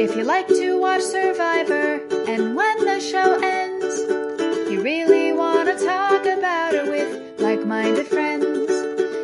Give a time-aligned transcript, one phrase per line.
[0.00, 3.98] If you like to watch Survivor, and when the show ends,
[4.70, 8.70] you really want to talk about it with like minded friends.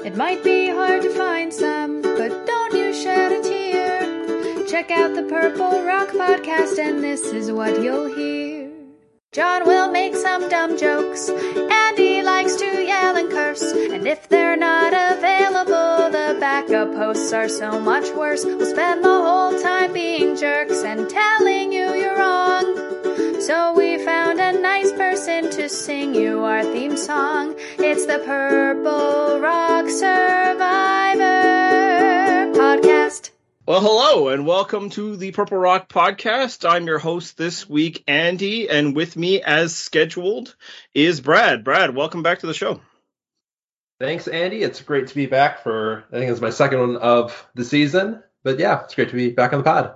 [0.05, 4.67] It might be hard to find some, but don't you shed a tear.
[4.67, 8.55] Check out the Purple Rock podcast, and this is what you'll hear.
[9.31, 13.63] John will make some dumb jokes, and he likes to yell and curse.
[13.63, 18.45] And if they're not available, the backup hosts are so much worse.
[18.45, 23.41] We'll spend the whole time being jerks and telling you you're wrong.
[23.41, 27.55] So we found a nice person to sing you our theme song.
[27.79, 31.23] It's the Purple Rock Survivor
[32.53, 33.31] podcast.
[33.67, 36.69] Well, hello and welcome to the Purple Rock podcast.
[36.69, 40.55] I'm your host this week, Andy, and with me as scheduled
[40.93, 41.65] is Brad.
[41.65, 42.83] Brad, welcome back to the show.
[43.99, 44.63] Thanks, Andy.
[44.63, 48.23] It's great to be back for, I think it's my second one of the season.
[48.43, 49.95] But yeah, it's great to be back on the pod.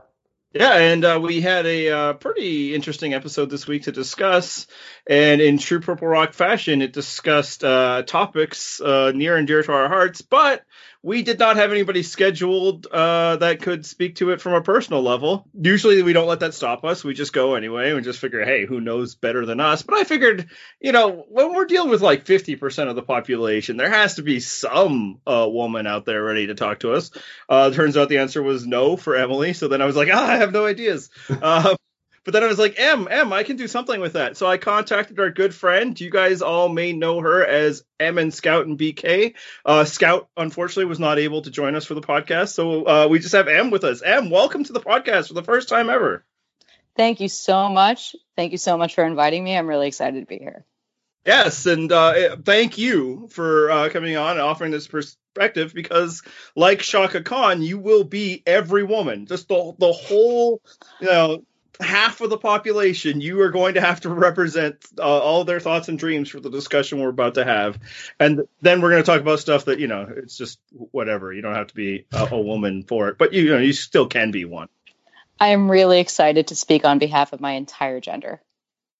[0.54, 4.66] Yeah, and uh, we had a uh, pretty interesting episode this week to discuss.
[5.06, 9.72] And in true Purple Rock fashion, it discussed uh, topics uh, near and dear to
[9.72, 10.64] our hearts, but
[11.02, 15.02] we did not have anybody scheduled uh, that could speak to it from a personal
[15.02, 15.48] level.
[15.54, 17.04] Usually, we don't let that stop us.
[17.04, 19.82] We just go anyway and just figure, hey, who knows better than us?
[19.82, 20.48] But I figured,
[20.80, 24.40] you know, when we're dealing with like 50% of the population, there has to be
[24.40, 27.12] some uh, woman out there ready to talk to us.
[27.48, 29.52] Uh, turns out the answer was no for Emily.
[29.52, 31.10] So then I was like, ah, I have no ideas.
[32.28, 34.36] But then I was like, M, M, I can do something with that.
[34.36, 35.98] So I contacted our good friend.
[35.98, 39.32] You guys all may know her as M and Scout and BK.
[39.64, 42.50] Uh, Scout, unfortunately, was not able to join us for the podcast.
[42.50, 44.02] So uh, we just have M with us.
[44.02, 46.22] M, welcome to the podcast for the first time ever.
[46.98, 48.14] Thank you so much.
[48.36, 49.56] Thank you so much for inviting me.
[49.56, 50.66] I'm really excited to be here.
[51.24, 56.22] Yes, and uh, thank you for uh, coming on and offering this perspective because,
[56.54, 60.60] like Chaka Khan, you will be every woman, just the the whole,
[61.00, 61.42] you know,
[61.80, 65.88] half of the population, you are going to have to represent uh, all their thoughts
[65.88, 67.78] and dreams for the discussion we're about to have.
[68.18, 71.32] And then we're going to talk about stuff that, you know, it's just whatever.
[71.32, 73.72] You don't have to be a, a woman for it, but you, you know, you
[73.72, 74.68] still can be one.
[75.40, 78.42] I am really excited to speak on behalf of my entire gender.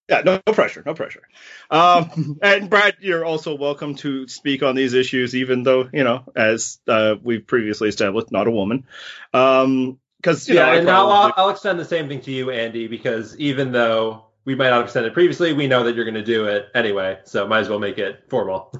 [0.08, 1.22] Yeah, no, no pressure, no pressure.
[1.70, 6.24] Um, and Brad, you're also welcome to speak on these issues, even though, you know,
[6.34, 8.86] as uh, we've previously established, not a woman.
[9.34, 12.86] Um, because yeah, know, and now I'll, I'll extend the same thing to you, Andy,
[12.86, 16.14] because even though we might not have extended it previously, we know that you're going
[16.14, 18.72] to do it anyway, so might as well make it formal.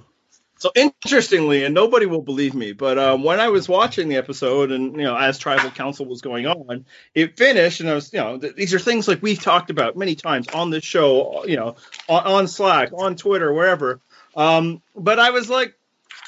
[0.60, 4.72] So interestingly, and nobody will believe me, but um, when I was watching the episode,
[4.72, 6.84] and you know, as Tribal Council was going on,
[7.14, 9.96] it finished, and I was, you know, th- these are things like we've talked about
[9.96, 11.76] many times on this show, you know,
[12.08, 14.00] on, on Slack, on Twitter, wherever.
[14.34, 15.77] Um, but I was like,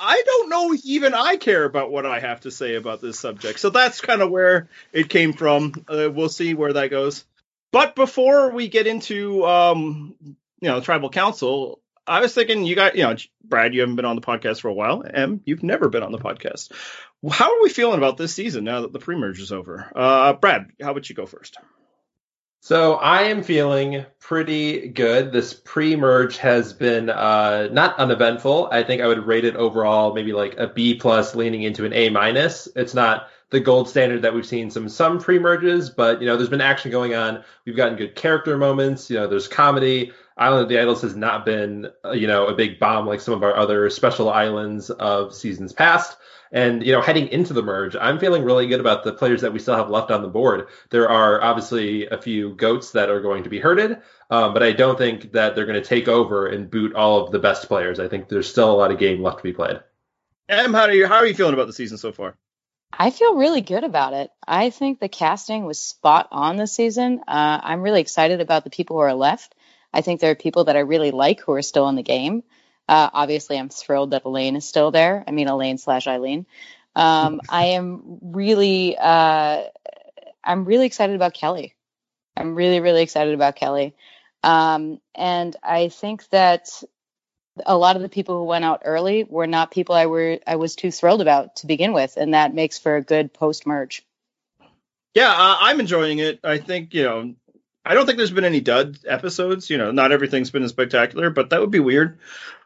[0.01, 3.61] I don't know even I care about what I have to say about this subject.
[3.61, 5.85] So that's kind of where it came from.
[5.87, 7.25] Uh, we'll see where that goes.
[7.73, 10.15] But before we get into, um,
[10.61, 14.05] you know, tribal council, I was thinking you got, you know, Brad, you haven't been
[14.05, 15.05] on the podcast for a while.
[15.09, 16.73] Em, you've never been on the podcast.
[17.31, 19.91] How are we feeling about this season now that the pre-merge is over?
[19.95, 21.59] Uh, Brad, how about you go first?
[22.63, 25.33] So I am feeling pretty good.
[25.33, 28.69] This pre-merge has been uh, not uneventful.
[28.71, 31.95] I think I would rate it overall maybe like a B plus, leaning into an
[31.95, 32.69] A minus.
[32.77, 36.51] It's not the gold standard that we've seen some some pre-merges, but you know there's
[36.51, 37.43] been action going on.
[37.65, 39.09] We've gotten good character moments.
[39.09, 40.13] You know there's comedy.
[40.37, 43.35] Island of the Idols has not been uh, you know a big bomb like some
[43.35, 46.19] of our other special islands of seasons past.
[46.53, 49.53] And you know, heading into the merge, I'm feeling really good about the players that
[49.53, 50.67] we still have left on the board.
[50.91, 53.99] There are obviously a few goats that are going to be herded,
[54.31, 57.31] um, but I don't think that they're going to take over and boot all of
[57.31, 58.01] the best players.
[58.01, 59.81] I think there's still a lot of game left to be played.
[60.49, 61.07] Em, how are you?
[61.07, 62.37] How are you feeling about the season so far?
[62.93, 64.31] I feel really good about it.
[64.47, 67.21] I think the casting was spot on this season.
[67.29, 69.55] Uh, I'm really excited about the people who are left.
[69.93, 72.43] I think there are people that I really like who are still in the game.
[72.91, 75.23] Uh, obviously, I'm thrilled that Elaine is still there.
[75.25, 76.45] I mean, Elaine slash Eileen.
[76.97, 79.63] Um, I am really, uh,
[80.43, 81.77] I'm really excited about Kelly.
[82.37, 83.95] I'm really, really excited about Kelly.
[84.43, 86.83] Um, and I think that
[87.65, 90.57] a lot of the people who went out early were not people I were I
[90.57, 94.05] was too thrilled about to begin with, and that makes for a good post merge.
[95.15, 96.41] Yeah, uh, I'm enjoying it.
[96.43, 97.35] I think you know
[97.91, 99.69] I don't think there's been any dud episodes.
[99.69, 102.21] You know, not everything's been spectacular, but that would be weird.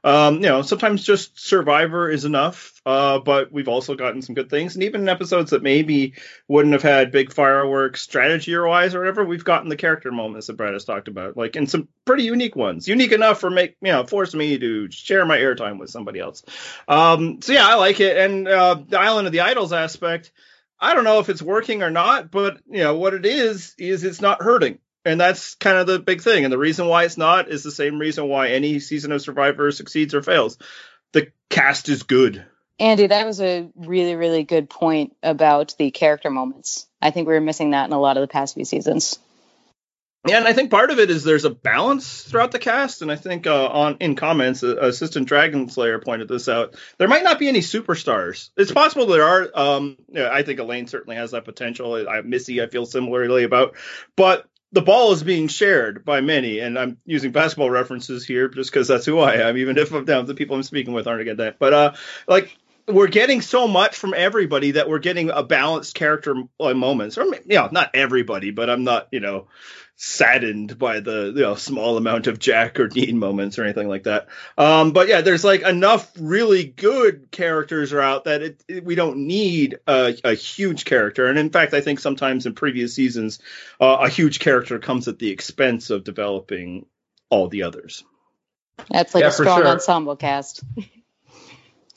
[0.05, 4.51] Um, you know, sometimes just Survivor is enough, uh, but we've also gotten some good
[4.51, 4.75] things.
[4.75, 6.13] And even in episodes that maybe
[6.47, 10.49] wouldn't have had big fireworks strategy or wise or whatever, we've gotten the character moments
[10.49, 12.87] that Brad has talked about, like in some pretty unique ones.
[12.87, 16.45] Unique enough for make, you know, force me to share my airtime with somebody else.
[16.87, 18.19] Um, so yeah, I like it.
[18.19, 20.33] And uh, the Island of the Idols aspect,
[20.79, 24.05] I don't know if it's working or not, but you know what it is is
[24.05, 24.81] it's not hurting.
[25.05, 26.45] And that's kind of the big thing.
[26.45, 29.71] And the reason why it's not is the same reason why any season of Survivor
[29.71, 30.59] succeeds or fails.
[31.13, 32.45] The cast is good.
[32.79, 36.87] Andy, that was a really, really good point about the character moments.
[37.01, 39.19] I think we were missing that in a lot of the past few seasons.
[40.27, 43.13] Yeah, and I think part of it is there's a balance throughout the cast, and
[43.13, 46.77] I think uh, on in comments, uh, Assistant Dragon Slayer pointed this out.
[46.97, 48.49] There might not be any superstars.
[48.57, 49.51] It's possible there are.
[49.55, 52.09] Um, yeah, I think Elaine certainly has that potential.
[52.09, 53.77] I, Missy, I feel similarly about,
[54.17, 58.73] but the ball is being shared by many, and I'm using basketball references here just
[58.73, 61.23] because that's who I am, even if I'm down the people I'm speaking with aren't
[61.23, 61.61] again that.
[61.61, 61.93] But uh,
[62.27, 62.57] like
[62.87, 67.19] we're getting so much from everybody that we're getting a balanced character uh, moments.
[67.19, 69.49] Or you know, not everybody, but I'm not you know
[69.97, 74.05] saddened by the you know small amount of Jack or Dean moments or anything like
[74.05, 74.29] that.
[74.59, 78.95] Um, but yeah, there's like enough really good characters are out that it, it, we
[78.95, 81.27] don't need a, a, huge character.
[81.27, 83.39] And in fact, I think sometimes in previous seasons,
[83.81, 86.87] uh, a huge character comes at the expense of developing
[87.31, 88.05] all the others.
[88.91, 89.69] That's like yeah, a strong sure.
[89.69, 90.63] ensemble cast.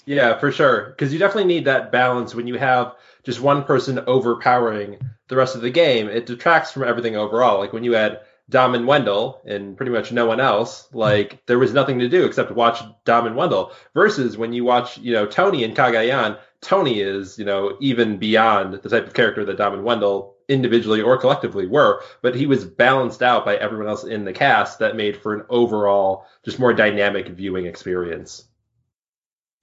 [0.07, 0.85] Yeah, for sure.
[0.85, 5.53] Because you definitely need that balance when you have just one person overpowering the rest
[5.53, 6.07] of the game.
[6.07, 7.59] It detracts from everything overall.
[7.59, 11.59] Like when you had Dom and Wendell and pretty much no one else, like there
[11.59, 13.73] was nothing to do except watch Dom and Wendell.
[13.93, 18.75] Versus when you watch, you know, Tony and Cagayan, Tony is, you know, even beyond
[18.75, 22.63] the type of character that Dom and Wendell individually or collectively were, but he was
[22.63, 26.73] balanced out by everyone else in the cast that made for an overall just more
[26.73, 28.45] dynamic viewing experience.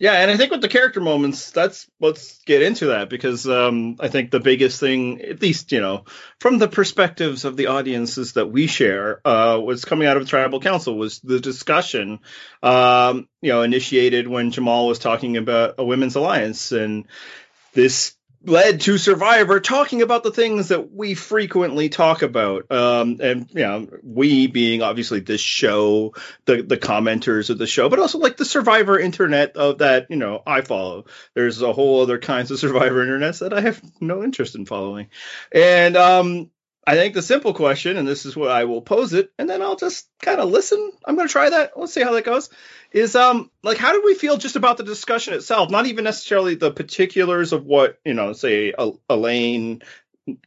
[0.05, 3.97] Yeah, and I think with the character moments, that's let's get into that because um,
[3.99, 6.05] I think the biggest thing, at least you know,
[6.41, 10.61] from the perspectives of the audiences that we share, uh, was coming out of tribal
[10.61, 12.19] council was the discussion,
[12.63, 17.07] um, you know, initiated when Jamal was talking about a women's alliance and
[17.73, 18.15] this
[18.47, 22.71] led to Survivor talking about the things that we frequently talk about.
[22.71, 26.15] Um, and, you know, we being obviously this show,
[26.45, 30.17] the, the commenters of the show, but also like the Survivor internet of that, you
[30.17, 31.07] know, I follow.
[31.35, 35.09] There's a whole other kinds of Survivor internets that I have no interest in following.
[35.53, 36.51] And, um,
[36.87, 39.63] I think the simple question, and this is what I will pose it, and then
[39.63, 40.93] I'll just kind of listen.
[41.05, 41.73] I'm going to try that.
[41.77, 42.51] Let's see how that goes.
[42.93, 45.71] Is um like how do we feel just about the discussion itself?
[45.71, 48.73] Not even necessarily the particulars of what you know, say
[49.09, 49.83] Elaine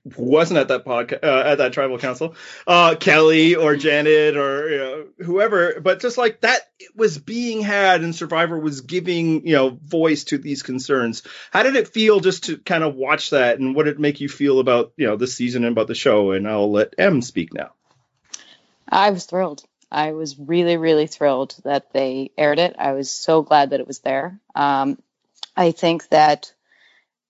[0.04, 2.36] wasn't at that podcast uh, at that tribal council,
[2.66, 6.62] uh, Kelly or Janet or you know, whoever, but just like that
[6.96, 11.24] was being had and Survivor was giving you know voice to these concerns.
[11.52, 14.20] How did it feel just to kind of watch that, and what did it make
[14.20, 16.32] you feel about you know the season and about the show?
[16.32, 17.72] And I'll let M speak now.
[18.90, 19.64] I was thrilled.
[19.92, 22.76] I was really, really thrilled that they aired it.
[22.78, 24.40] I was so glad that it was there.
[24.54, 24.98] Um,
[25.56, 26.52] I think that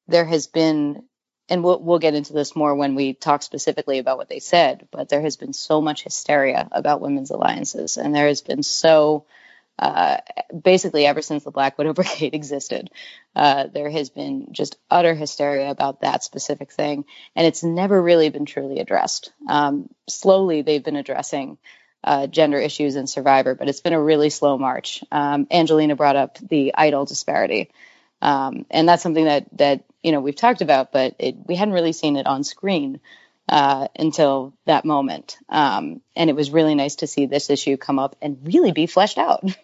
[0.08, 1.04] there has been
[1.50, 4.88] and we'll we'll get into this more when we talk specifically about what they said.
[4.92, 9.26] But there has been so much hysteria about women's alliances, and there has been so
[9.80, 10.18] uh,
[10.64, 12.90] basically ever since the Black Widow Brigade existed,
[13.36, 17.06] uh, there has been just utter hysteria about that specific thing,
[17.36, 19.32] and it's never really been truly addressed.
[19.48, 21.58] Um, slowly, they've been addressing.
[22.04, 25.04] Uh, gender issues in Survivor, but it's been a really slow march.
[25.12, 27.70] Um, Angelina brought up the idol disparity,
[28.22, 31.74] um, and that's something that that you know we've talked about, but it, we hadn't
[31.74, 33.02] really seen it on screen
[33.50, 35.38] uh, until that moment.
[35.50, 38.88] Um, and it was really nice to see this issue come up and really be
[38.88, 39.44] fleshed out.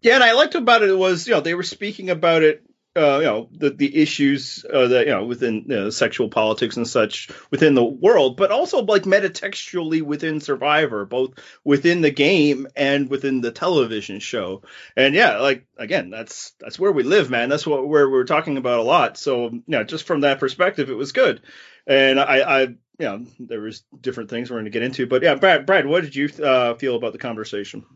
[0.00, 2.62] Yeah, and I liked about it was you know they were speaking about it
[2.98, 6.76] uh, you know the the issues uh, that you know within you know, sexual politics
[6.76, 12.66] and such within the world, but also like metatextually within Survivor, both within the game
[12.76, 14.62] and within the television show.
[14.96, 17.48] And yeah, like again, that's that's where we live, man.
[17.48, 19.16] That's what where we're talking about a lot.
[19.16, 21.42] So you know, just from that perspective, it was good.
[21.86, 25.22] And I, I you know, there was different things we're going to get into, but
[25.22, 27.86] yeah, Brad, Brad, what did you uh, feel about the conversation?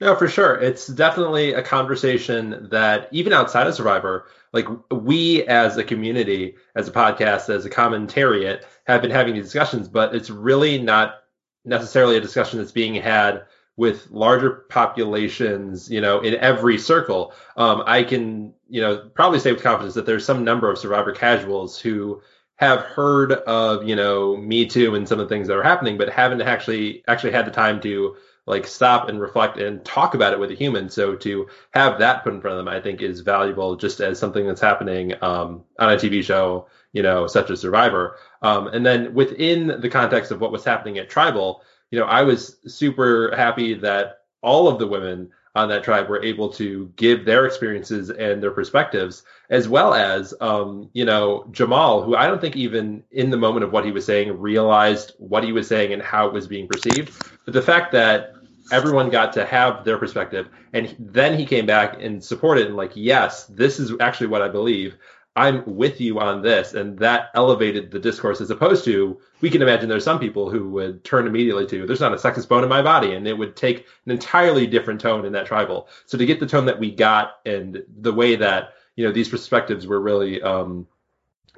[0.00, 0.54] No, for sure.
[0.56, 6.88] It's definitely a conversation that even outside of Survivor, like we as a community, as
[6.88, 11.22] a podcast, as a commentariat, have been having these discussions, but it's really not
[11.64, 13.44] necessarily a discussion that's being had
[13.76, 17.32] with larger populations, you know, in every circle.
[17.56, 21.12] Um, I can, you know, probably say with confidence that there's some number of Survivor
[21.12, 22.20] casuals who
[22.56, 25.98] have heard of, you know, Me Too and some of the things that are happening,
[25.98, 30.32] but haven't actually actually had the time to like stop and reflect and talk about
[30.32, 30.88] it with a human.
[30.88, 34.18] So to have that put in front of them, I think is valuable just as
[34.18, 38.18] something that's happening um, on a TV show, you know, such as Survivor.
[38.42, 42.22] Um, and then within the context of what was happening at Tribal, you know, I
[42.22, 47.24] was super happy that all of the women on that tribe were able to give
[47.24, 52.40] their experiences and their perspectives, as well as, um, you know, Jamal, who I don't
[52.40, 55.92] think even in the moment of what he was saying realized what he was saying
[55.92, 57.12] and how it was being perceived.
[57.44, 58.33] But the fact that
[58.72, 62.92] everyone got to have their perspective, and then he came back and supported and like,
[62.94, 64.96] yes, this is actually what I believe.
[65.36, 69.62] I'm with you on this, and that elevated the discourse as opposed to we can
[69.62, 72.68] imagine there's some people who would turn immediately to there's not a sexist bone in
[72.68, 75.88] my body, and it would take an entirely different tone in that tribal.
[76.06, 79.28] So to get the tone that we got and the way that you know these
[79.28, 80.86] perspectives were really um,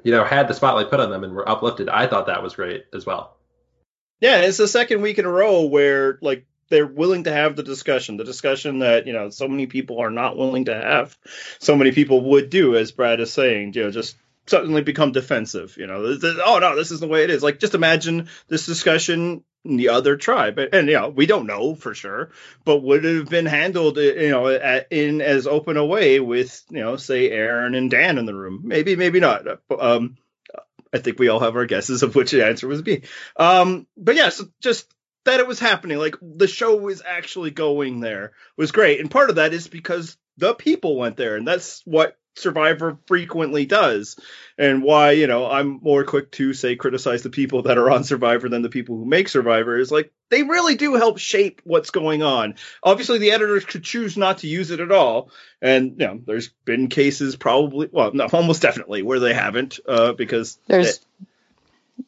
[0.03, 2.55] you know had the spotlight put on them and were uplifted, I thought that was
[2.55, 3.37] great as well.
[4.19, 7.63] Yeah, it's the second week in a row where like they're willing to have the
[7.63, 11.17] discussion, the discussion that you know so many people are not willing to have.
[11.59, 14.15] So many people would do, as Brad is saying, you know, just
[14.47, 15.75] suddenly become defensive.
[15.77, 17.43] You know, oh no, this is the way it is.
[17.43, 21.47] Like just imagine this discussion in the other tribe, and, and you know we don't
[21.47, 22.31] know for sure,
[22.65, 26.63] but would it have been handled, you know, at, in as open a way with
[26.69, 28.61] you know, say Aaron and Dan in the room?
[28.63, 29.45] Maybe, maybe not.
[29.77, 30.17] Um,
[30.93, 33.03] I think we all have our guesses of which the answer was be.
[33.35, 34.91] Um, but yeah, so just
[35.27, 35.97] that it was happening.
[35.97, 38.99] Like the show was actually going there was great.
[38.99, 41.35] And part of that is because the people went there.
[41.35, 44.17] And that's what Survivor frequently does.
[44.57, 48.03] And why, you know, I'm more quick to say criticize the people that are on
[48.03, 51.89] Survivor than the people who make Survivor is like they really do help shape what's
[51.89, 52.55] going on.
[52.83, 55.31] Obviously the editors could choose not to use it at all.
[55.61, 60.13] And you know, there's been cases probably well, no, almost definitely where they haven't, uh,
[60.13, 60.99] because there's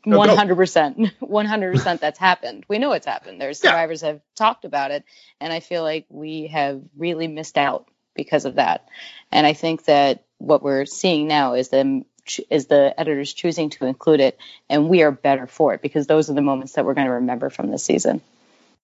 [0.04, 2.02] one hundred percent, one hundred percent.
[2.02, 2.66] That's happened.
[2.68, 3.40] We know it's happened.
[3.40, 4.10] There's survivors yeah.
[4.10, 5.04] have talked about it,
[5.40, 8.88] and I feel like we have really missed out because of that.
[9.32, 12.06] And I think that what we're seeing now is them
[12.50, 14.38] is the editors choosing to include it,
[14.70, 17.14] and we are better for it because those are the moments that we're going to
[17.14, 18.22] remember from this season.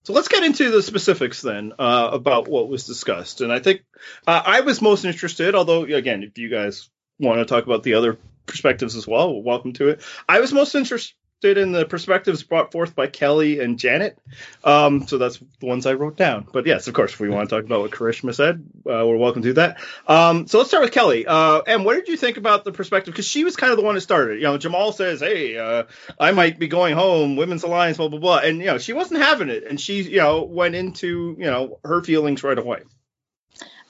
[0.04, 3.42] So let's get into the specifics then uh, about what was discussed.
[3.42, 3.84] And I think
[4.28, 7.96] uh, I was most interested, although again, if you guys want to talk about the
[7.96, 9.42] other perspectives as well.
[9.42, 10.02] Welcome to it.
[10.28, 11.16] I was most interested
[11.58, 14.18] in the perspectives brought forth by Kelly and Janet.
[14.64, 16.48] Um, so that's the ones I wrote down.
[16.52, 19.18] But yes, of course, if we want to talk about what Karishma said, uh, we're
[19.18, 19.80] welcome to that.
[20.08, 21.28] Um, so let's start with Kelly.
[21.28, 23.14] Uh, and what did you think about the perspective?
[23.14, 24.38] Because she was kind of the one who started.
[24.38, 25.84] You know, Jamal says, "Hey, uh,
[26.20, 27.36] I might be going home.
[27.36, 30.18] Women's Alliance, blah blah blah," and you know, she wasn't having it, and she, you
[30.18, 32.82] know, went into you know her feelings right away.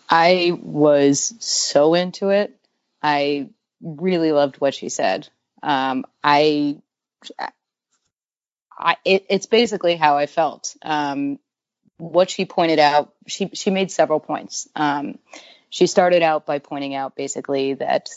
[0.09, 2.55] I was so into it.
[3.01, 3.49] I
[3.85, 5.29] really loved what she said.
[5.63, 6.77] Um, I,
[8.77, 10.75] I it, it's basically how I felt.
[10.81, 11.39] Um,
[11.97, 14.67] what she pointed out, she she made several points.
[14.75, 15.19] Um,
[15.69, 18.09] she started out by pointing out basically that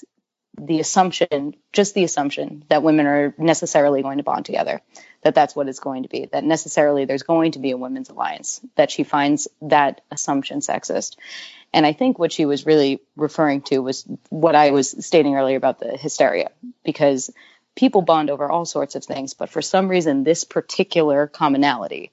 [0.58, 4.80] the assumption, just the assumption that women are necessarily going to bond together,
[5.22, 8.08] that that's what it's going to be, that necessarily there's going to be a women's
[8.08, 11.16] alliance, that she finds that assumption sexist.
[11.72, 15.56] And I think what she was really referring to was what I was stating earlier
[15.56, 16.50] about the hysteria,
[16.84, 17.30] because
[17.76, 22.10] people bond over all sorts of things, but for some reason, this particular commonality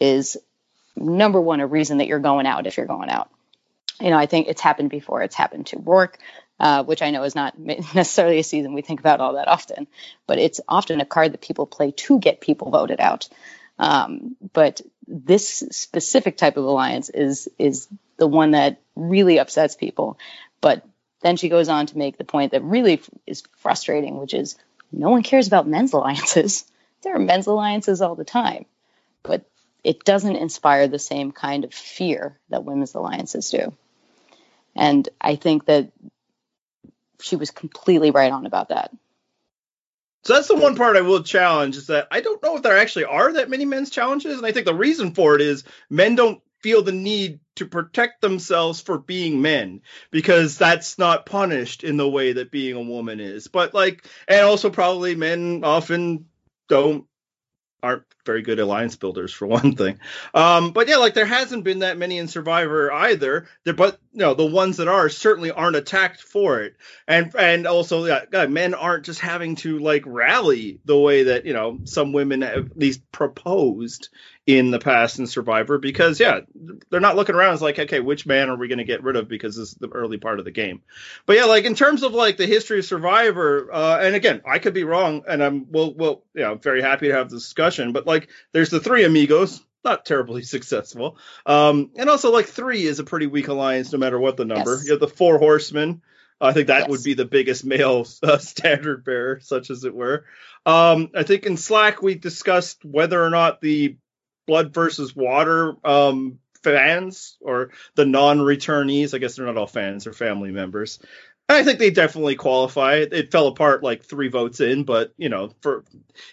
[0.00, 0.36] is
[0.96, 3.30] number one, a reason that you're going out if you're going out.
[4.00, 5.22] You know, I think it's happened before.
[5.22, 6.18] It's happened to Rourke,
[6.58, 9.86] uh, which I know is not necessarily a season we think about all that often,
[10.26, 13.28] but it's often a card that people play to get people voted out.
[13.78, 20.18] Um, but this specific type of alliance is is the one that really upsets people.
[20.60, 20.84] But
[21.20, 24.56] then she goes on to make the point that really is frustrating, which is
[24.92, 26.64] no one cares about men's alliances.
[27.02, 28.64] There are men's alliances all the time,
[29.22, 29.44] but
[29.84, 33.72] it doesn't inspire the same kind of fear that women's alliances do.
[34.74, 35.92] And I think that
[37.20, 38.90] she was completely right on about that.
[40.24, 42.76] So that's the one part I will challenge is that I don't know if there
[42.76, 46.16] actually are that many men's challenges, and I think the reason for it is men
[46.16, 51.96] don't feel the need to protect themselves for being men because that's not punished in
[51.96, 53.46] the way that being a woman is.
[53.46, 56.26] But like, and also probably men often
[56.68, 57.06] don't
[57.82, 59.98] aren't very good alliance builders for one thing.
[60.34, 63.48] Um, but yeah, like there hasn't been that many in Survivor either.
[63.64, 66.76] There, but you know, the ones that are certainly aren't attacked for it.
[67.06, 71.46] And and also, yeah, God, men aren't just having to like rally the way that
[71.46, 74.08] you know some women at least proposed
[74.46, 76.40] in the past in Survivor because yeah,
[76.88, 77.54] they're not looking around.
[77.54, 79.74] It's like, okay, which man are we going to get rid of because this is
[79.74, 80.82] the early part of the game.
[81.26, 84.60] But yeah, like in terms of like the history of Survivor, uh, and again, I
[84.60, 87.92] could be wrong, and I'm well, well, you know, very happy to have the discussion.
[87.92, 89.62] But like, there's the three amigos.
[89.84, 91.18] Not terribly successful.
[91.44, 94.74] Um, and also like three is a pretty weak alliance no matter what the number.
[94.74, 94.86] Yes.
[94.86, 96.02] You have the four horsemen.
[96.40, 96.88] I think that yes.
[96.88, 100.24] would be the biggest male uh, standard bearer, such as it were.
[100.66, 103.96] Um, I think in Slack we discussed whether or not the
[104.46, 109.14] blood versus water um, fans or the non-returnees.
[109.14, 110.98] I guess they're not all fans; they're family members.
[111.48, 112.96] I think they definitely qualify.
[112.96, 115.84] It fell apart like three votes in, but you know, for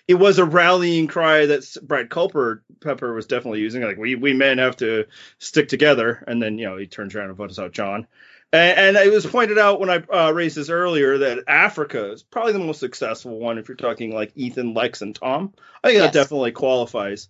[0.08, 3.84] it was a rallying cry that Brad Culper Pepper was definitely using.
[3.84, 5.06] Like we we men have to
[5.38, 8.08] stick together, and then you know he turns around and votes out John.
[8.52, 12.24] And, and it was pointed out when I uh, raised this earlier that Africa is
[12.24, 15.54] probably the most successful one if you're talking like Ethan, Lex, and Tom.
[15.84, 16.08] I think yes.
[16.08, 17.30] that definitely qualifies.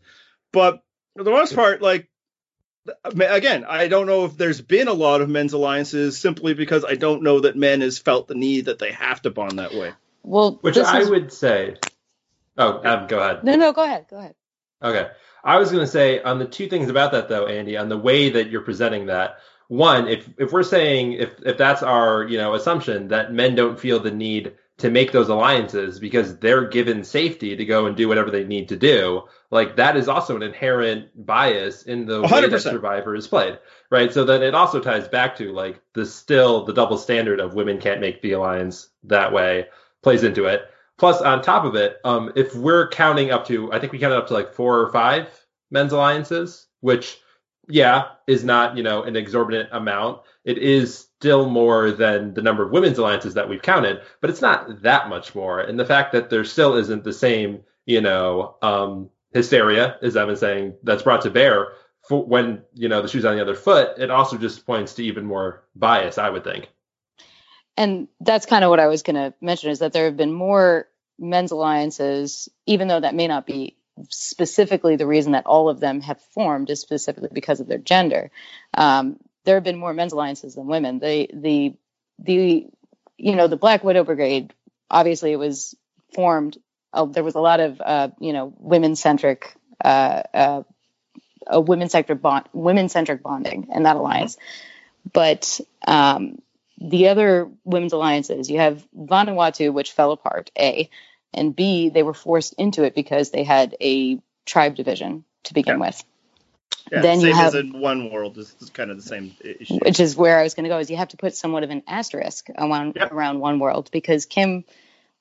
[0.54, 0.82] But
[1.18, 2.08] for the most part, like
[3.06, 6.96] again, I don't know if there's been a lot of men's alliances simply because I
[6.96, 9.92] don't know that men has felt the need that they have to bond that way.
[10.24, 11.10] Well, which I is...
[11.10, 11.76] would say.
[12.58, 13.44] Oh, Adam, go ahead.
[13.44, 14.06] No, no, go ahead.
[14.10, 14.36] Go ahead.
[14.82, 15.10] Okay.
[15.44, 17.98] I was going to say on the two things about that though, Andy, on the
[17.98, 19.38] way that you're presenting that.
[19.68, 23.80] One, if if we're saying if if that's our you know assumption that men don't
[23.80, 24.54] feel the need
[24.84, 28.68] to make those alliances because they're given safety to go and do whatever they need
[28.68, 29.24] to do.
[29.50, 32.32] Like that is also an inherent bias in the 100%.
[32.32, 33.60] way that Survivor is played,
[33.90, 34.12] right?
[34.12, 37.80] So then it also ties back to like the still the double standard of women
[37.80, 39.68] can't make the alliance that way
[40.02, 40.64] plays into it.
[40.98, 44.18] Plus, on top of it, um, if we're counting up to, I think we counted
[44.18, 45.30] up to like four or five
[45.72, 47.20] men's alliances, which
[47.70, 50.24] yeah is not you know an exorbitant amount.
[50.44, 54.42] It is still more than the number of women's alliances that we've counted, but it's
[54.42, 55.60] not that much more.
[55.60, 60.28] And the fact that there still isn't the same, you know, um, hysteria, as I've
[60.28, 61.74] been saying, that's brought to bear
[62.08, 65.04] for when, you know, the shoe's on the other foot, it also just points to
[65.04, 66.70] even more bias, I would think.
[67.78, 70.34] And that's kind of what I was going to mention is that there have been
[70.34, 73.78] more men's alliances, even though that may not be
[74.10, 78.32] specifically the reason that all of them have formed is specifically because of their gender.
[78.74, 81.00] Um, there have been more men's alliances than women.
[81.00, 81.74] The the
[82.20, 82.68] the
[83.18, 84.54] you know the Black Widow Brigade
[84.90, 85.76] obviously it was
[86.14, 86.58] formed.
[86.94, 90.64] Uh, there was a lot of uh, you know women centric uh, uh,
[91.48, 94.38] a women centric bond women centric bonding in that alliance,
[95.12, 96.42] but um,
[96.78, 100.90] the other women's alliances you have Vanuatu which fell apart a
[101.34, 105.80] and b they were forced into it because they had a tribe division to begin
[105.80, 105.88] yeah.
[105.88, 106.04] with.
[106.92, 109.80] Yeah, then you have in one world is kind of the same issue.
[109.84, 110.78] Which is where I was going to go.
[110.78, 113.12] Is you have to put somewhat of an asterisk around yep.
[113.12, 114.66] around one world because Kim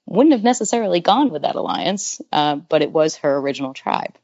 [0.06, 4.18] wouldn't have necessarily gone with that alliance, uh, but it was her original tribe.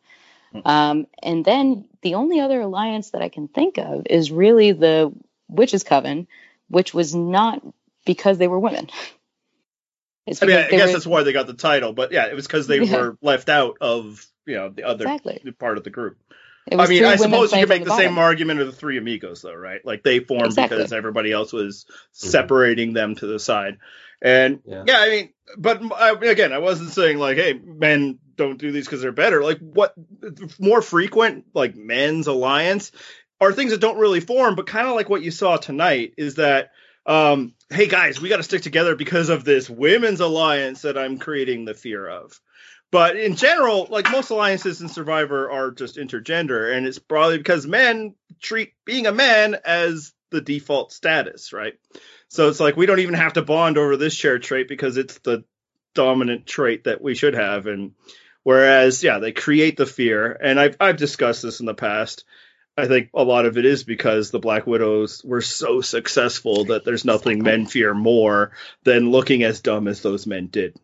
[0.52, 0.60] Hmm.
[0.64, 5.12] Um, and then the only other alliance that I can think of is really the
[5.48, 6.26] Witches Coven,
[6.68, 7.62] which was not
[8.04, 8.88] because they were women.
[10.42, 12.46] I mean, I guess were, that's why they got the title, but yeah, it was
[12.46, 13.00] because they yeah.
[13.00, 15.40] were left out of you know the other exactly.
[15.58, 16.18] part of the group.
[16.72, 19.42] I mean, I suppose you could make the, the same argument of the three amigos,
[19.42, 19.84] though, right?
[19.84, 20.78] Like they formed exactly.
[20.78, 22.28] because everybody else was mm-hmm.
[22.28, 23.78] separating them to the side.
[24.20, 28.58] And yeah, yeah I mean, but I, again, I wasn't saying like, hey, men don't
[28.58, 29.42] do these because they're better.
[29.42, 29.94] Like, what
[30.58, 32.92] more frequent, like men's alliance,
[33.40, 36.36] are things that don't really form, but kind of like what you saw tonight is
[36.36, 36.72] that,
[37.06, 41.18] um, hey guys, we got to stick together because of this women's alliance that I'm
[41.18, 42.40] creating the fear of.
[42.90, 47.66] But in general, like most alliances in Survivor are just intergender, and it's probably because
[47.66, 51.74] men treat being a man as the default status, right?
[52.28, 55.18] So it's like we don't even have to bond over this shared trait because it's
[55.18, 55.44] the
[55.94, 57.66] dominant trait that we should have.
[57.66, 57.92] And
[58.42, 62.24] whereas, yeah, they create the fear, and I've I've discussed this in the past.
[62.76, 66.84] I think a lot of it is because the Black Widows were so successful that
[66.84, 68.52] there's nothing men fear more
[68.84, 70.78] than looking as dumb as those men did.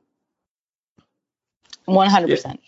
[1.87, 2.61] One hundred percent.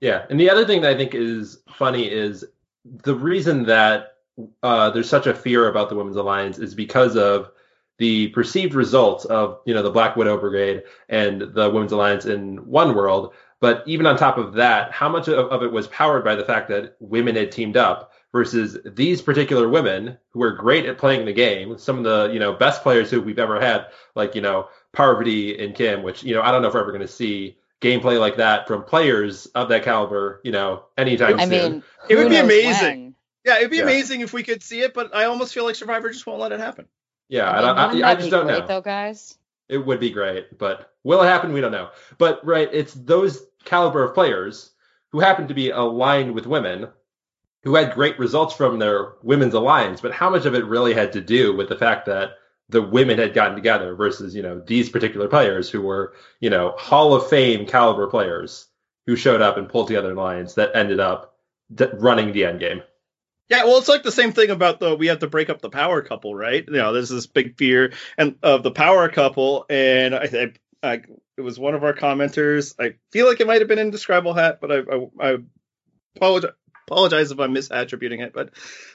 [0.00, 2.44] Yeah, and the other thing that I think is funny is
[2.84, 4.14] the reason that
[4.62, 7.50] uh, there's such a fear about the Women's Alliance is because of
[7.98, 12.56] the perceived results of you know the Black Widow Brigade and the Women's Alliance in
[12.66, 13.32] one world.
[13.60, 16.44] But even on top of that, how much of, of it was powered by the
[16.44, 21.26] fact that women had teamed up versus these particular women who are great at playing
[21.26, 24.40] the game, some of the you know best players who we've ever had, like you
[24.40, 27.08] know Parvati and Kim, which you know I don't know if we're ever going to
[27.08, 31.40] see gameplay like that from players of that caliber, you know, anytime soon.
[31.40, 31.72] I soon.
[31.72, 33.02] Mean, it would be amazing.
[33.02, 33.14] When?
[33.44, 33.82] Yeah, it'd be yeah.
[33.82, 36.52] amazing if we could see it, but I almost feel like Survivor just won't let
[36.52, 36.86] it happen.
[37.28, 38.66] Yeah, I, mean, I, I, I just don't great, know.
[38.66, 39.36] Though, guys,
[39.68, 41.52] it would be great, but will it happen?
[41.52, 41.90] We don't know.
[42.18, 44.70] But right, it's those caliber of players
[45.10, 46.88] who happen to be aligned with women,
[47.64, 50.00] who had great results from their women's alliance.
[50.00, 52.34] But how much of it really had to do with the fact that
[52.68, 56.74] the women had gotten together versus you know these particular players who were you know
[56.78, 58.68] Hall of Fame caliber players
[59.06, 61.36] who showed up and pulled together an alliance that ended up
[61.74, 62.82] d- running the end game.
[63.48, 65.68] Yeah, well, it's like the same thing about the we have to break up the
[65.68, 66.64] power couple, right?
[66.66, 71.02] You know, there's this big fear and of the power couple, and I, I,
[71.36, 72.74] it was one of our commenters.
[72.78, 75.36] I feel like it might have been Indescribable Hat, but I, I, I
[76.16, 76.52] apologize.
[76.86, 78.50] apologize if I'm misattributing it, but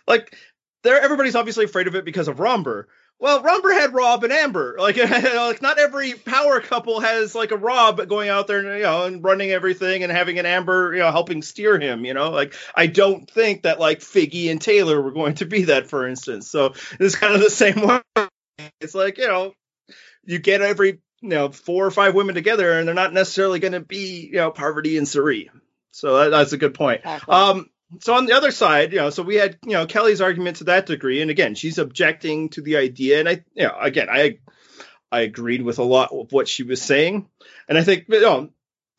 [0.08, 0.36] like
[0.84, 2.88] there, everybody's obviously afraid of it because of Romber.
[3.20, 4.76] Well, Romber had Rob and Amber.
[4.78, 8.84] Like, like not every power couple has like a Rob going out there and you
[8.84, 12.06] know and running everything and having an Amber you know helping steer him.
[12.06, 15.64] You know, like I don't think that like Figgy and Taylor were going to be
[15.64, 16.50] that, for instance.
[16.50, 18.02] So it's kind of the same way.
[18.80, 19.54] It's like you know,
[20.24, 23.74] you get every you know four or five women together and they're not necessarily going
[23.74, 25.50] to be you know Parvati and Cirie.
[25.92, 27.00] So that, that's a good point.
[27.00, 27.34] Exactly.
[27.34, 27.70] Um,
[28.00, 30.66] so on the other side, you know, so we had you know Kelly's argument to
[30.66, 34.40] that degree, and again, she's objecting to the idea, and I, you know, again, I,
[35.12, 37.28] I agreed with a lot of what she was saying,
[37.68, 38.50] and I think, you know,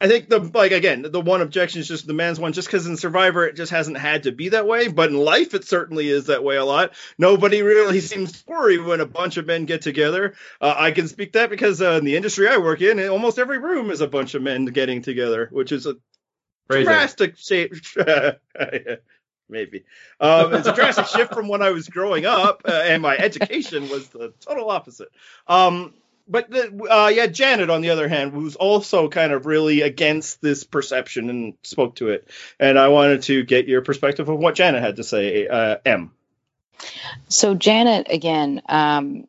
[0.01, 2.87] I think the like again, the one objection is just the man's one, just because
[2.87, 6.09] in Survivor it just hasn't had to be that way, but in life it certainly
[6.09, 6.93] is that way a lot.
[7.19, 10.35] Nobody really seems to worry when a bunch of men get together.
[10.61, 13.59] Uh, I can speak that because uh, in the industry I work in, almost every
[13.59, 15.97] room is a bunch of men getting together, which is a
[16.69, 16.85] Phrasing.
[16.93, 17.75] drastic shape.
[19.51, 19.85] Maybe
[20.21, 23.89] um, it's a drastic shift from when I was growing up, uh, and my education
[23.89, 25.09] was the total opposite.
[25.47, 25.95] Um,
[26.29, 30.43] but the, uh, yeah, Janet, on the other hand, was also kind of really against
[30.43, 32.29] this perception and spoke to it.
[32.61, 35.49] And I wanted to get your perspective of what Janet had to say.
[35.49, 36.13] Uh, M.
[37.29, 39.27] So Janet, again, um,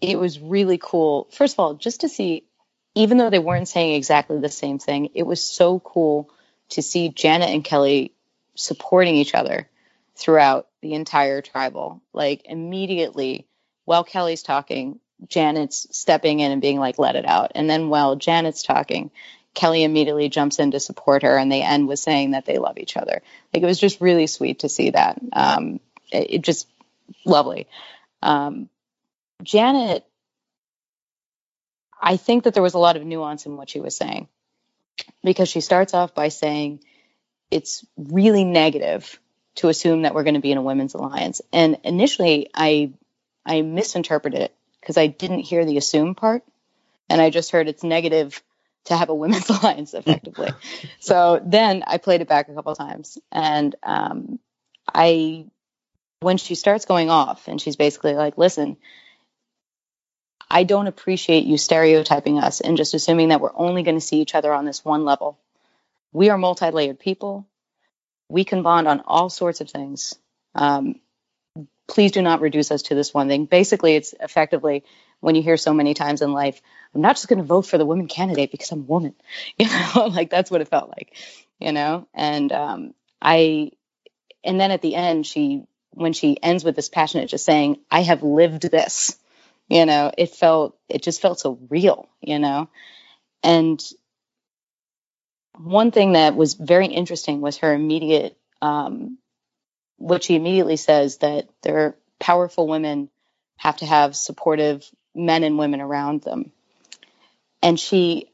[0.00, 1.28] it was really cool.
[1.30, 2.44] First of all, just to see,
[2.96, 6.28] even though they weren't saying exactly the same thing, it was so cool
[6.72, 8.12] to see Janet and Kelly
[8.54, 9.68] supporting each other
[10.16, 12.02] throughout the entire tribal.
[12.12, 13.46] Like immediately
[13.84, 17.52] while Kelly's talking, Janet's stepping in and being like, let it out.
[17.54, 19.10] And then while Janet's talking,
[19.54, 22.78] Kelly immediately jumps in to support her and they end with saying that they love
[22.78, 23.22] each other.
[23.52, 25.20] Like it was just really sweet to see that.
[25.32, 25.80] Um,
[26.10, 26.68] it, it just
[27.24, 27.68] lovely.
[28.22, 28.70] Um,
[29.42, 30.06] Janet,
[32.00, 34.28] I think that there was a lot of nuance in what she was saying
[35.22, 36.80] because she starts off by saying
[37.50, 39.20] it's really negative
[39.56, 41.42] to assume that we're going to be in a women's alliance.
[41.52, 42.92] And initially, I
[43.44, 46.42] I misinterpreted it because I didn't hear the assume part,
[47.08, 48.42] and I just heard it's negative
[48.84, 50.50] to have a women's alliance effectively.
[51.00, 54.38] so then I played it back a couple times, and um,
[54.92, 55.46] I
[56.20, 58.76] when she starts going off and she's basically like, "Listen."
[60.52, 64.20] I don't appreciate you stereotyping us and just assuming that we're only going to see
[64.20, 65.38] each other on this one level.
[66.12, 67.46] We are multi layered people.
[68.28, 70.14] We can bond on all sorts of things.
[70.54, 71.00] Um,
[71.88, 73.46] please do not reduce us to this one thing.
[73.46, 74.84] Basically, it's effectively
[75.20, 76.60] when you hear so many times in life,
[76.94, 79.14] I'm not just going to vote for the woman candidate because I'm a woman.
[79.58, 81.16] You know, like that's what it felt like,
[81.60, 82.06] you know?
[82.12, 83.70] And um, I,
[84.44, 88.02] and then at the end, she, when she ends with this passionate just saying, I
[88.02, 89.16] have lived this,
[89.72, 92.68] you know, it felt, it just felt so real, you know?
[93.42, 93.82] And
[95.56, 99.16] one thing that was very interesting was her immediate, um,
[99.96, 103.08] what she immediately says that there are powerful women
[103.56, 106.52] have to have supportive men and women around them.
[107.62, 108.30] And she,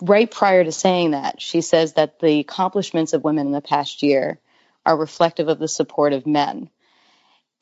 [0.00, 4.02] right prior to saying that, she says that the accomplishments of women in the past
[4.02, 4.40] year
[4.84, 6.68] are reflective of the support of men.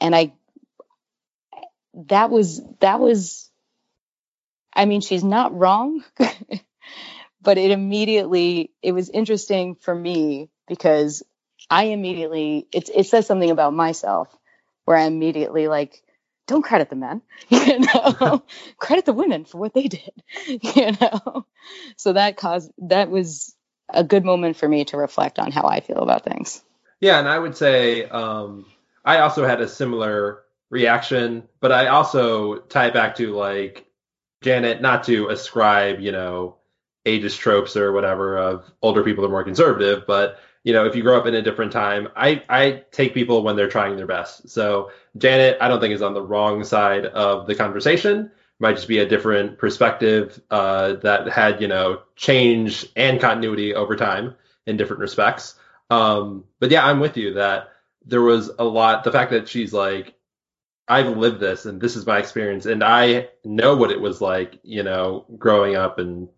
[0.01, 0.33] And I,
[2.09, 3.51] that was, that was,
[4.73, 6.05] I mean, she's not wrong,
[7.41, 11.23] but it immediately, it was interesting for me because
[11.71, 14.29] I immediately, it, it says something about myself
[14.85, 16.03] where I immediately like,
[16.47, 18.43] don't credit the men, you know,
[18.77, 20.13] credit the women for what they did,
[20.47, 21.47] you know.
[21.97, 23.55] So that caused that was
[23.89, 26.63] a good moment for me to reflect on how I feel about things.
[27.01, 28.67] Yeah, and I would say um,
[29.05, 33.87] I also had a similar reaction, but I also tie it back to like
[34.43, 36.57] Janet, not to ascribe, you know,
[37.07, 41.03] ageist tropes or whatever of older people are more conservative, but you know, if you
[41.03, 44.49] grow up in a different time, I, I take people when they're trying their best.
[44.49, 48.31] So Janet, I don't think is on the wrong side of the conversation.
[48.59, 53.95] Might just be a different perspective uh, that had, you know, change and continuity over
[53.95, 55.55] time in different respects.
[55.91, 57.69] Um, but yeah, I'm with you that
[58.07, 59.05] there was a lot.
[59.05, 60.14] The fact that she's like,
[60.89, 64.59] I've lived this and this is my experience, and I know what it was like,
[64.63, 66.29] you know, growing up and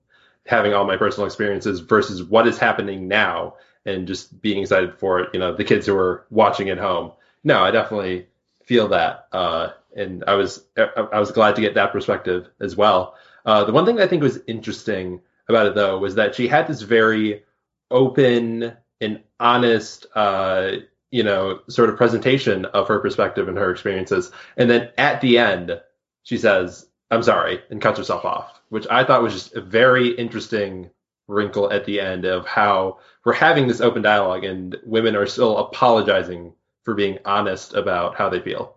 [0.47, 3.55] having all my personal experiences versus what is happening now
[3.85, 5.31] and just being excited for it.
[5.33, 7.13] You know, the kids who are watching at home.
[7.45, 8.27] No, I definitely
[8.65, 13.15] feel that, uh, and I was I was glad to get that perspective as well.
[13.45, 16.67] Uh, the one thing I think was interesting about it though was that she had
[16.67, 17.45] this very
[17.91, 20.73] open and honest, uh,
[21.11, 25.39] you know, sort of presentation of her perspective and her experiences, and then at the
[25.39, 25.81] end
[26.23, 30.09] she says, "I'm sorry," and cuts herself off, which I thought was just a very
[30.09, 30.91] interesting
[31.29, 35.59] wrinkle at the end of how we're having this open dialogue and women are still
[35.59, 36.53] apologizing
[36.85, 38.77] for being honest about how they feel.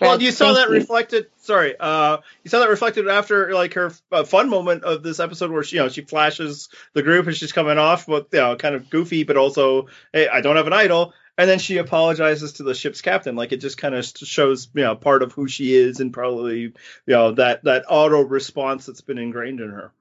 [0.00, 0.74] Well, you saw that you.
[0.74, 1.26] reflected.
[1.38, 5.52] Sorry, uh, you saw that reflected after like her uh, fun moment of this episode
[5.52, 8.56] where she, you know, she flashes the group and she's coming off, but you know,
[8.56, 12.54] kind of goofy, but also, hey, I don't have an idol, and then she apologizes
[12.54, 13.36] to the ship's captain.
[13.36, 16.60] Like it just kind of shows, you know, part of who she is and probably,
[16.60, 16.74] you
[17.06, 19.92] know, that that auto response that's been ingrained in her.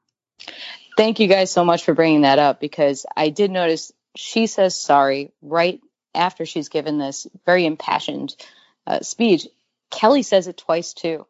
[0.97, 4.79] Thank you guys so much for bringing that up because I did notice she says
[4.79, 5.79] sorry right
[6.13, 8.35] after she's given this very impassioned
[8.85, 9.47] uh, speech.
[9.89, 11.25] Kelly says it twice too.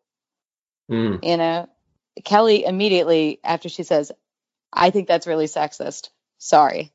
[0.90, 1.24] Mm.
[1.24, 1.70] You know,
[2.26, 4.12] Kelly immediately after she says,
[4.74, 6.10] I think that's really sexist.
[6.38, 6.92] Sorry.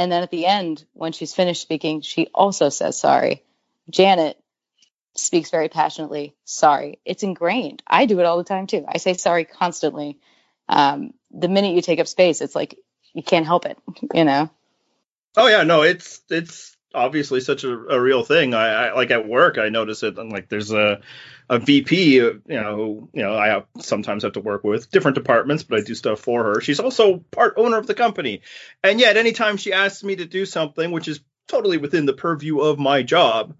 [0.00, 3.44] And then at the end, when she's finished speaking, she also says sorry.
[3.90, 4.42] Janet
[5.14, 7.00] speaks very passionately, sorry.
[7.04, 7.82] It's ingrained.
[7.86, 8.86] I do it all the time too.
[8.88, 10.18] I say sorry constantly
[10.70, 12.78] um, the minute you take up space, it's like
[13.12, 13.76] you can't help it,
[14.14, 14.48] you know.
[15.36, 18.54] Oh yeah, no, it's it's obviously such a, a real thing.
[18.54, 20.18] I, I, like at work, I notice it.
[20.18, 21.00] And like there's a
[21.48, 25.16] a VP, you know, who you know I have, sometimes have to work with different
[25.16, 26.60] departments, but I do stuff for her.
[26.60, 28.42] She's also part owner of the company,
[28.84, 32.60] and yet anytime she asks me to do something, which is totally within the purview
[32.60, 33.54] of my job,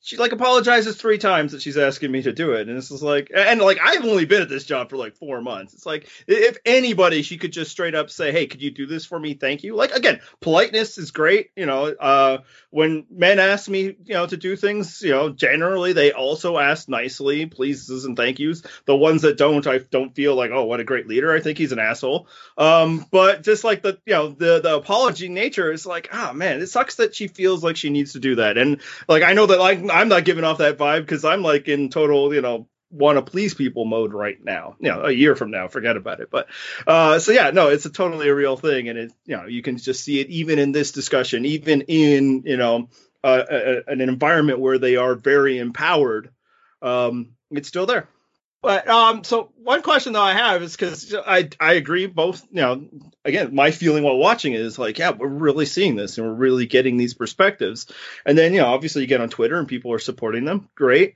[0.00, 3.02] she like apologizes three times that she's asking me to do it and this is
[3.02, 5.74] like and like i've only been at this job for like four months.
[5.74, 9.04] It's like if anybody she could just straight up say hey could you do this
[9.04, 9.34] for me?
[9.34, 9.74] Thank you.
[9.74, 12.38] Like again politeness is great you know uh
[12.70, 16.88] when men ask me you know to do things you know generally they also ask
[16.88, 18.62] nicely pleases and thank yous.
[18.84, 21.32] The ones that don't i don't feel like oh what a great leader.
[21.34, 22.28] I think he's an asshole.
[22.56, 26.60] Um but just like the you know the the apology nature is like oh man
[26.60, 28.56] it sucks that she feels like she needs to do that.
[28.56, 31.68] And like i know that like I'm not giving off that vibe because I'm like
[31.68, 34.76] in total, you know, want to please people mode right now.
[34.80, 36.30] You know, a year from now, forget about it.
[36.30, 36.48] But
[36.86, 39.62] uh, so yeah, no, it's a totally a real thing, and it you know you
[39.62, 42.88] can just see it even in this discussion, even in you know
[43.22, 46.30] uh, a, an environment where they are very empowered.
[46.80, 48.08] Um, it's still there.
[48.60, 52.44] But um, so one question though I have is because I I agree both.
[52.50, 52.88] You know,
[53.24, 56.34] again, my feeling while watching it is like, yeah, we're really seeing this and we're
[56.34, 57.86] really getting these perspectives.
[58.26, 60.68] And then you know, obviously, you get on Twitter and people are supporting them.
[60.74, 61.14] Great.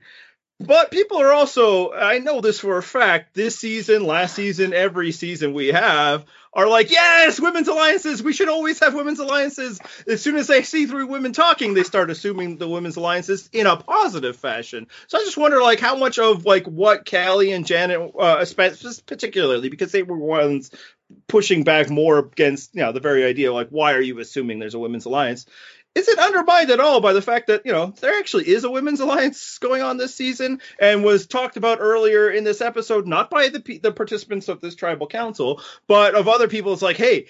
[0.65, 5.11] But people are also, I know this for a fact, this season, last season, every
[5.11, 8.23] season we have are like, yes, women's alliances.
[8.23, 9.79] We should always have women's alliances.
[10.07, 13.67] As soon as they see three women talking, they start assuming the women's alliances in
[13.67, 14.87] a positive fashion.
[15.07, 18.45] So I just wonder, like, how much of like what Kelly and Janet, uh,
[19.05, 20.71] particularly because they were ones
[21.27, 24.75] pushing back more against, you know, the very idea, like, why are you assuming there's
[24.75, 25.45] a women's alliance?
[25.95, 28.71] Is it undermined at all by the fact that you know there actually is a
[28.71, 33.29] women's alliance going on this season and was talked about earlier in this episode not
[33.29, 37.27] by the the participants of this tribal council but of other people it's like hey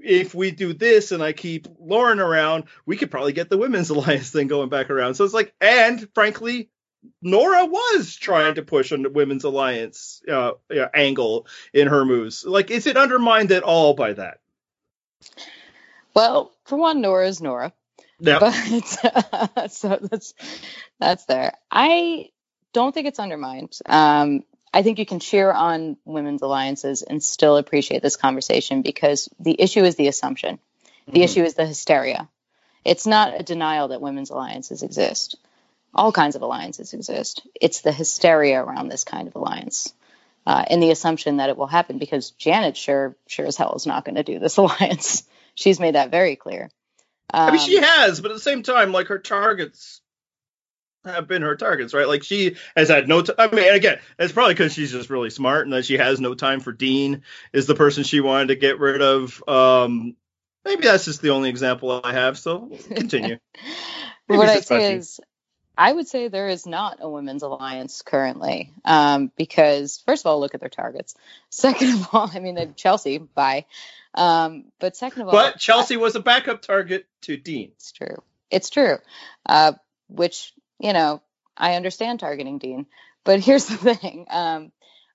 [0.00, 3.90] if we do this and i keep lauren around we could probably get the women's
[3.90, 6.68] alliance thing going back around so it's like and frankly
[7.22, 10.52] Noura was trying to push a women's alliance uh,
[10.92, 12.44] angle in her moves.
[12.44, 14.40] Like, is it undermined at all by that?
[16.12, 17.72] Well, for one, Noura is Noura.
[18.20, 18.38] Yeah.
[18.38, 20.34] But so that's
[20.98, 21.54] that's there.
[21.70, 22.30] I
[22.72, 23.76] don't think it's undermined.
[23.86, 29.28] Um, I think you can cheer on women's alliances and still appreciate this conversation because
[29.40, 30.60] the issue is the assumption.
[31.06, 31.22] The mm-hmm.
[31.22, 32.28] issue is the hysteria.
[32.84, 35.36] It's not a denial that women's alliances exist.
[35.92, 37.46] All kinds of alliances exist.
[37.60, 39.92] It's the hysteria around this kind of alliance.
[40.46, 43.86] Uh, and the assumption that it will happen because Janet sure sure as hell is
[43.86, 45.24] not going to do this alliance.
[45.54, 46.70] She's made that very clear.
[47.32, 50.00] Um, I mean, she um, has, but at the same time, like her targets
[51.04, 52.08] have been her targets, right?
[52.08, 53.22] Like she has had no.
[53.22, 56.20] T- I mean, again, it's probably because she's just really smart and that she has
[56.20, 57.22] no time for Dean.
[57.52, 59.42] Is the person she wanted to get rid of?
[59.48, 60.16] Um,
[60.64, 62.38] maybe that's just the only example I have.
[62.38, 63.38] So continue.
[64.26, 65.20] what I say is,
[65.80, 70.38] I would say there is not a women's alliance currently, um, because first of all,
[70.38, 71.14] look at their targets.
[71.48, 73.64] Second of all, I mean, Chelsea, bye.
[74.14, 77.70] Um, but second of all, but Chelsea I, was a backup target to Dean.
[77.76, 78.16] It's true.
[78.50, 78.98] It's true.
[79.46, 79.74] Uh,
[80.08, 81.22] which you know,
[81.56, 82.86] I understand targeting Dean,
[83.24, 84.26] but here's the thing.
[84.28, 84.72] Um,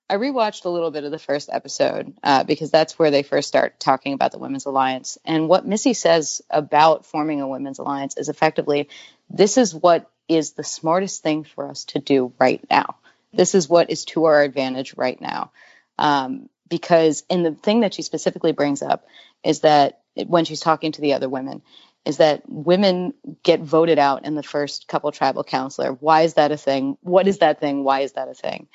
[0.08, 3.48] I rewatched a little bit of the first episode uh, because that's where they first
[3.48, 5.18] start talking about the Women's Alliance.
[5.24, 8.88] And what Missy says about forming a Women's Alliance is effectively
[9.28, 12.96] this is what is the smartest thing for us to do right now.
[13.32, 15.50] This is what is to our advantage right now.
[15.98, 19.06] Um, because and the thing that she specifically brings up
[19.44, 21.62] is that when she's talking to the other women
[22.04, 26.52] is that women get voted out in the first couple tribal counselor why is that
[26.52, 28.66] a thing what is that thing why is that a thing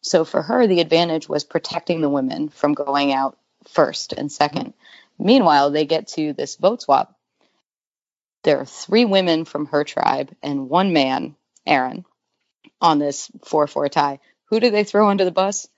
[0.00, 4.72] so for her the advantage was protecting the women from going out first and second
[5.18, 7.14] Meanwhile, they get to this vote swap.
[8.44, 12.04] There are three women from her tribe and one man, Aaron,
[12.80, 14.20] on this 4 4 tie.
[14.50, 15.68] Who do they throw under the bus?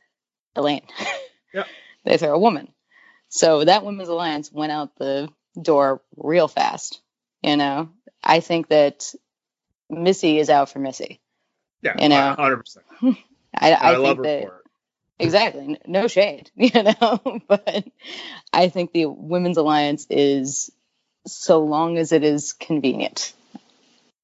[0.54, 0.87] Elaine.
[1.54, 1.66] Yep.
[2.04, 2.70] they throw a woman.
[3.31, 7.00] So that women's alliance went out the door real fast.
[7.42, 7.88] You know,
[8.22, 9.14] I think that
[9.88, 11.22] Missy is out for Missy.
[11.81, 12.35] Yeah, You know.
[12.35, 12.85] hundred percent.
[13.59, 14.51] I, I, I, think that
[15.18, 17.87] exactly no shade, you know, but
[18.53, 20.71] I think the women's alliance is
[21.27, 23.33] so long as it is convenient.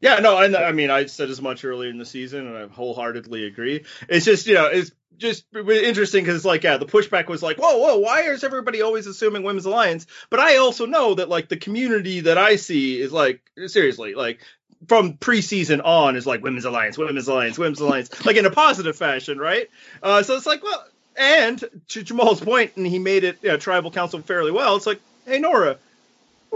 [0.01, 2.67] Yeah, no, I, I mean, I said as much earlier in the season, and I
[2.67, 3.85] wholeheartedly agree.
[4.07, 7.79] It's just, you know, it's just interesting because, like, yeah, the pushback was like, whoa,
[7.79, 10.07] whoa, why is everybody always assuming women's alliance?
[10.29, 14.41] But I also know that, like, the community that I see is like, seriously, like,
[14.87, 18.97] from preseason on is like women's alliance, women's alliance, women's alliance, like in a positive
[18.97, 19.69] fashion, right?
[20.03, 20.85] Uh, so it's like, well,
[21.17, 24.77] and to Jamal's point, and he made it, you know, tribal council fairly well.
[24.77, 25.79] It's like, hey, Noura,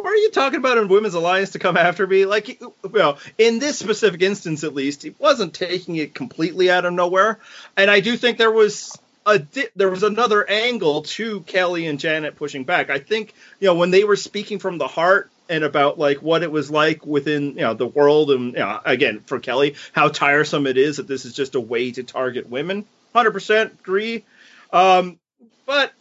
[0.05, 2.25] are you talking about in women's alliance to come after me?
[2.25, 6.93] Like, well, in this specific instance, at least, he wasn't taking it completely out of
[6.93, 7.39] nowhere.
[7.77, 12.01] And I do think there was a di- there was another angle to Kelly and
[12.01, 12.91] Janet pushing back.
[12.91, 16.43] I think you know when they were speaking from the heart and about like what
[16.43, 20.09] it was like within you know the world and you know, again for Kelly how
[20.09, 22.85] tiresome it is that this is just a way to target women.
[23.15, 24.25] Hundred percent agree.
[24.73, 25.19] Um,
[25.67, 25.93] but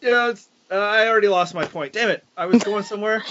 [0.00, 1.92] you know, it's, uh, I already lost my point.
[1.92, 2.24] Damn it!
[2.36, 3.24] I was going somewhere.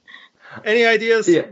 [0.64, 1.28] Any ideas?
[1.28, 1.46] Yeah.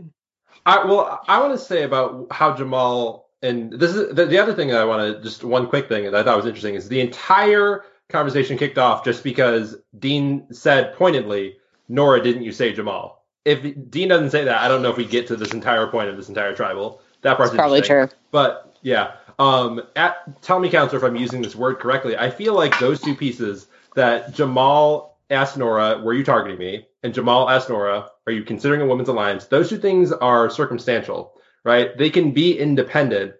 [0.65, 4.53] I well, I want to say about how Jamal and this is the, the other
[4.53, 6.87] thing that I want to just one quick thing that I thought was interesting is
[6.87, 13.24] the entire conversation kicked off just because Dean said pointedly, "Noura, didn't you say Jamal?"
[13.45, 16.09] If Dean doesn't say that, I don't know if we get to this entire point
[16.09, 17.01] of this entire tribal.
[17.21, 18.09] That part's probably true.
[18.31, 22.17] But yeah, um, at, tell me, counselor, if I'm using this word correctly.
[22.17, 27.13] I feel like those two pieces that Jamal asked Noura, "Were you targeting me?" and
[27.13, 31.97] Jamal asked Noura, "Are you considering a women's alliance?" Those two things are circumstantial, right?
[31.97, 33.33] They can be independent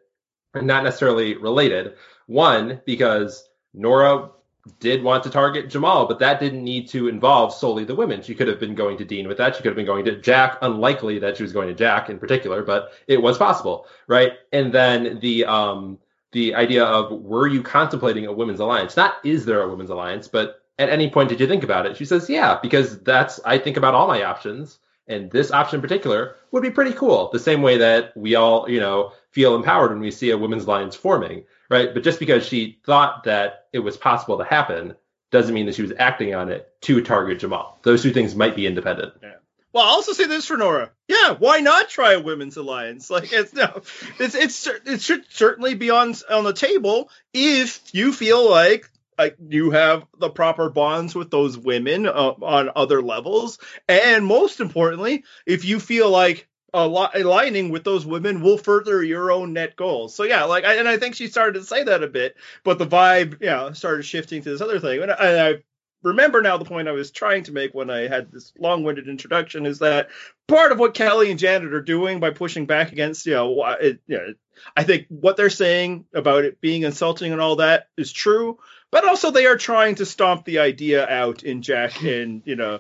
[0.54, 1.94] and not necessarily related.
[2.28, 4.30] One, because Noura
[4.80, 8.22] did want to target Jamal, but that didn't need to involve solely the women.
[8.22, 9.56] She could have been going to Dean with that.
[9.56, 10.58] She could have been going to Jack.
[10.62, 14.34] Unlikely that she was going to Jack in particular, but it was possible, right?
[14.52, 16.00] And then the um
[16.32, 18.98] the idea of were you contemplating a women's alliance?
[18.98, 21.96] Not is there a women's alliance, but at any point did you think about it?
[21.96, 25.82] She says, yeah, because that's I think about all my options, and this option in
[25.82, 27.30] particular would be pretty cool.
[27.32, 30.64] The same way that we all, you know, feel empowered when we see a women's
[30.64, 31.94] alliance forming, right?
[31.94, 34.96] But just because she thought that it was possible to happen
[35.32, 37.78] doesn't mean that she was acting on it to target Jamal.
[37.84, 39.14] Those two things might be independent.
[39.74, 40.92] Well, I'll also say this for Noura.
[41.10, 43.10] Yeah, why not try a women's alliance?
[43.16, 43.82] Like it's no,
[44.18, 49.36] it's it's it should certainly be on on the table if you feel like like
[49.50, 52.12] you have the proper bonds with those women uh,
[52.42, 53.60] on other levels,
[53.90, 59.54] and most importantly, if you feel like aligning with those women will further your own
[59.54, 60.14] net goals.
[60.14, 62.78] So yeah, like I, and I think she started to say that a bit, but
[62.78, 65.64] the vibe, you know, started shifting to this other thing, and I, I
[66.04, 69.66] remember now the point I was trying to make when I had this long-winded introduction
[69.66, 70.10] is that
[70.48, 74.00] part of what Kelly and Janet are doing by pushing back against, you know, it,
[74.06, 74.34] you know,
[74.78, 78.60] I think what they're saying about it being insulting and all that is true,
[78.92, 82.80] but also they are trying to stomp the idea out in Jack and you know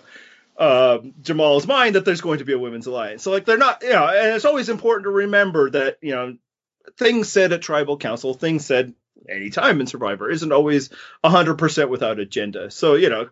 [0.57, 3.23] um, Jamal's mind that there's going to be a women's alliance.
[3.23, 6.37] So like they're not, you know, and it's always important to remember that you know
[6.97, 8.93] things said at tribal council, things said
[9.29, 10.89] anytime in Survivor isn't always
[11.23, 12.71] 100% without agenda.
[12.71, 13.29] So, you know,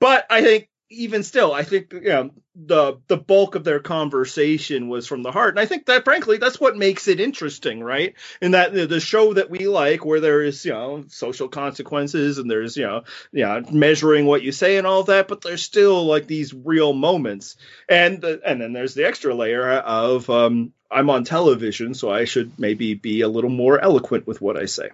[0.00, 4.88] but I think even still, I think you know, the the bulk of their conversation
[4.88, 8.14] was from the heart, and I think that frankly that's what makes it interesting, right?
[8.40, 12.50] In that the show that we like, where there is you know social consequences and
[12.50, 16.26] there's you know yeah measuring what you say and all that, but there's still like
[16.26, 17.56] these real moments,
[17.88, 22.24] and the, and then there's the extra layer of um, I'm on television, so I
[22.24, 24.90] should maybe be a little more eloquent with what I say.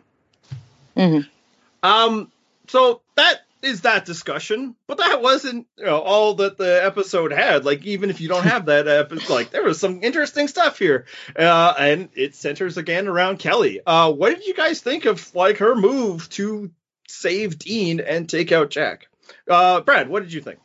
[0.96, 1.26] Mhm.
[1.82, 2.32] Um,
[2.68, 7.64] so that is that discussion, but that wasn't you know all that the episode had.
[7.64, 11.06] Like even if you don't have that episode, like there was some interesting stuff here,
[11.36, 13.80] uh, and it centers again around Kelly.
[13.84, 16.70] Uh, what did you guys think of like her move to
[17.08, 19.08] save Dean and take out Jack?
[19.48, 20.58] Uh, Brad, what did you think?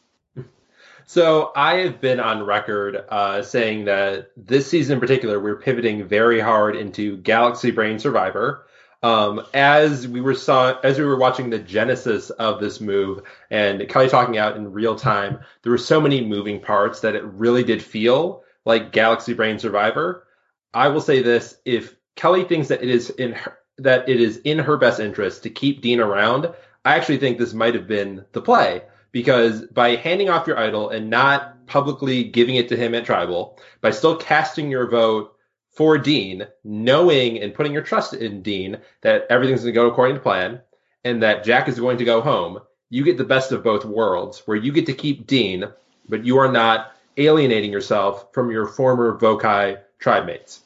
[1.05, 6.07] So I have been on record uh, saying that this season in particular, we're pivoting
[6.07, 8.65] very hard into Galaxy Brain Survivor.
[9.03, 13.87] Um, as we were saw, as we were watching the genesis of this move, and
[13.89, 17.65] Kelly talking out in real time, there were so many moving parts that it really
[17.65, 20.25] did feel like Galaxy Brain Survivor.
[20.73, 24.37] I will say this: if Kelly thinks that it is in her, that it is
[24.37, 26.49] in her best interest to keep Dean around,
[26.85, 30.89] I actually think this might have been the play because by handing off your idol
[30.89, 35.32] and not publicly giving it to him at tribal, by still casting your vote
[35.73, 40.15] for Dean, knowing and putting your trust in Dean that everything's going to go according
[40.15, 40.61] to plan
[41.03, 42.59] and that Jack is going to go home,
[42.89, 45.65] you get the best of both worlds where you get to keep Dean,
[46.07, 50.61] but you are not alienating yourself from your former Vokai tribe mates.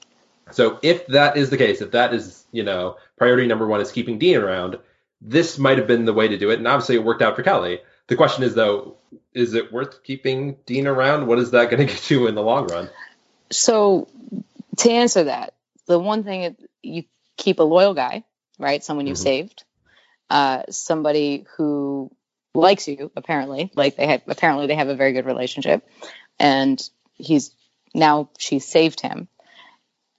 [0.51, 3.91] So if that is the case, if that is, you know, priority number one is
[3.91, 4.77] keeping Dean around,
[5.21, 6.59] this might have been the way to do it.
[6.59, 7.79] And obviously it worked out for Kelly.
[8.07, 8.97] The question is though,
[9.33, 11.27] is it worth keeping Dean around?
[11.27, 12.89] What is that going to get you in the long run?
[13.49, 14.07] So
[14.77, 15.53] to answer that,
[15.87, 17.03] the one thing you
[17.37, 18.23] keep a loyal guy,
[18.59, 18.83] right?
[18.83, 19.23] Someone you've mm-hmm.
[19.23, 19.63] saved,
[20.29, 22.11] uh, somebody who
[22.53, 25.87] likes you apparently, like they have apparently they have a very good relationship,
[26.39, 26.81] and
[27.13, 27.51] he's
[27.93, 29.27] now she saved him.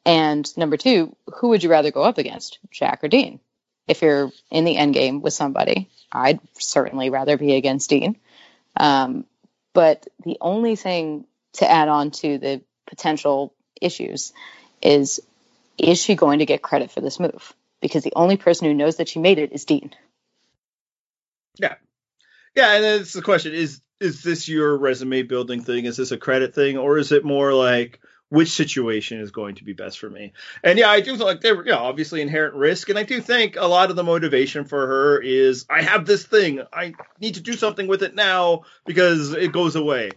[0.04, 3.40] And number two, who would you rather go up against, Jack or Dean?
[3.86, 8.16] If you're in the end game with somebody, I'd certainly rather be against Dean.
[8.76, 9.26] Um,
[9.74, 14.32] but the only thing to add on to the potential issues
[14.82, 15.20] is
[15.76, 17.54] is she going to get credit for this move?
[17.80, 19.94] Because the only person who knows that she made it is Dean.
[21.58, 21.74] Yeah.
[22.56, 25.84] Yeah, and it's the question is is this your resume building thing?
[25.84, 28.00] Is this a credit thing, or is it more like
[28.30, 30.32] which situation is going to be best for me?
[30.62, 33.20] And yeah, I do feel like there, you know, obviously inherent risk, and I do
[33.20, 37.34] think a lot of the motivation for her is I have this thing, I need
[37.34, 40.10] to do something with it now because it goes away.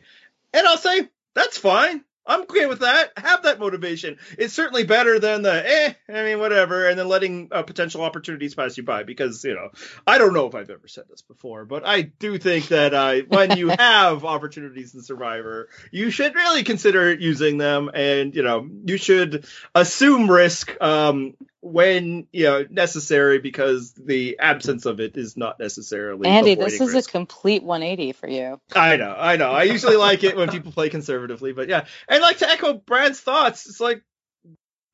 [0.53, 2.03] And I'll say that's fine.
[2.26, 3.11] I'm okay with that.
[3.17, 4.17] Have that motivation.
[4.38, 8.53] It's certainly better than the eh, I mean, whatever, and then letting uh, potential opportunities
[8.53, 9.03] pass you by.
[9.03, 9.69] Because you know,
[10.05, 13.15] I don't know if I've ever said this before, but I do think that uh,
[13.28, 18.69] when you have opportunities in Survivor, you should really consider using them, and you know,
[18.86, 25.38] you should assume risk um, when you know necessary because the absence of it is
[25.38, 27.09] not necessarily Andy, this is risk.
[27.09, 28.59] a complete 180 for you.
[28.76, 29.51] I know, I know.
[29.51, 31.86] I usually like it when people play conservatively, but yeah.
[32.07, 34.03] And like to echo Brad's thoughts, it's like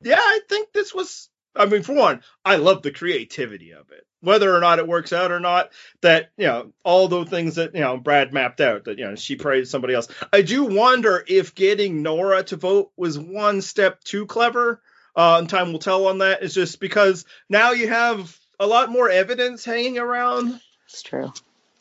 [0.02, 4.06] yeah, I think this was I mean, for one, I love the creativity of it.
[4.20, 5.70] Whether or not it works out or not,
[6.02, 9.14] that you know, all those things that you know Brad mapped out, that you know
[9.14, 10.08] she praised somebody else.
[10.32, 14.82] I do wonder if getting Noura to vote was one step too clever
[15.18, 16.42] uh, and time will tell on that.
[16.42, 20.60] It's just because now you have a lot more evidence hanging around.
[20.86, 21.32] It's true.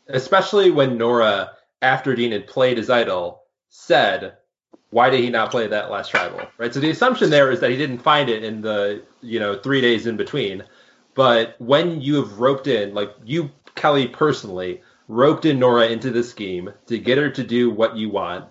[0.08, 4.38] Especially when Noura, after Dean had played his idol, said,
[4.90, 6.74] "Why did he not play that last tribal?" Right.
[6.74, 9.82] So the assumption there is that he didn't find it in the you know three
[9.82, 10.64] days in between.
[11.14, 16.24] But when you have roped in, like you, Kelly personally, roped in Noura into the
[16.24, 18.46] scheme to get her to do what you want,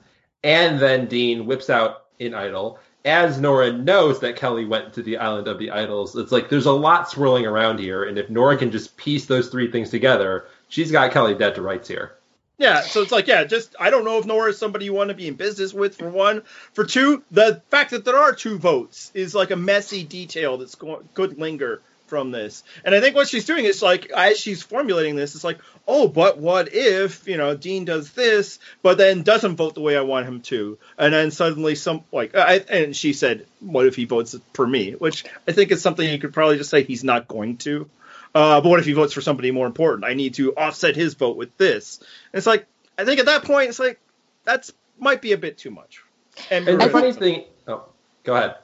[0.44, 5.16] and then Dean whips out an idol as Noura knows that Kelly went to the
[5.16, 8.56] island of the idols, it's like there's a lot swirling around here, and if Noura
[8.56, 12.16] can just piece those three things together, she's got Kelly dead to rights here.
[12.58, 15.10] Yeah, so it's like, yeah, just I don't know if Noura is somebody you want
[15.10, 16.42] to be in business with for one.
[16.72, 20.74] For two, the fact that there are two votes is like a messy detail that's
[20.74, 22.62] going could linger from this.
[22.84, 26.08] And I think what she's doing is like as she's formulating this, it's like, oh,
[26.08, 30.02] but what if you know Dean does this, but then doesn't vote the way I
[30.02, 34.04] want him to, and then suddenly some like, I, and she said, what if he
[34.04, 34.92] votes for me?
[34.92, 37.88] Which I think is something you could probably just say he's not going to.
[38.34, 40.04] Uh, but what if he votes for somebody more important?
[40.04, 41.98] I need to offset his vote with this.
[42.32, 42.66] And it's like
[42.98, 44.00] I think at that point it's like
[44.44, 46.02] that's might be a bit too much.
[46.50, 47.88] And, and the funny thing, oh,
[48.24, 48.56] go ahead.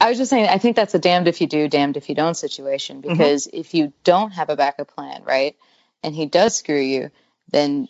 [0.00, 2.14] I was just saying, I think that's a damned if you do, damned if you
[2.14, 3.12] don't situation mm-hmm.
[3.12, 3.56] because mm-hmm.
[3.56, 5.56] if you don't have a backup plan, right,
[6.02, 7.10] and he does screw you,
[7.50, 7.88] then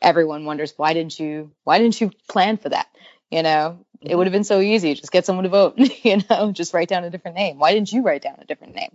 [0.00, 2.88] everyone wonders why didn't you why didn't you plan for that?
[3.30, 4.10] You know, mm-hmm.
[4.10, 4.94] it would have been so easy.
[4.94, 5.78] Just get someone to vote.
[6.04, 7.58] You know, just write down a different name.
[7.58, 8.94] Why didn't you write down a different name?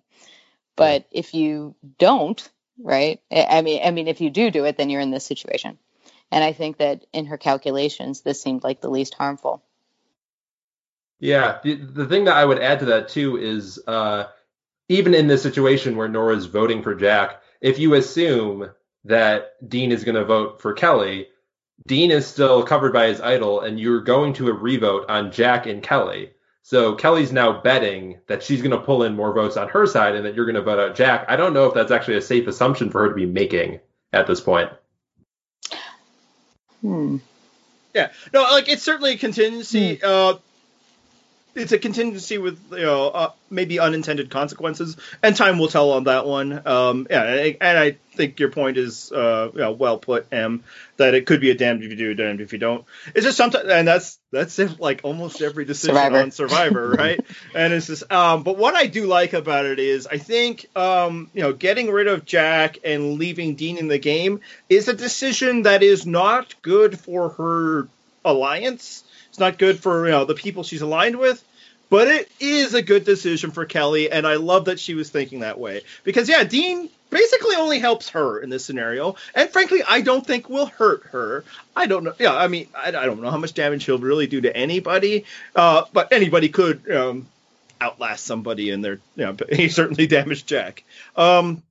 [0.75, 2.47] But if you don't,
[2.81, 3.19] right?
[3.31, 5.77] I mean, I mean, if you do do it, then you're in this situation.
[6.31, 9.63] And I think that in her calculations, this seemed like the least harmful.
[11.19, 14.25] Yeah, the, the thing that I would add to that too is uh,
[14.87, 18.69] even in this situation where Noura's voting for Jack, if you assume
[19.05, 21.27] that Dean is going to vote for Kelly,
[21.85, 25.65] Dean is still covered by his idol, and you're going to a revote on Jack
[25.65, 26.31] and Kelly.
[26.61, 30.15] So Kelly's now betting that she's going to pull in more votes on her side
[30.15, 31.25] and that you're going to vote out Jack.
[31.27, 33.79] I don't know if that's actually a safe assumption for her to be making
[34.13, 34.69] at this point.
[36.81, 37.17] Hmm.
[37.95, 39.95] Yeah, no, like it's certainly a contingency.
[39.95, 40.05] Hmm.
[40.05, 40.33] Uh,
[41.59, 46.05] it's a contingency with you know uh, maybe unintended consequences, and time will tell on
[46.05, 46.65] that one.
[46.65, 47.23] Um, yeah,
[47.61, 50.63] and I, think your point is uh, you know, well put, M.
[50.97, 52.83] That it could be a damned if you do, damned if you don't.
[53.15, 56.17] It's just sometimes, and that's that's it, like almost every decision Survivor.
[56.19, 57.19] on Survivor, right?
[57.55, 61.29] and it's just, um, but what I do like about it is, I think, um,
[61.33, 65.63] you know, getting rid of Jack and leaving Dean in the game is a decision
[65.63, 67.87] that is not good for her
[68.25, 69.03] alliance.
[69.29, 71.43] It's not good for you know the people she's aligned with.
[71.89, 75.39] But it is a good decision for Kelly, and I love that she was thinking
[75.39, 75.81] that way.
[76.03, 80.49] Because yeah, Dean basically only helps her in this scenario, and frankly, I don't think
[80.49, 81.43] will hurt her.
[81.75, 82.13] I don't know.
[82.19, 85.25] Yeah, I mean, I, I don't know how much damage he'll really do to anybody,
[85.55, 87.27] uh, but anybody could um,
[87.81, 88.99] outlast somebody in their.
[89.15, 90.83] You know, he certainly damaged Jack.
[91.15, 91.63] Um,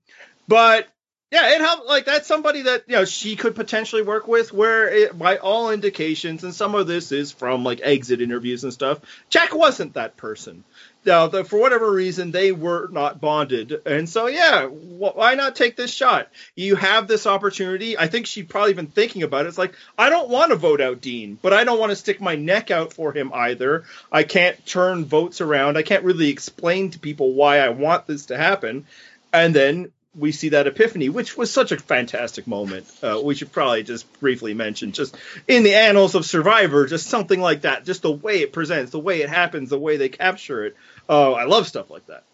[0.48, 0.88] but
[1.30, 1.86] yeah, it helped.
[1.86, 4.50] Like that's somebody that you know she could potentially work with.
[4.50, 8.72] Where it, by all indications, and some of this is from like exit interviews and
[8.72, 10.64] stuff, Jack wasn't that person.
[11.04, 15.54] Now, the, for whatever reason, they were not bonded, and so yeah, wh- why not
[15.54, 16.28] take this shot?
[16.56, 17.98] You have this opportunity.
[17.98, 19.48] I think she'd probably been thinking about it.
[19.48, 22.22] It's like I don't want to vote out Dean, but I don't want to stick
[22.22, 23.84] my neck out for him either.
[24.10, 25.76] I can't turn votes around.
[25.76, 28.86] I can't really explain to people why I want this to happen,
[29.32, 32.86] and then we see that epiphany, which was such a fantastic moment.
[33.02, 37.40] Uh, we should probably just briefly mention, just in the annals of Survivor, just something
[37.40, 40.64] like that, just the way it presents, the way it happens, the way they capture
[40.64, 40.76] it.
[41.08, 42.24] Oh, I love stuff like that.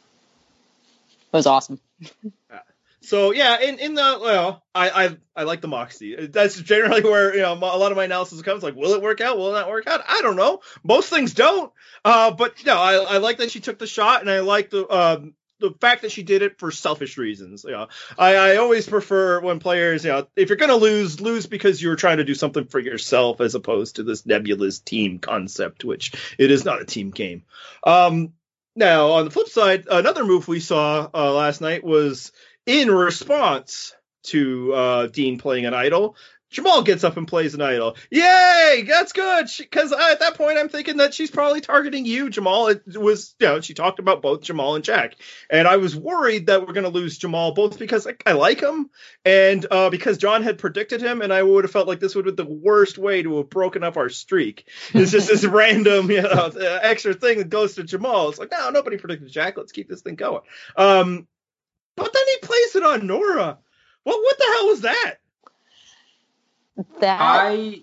[1.31, 1.81] That was awesome.
[3.05, 6.27] So yeah, in, in the well, I, I I like the Moxie.
[6.27, 8.63] That's generally where you know a lot of my analysis comes.
[8.63, 9.37] Like, will it work out?
[9.37, 10.01] Will it not work out?
[10.09, 10.61] I don't know.
[10.83, 11.71] Most things don't.
[12.03, 14.89] Uh, but no, I, I like that she took the shot, and I like the
[14.89, 15.35] um,
[15.65, 17.65] the fact that she did it for selfish reasons.
[17.65, 17.89] You know,
[18.19, 21.97] I, I always prefer when players, you know, if you're gonna lose, lose because you're
[21.97, 26.51] trying to do something for yourself as opposed to this nebulous team concept, which it
[26.51, 27.43] is not a team game.
[27.83, 28.35] Um,
[28.77, 32.33] now on the flip side, another move we saw uh, last night was
[32.67, 33.95] in response
[34.25, 36.17] to uh, Dean playing an idol.
[36.55, 37.97] Jamal gets up and plays an idol.
[38.11, 38.85] Yay!
[38.87, 39.49] That's good.
[39.59, 42.69] Because at that point, I'm thinking that she's probably targeting you, Jamal.
[42.69, 45.17] It was, you know, she talked about both Jamal and Jack.
[45.51, 48.61] And I was worried that we're going to lose Jamal, both because I, I like
[48.61, 48.89] him
[49.25, 51.23] and uh, because John had predicted him.
[51.23, 53.51] And I would have felt like this would have been the worst way to have
[53.51, 54.69] broken up our streak.
[54.93, 56.53] It's just this random, you know,
[56.83, 58.29] extra thing that goes to Jamal.
[58.29, 59.57] It's like, no, nobody predicted Jack.
[59.57, 60.43] Let's keep this thing going.
[60.77, 61.27] Um,
[61.97, 63.59] but then he plays it on Noura.
[64.05, 65.17] Well, what the hell was that?
[67.01, 67.83] That I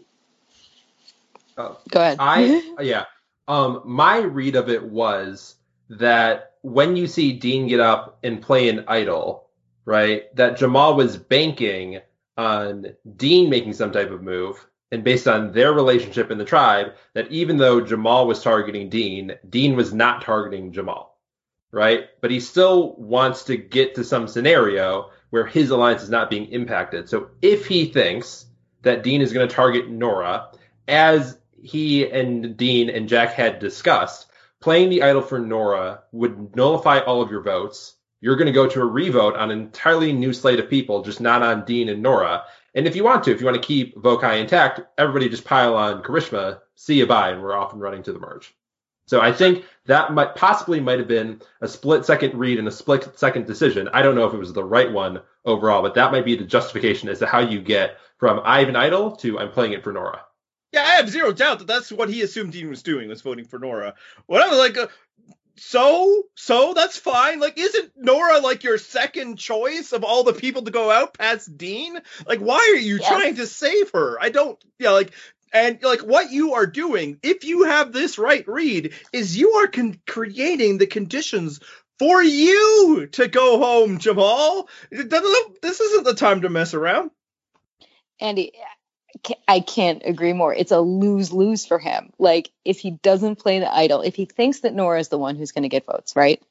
[1.57, 2.17] oh, go ahead.
[2.19, 3.05] I yeah.
[3.47, 5.55] Um, my read of it was
[5.89, 9.49] that when you see Dean get up and play an idol,
[9.85, 11.99] right, that Jamal was banking
[12.37, 16.93] on Dean making some type of move, and based on their relationship in the tribe,
[17.13, 21.17] that even though Jamal was targeting Dean, Dean was not targeting Jamal,
[21.71, 22.05] right?
[22.19, 26.47] But he still wants to get to some scenario where his alliance is not being
[26.47, 27.09] impacted.
[27.09, 28.45] So if he thinks
[28.81, 30.49] that Dean is going to target Noura,
[30.87, 34.27] as he and Dean and Jack had discussed,
[34.59, 37.95] playing the idol for Noura would nullify all of your votes.
[38.19, 41.21] You're going to go to a revote on an entirely new slate of people, just
[41.21, 42.43] not on Dean and Noura.
[42.75, 45.75] And if you want to, if you want to keep Vokai intact, everybody just pile
[45.75, 48.53] on Karishma, see you bye, and we're off and running to the merge.
[49.07, 52.71] So I think that might possibly might have been a split second read and a
[52.71, 53.89] split second decision.
[53.91, 56.45] I don't know if it was the right one overall, but that might be the
[56.45, 59.83] justification as to how you get from I have an idol to I'm playing it
[59.83, 60.21] for Noura.
[60.71, 63.43] Yeah, I have zero doubt that that's what he assumed Dean was doing was voting
[63.43, 63.95] for Noura.
[64.27, 64.87] What I was like, uh,
[65.57, 67.39] so so that's fine.
[67.41, 71.57] Like, isn't Noura like your second choice of all the people to go out past
[71.57, 71.99] Dean?
[72.25, 73.07] Like, why are you Yes.
[73.09, 74.17] trying to save her?
[74.21, 74.63] I don't.
[74.79, 75.11] Yeah, like.
[75.53, 79.67] And like what you are doing, if you have this right read, is you are
[79.67, 81.59] con- creating the conditions
[81.99, 84.69] for you to go home, Jamal.
[84.89, 87.11] This isn't the time to mess around.
[88.21, 88.53] Andy,
[89.47, 90.53] I can't agree more.
[90.53, 92.13] It's a lose lose for him.
[92.17, 95.35] Like, if he doesn't play the idol, if he thinks that Noura is the one
[95.35, 96.41] who's going to get votes, right?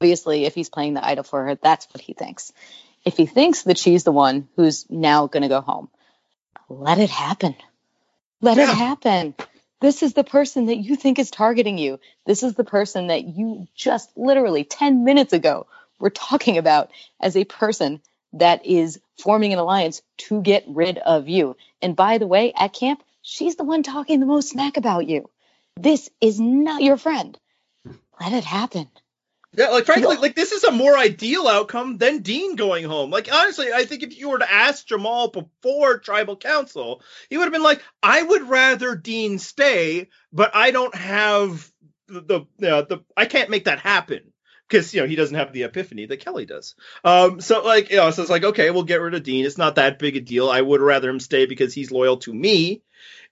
[0.00, 2.52] Obviously, if he's playing the idol for her, that's what he thinks.
[3.04, 5.88] If he thinks that she's the one who's now going to go home,
[6.68, 7.56] let it happen.
[8.40, 8.64] Let Yeah.
[8.64, 9.34] it happen.
[9.80, 12.00] This is the person that you think is targeting you.
[12.26, 15.66] This is the person that you just literally 10 minutes ago
[15.98, 18.00] were talking about as a person
[18.34, 21.56] that is forming an alliance to get rid of you.
[21.80, 25.30] And by the way, at camp, she's the one talking the most smack about you.
[25.76, 27.38] This is not your friend.
[28.20, 28.88] Let it happen.
[29.56, 33.10] Yeah, like frankly, like this is a more ideal outcome than Dean going home.
[33.10, 37.44] Like honestly, I think if you were to ask Jamal before tribal council, he would
[37.44, 41.70] have been like, "I would rather Dean stay, but I don't have
[42.08, 44.32] the the, you know, the I can't make that happen
[44.68, 46.74] because you know he doesn't have the epiphany that Kelly does.
[47.04, 49.44] Um, so like you know, so it's like okay, we'll get rid of Dean.
[49.44, 50.48] It's not that big a deal.
[50.48, 52.82] I would rather him stay because he's loyal to me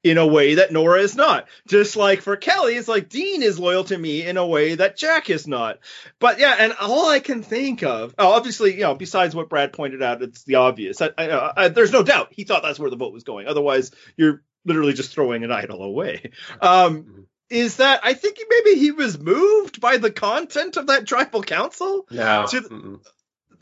[0.03, 1.49] in a way that Noura is not.
[1.66, 4.97] Just like for Kelly, it's like Dean is loyal to me in a way that
[4.97, 5.78] Jack is not.
[6.18, 9.72] But yeah, and all I can think of, oh, obviously, you know, besides what Brad
[9.72, 11.01] pointed out, it's the obvious.
[11.01, 13.47] I, I, I, there's no doubt he thought that's where the vote was going.
[13.47, 16.33] Otherwise, you're literally just throwing an idol away.
[16.61, 21.42] Um, is that I think maybe he was moved by the content of that tribal
[21.42, 22.07] council.
[22.11, 22.46] No.
[22.48, 23.00] To,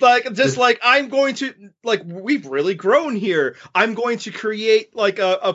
[0.00, 3.56] like just like I'm going to like we've really grown here.
[3.74, 5.54] I'm going to create like a, a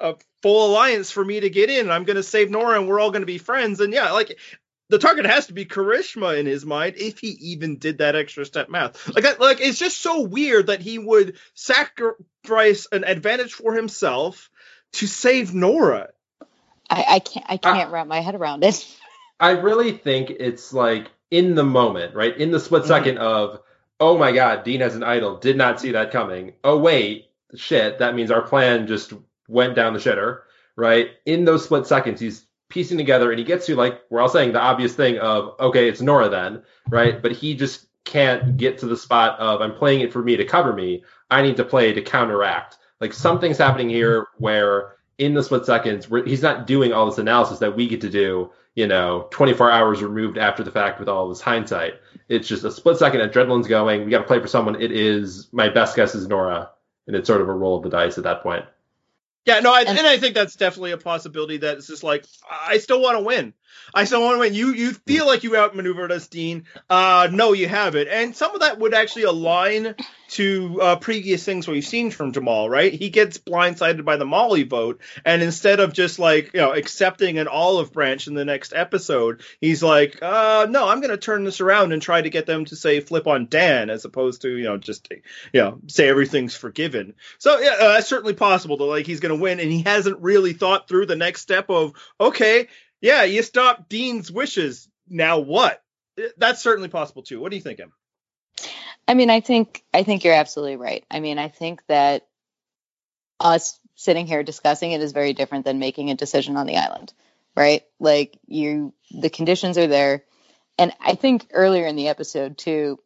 [0.00, 1.90] a full alliance for me to get in.
[1.90, 3.80] I'm going to save Noura, and we're all going to be friends.
[3.80, 4.38] And yeah, like
[4.88, 8.46] the target has to be Karishma in his mind if he even did that extra
[8.46, 9.14] step math.
[9.14, 14.50] Like, like it's just so weird that he would sacrifice an advantage for himself
[14.94, 16.08] to save Noura.
[16.90, 18.86] I, I can't I can't wrap my head around it.
[19.40, 22.36] I really think it's like in the moment, right?
[22.36, 23.18] In the split 2nd mm-hmm.
[23.18, 23.60] of,
[24.00, 26.54] oh my god, Dean has an idol, did not see that coming.
[26.64, 29.12] Oh wait, shit, that means our plan just
[29.46, 30.40] went down the shitter,
[30.76, 31.10] right?
[31.24, 34.52] In those split seconds, he's piecing together and he gets to like we're all saying
[34.52, 37.20] the obvious thing of okay, it's Noura then, right?
[37.20, 40.44] But he just can't get to the spot of I'm playing it for me to
[40.44, 41.04] cover me.
[41.30, 42.78] I need to play to counteract.
[43.00, 47.58] Like something's happening here where in the split seconds he's not doing all this analysis
[47.58, 51.28] that we get to do, you know, 24 hours removed after the fact with all
[51.28, 51.94] this hindsight.
[52.28, 54.04] It's just a split second, adrenaline's going.
[54.04, 54.80] We got to play for someone.
[54.80, 56.70] It is my best guess is Noura,
[57.06, 58.64] and it's sort of a roll of the dice at that point.
[59.44, 61.56] Yeah, no, I, and, and, I think that's definitely a possibility.
[61.56, 63.54] That it's just like I still want to win.
[63.94, 64.54] I want to win.
[64.54, 66.64] You you feel like you outmaneuvered us, Dean.
[66.88, 68.08] Uh, no, you haven't.
[68.08, 69.94] And some of that would actually align
[70.30, 72.68] to uh, previous things we've seen from Jamal.
[72.68, 72.92] Right?
[72.92, 77.38] He gets blindsided by the Molly vote, and instead of just like you know accepting
[77.38, 81.44] an olive branch in the next episode, he's like, uh, no, I'm going to turn
[81.44, 84.56] this around and try to get them to say flip on Dan as opposed to
[84.56, 87.14] you know just you know say everything's forgiven.
[87.38, 88.76] So yeah, uh, that's certainly possible.
[88.78, 91.70] that like he's going to win, and he hasn't really thought through the next step
[91.70, 92.68] of okay
[93.00, 94.88] yeah, you stop Dean's wishes.
[95.08, 95.82] Now what?
[96.18, 97.40] Uh, that's certainly possible too.
[97.40, 97.92] What do you think, Em?
[99.06, 101.04] I mean, I think I think you're absolutely right.
[101.10, 102.26] I mean, I think that
[103.40, 107.12] us sitting here discussing it is very different than making a decision on the island,
[107.56, 107.82] right?
[107.98, 110.24] Like you, the conditions are there,
[110.78, 112.98] and I think earlier in the episode too,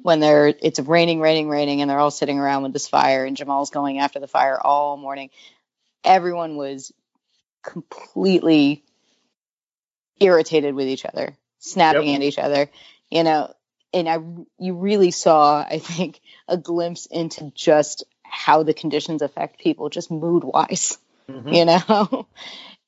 [0.00, 3.36] when they're it's raining, raining, raining, and they're all sitting around with this fire, and
[3.36, 5.30] Jamal's going after the fire all morning.
[6.02, 6.92] Everyone was
[7.62, 8.84] completely
[10.20, 12.20] irritated with each other, snapping yep.
[12.20, 12.70] at each other,
[13.10, 13.52] you know.
[13.92, 14.18] And I,
[14.58, 20.10] you really saw, I think, a glimpse into just how the conditions affect people, just
[20.10, 20.98] mood wise,
[21.28, 21.48] mm-hmm.
[21.48, 22.26] you know.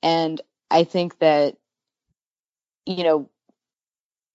[0.02, 1.56] and I think that,
[2.84, 3.30] you know,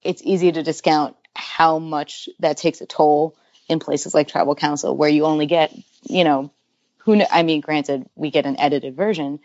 [0.02, 3.36] it's easy to discount how much that takes a toll
[3.68, 5.74] in places like tribal council where you only get,
[6.04, 6.52] you know,
[7.00, 9.40] who I mean, granted, we get an edited version,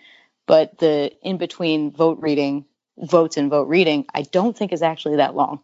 [0.46, 2.64] but the in between vote reading
[3.00, 5.60] votes and vote reading, I don't think is actually that long.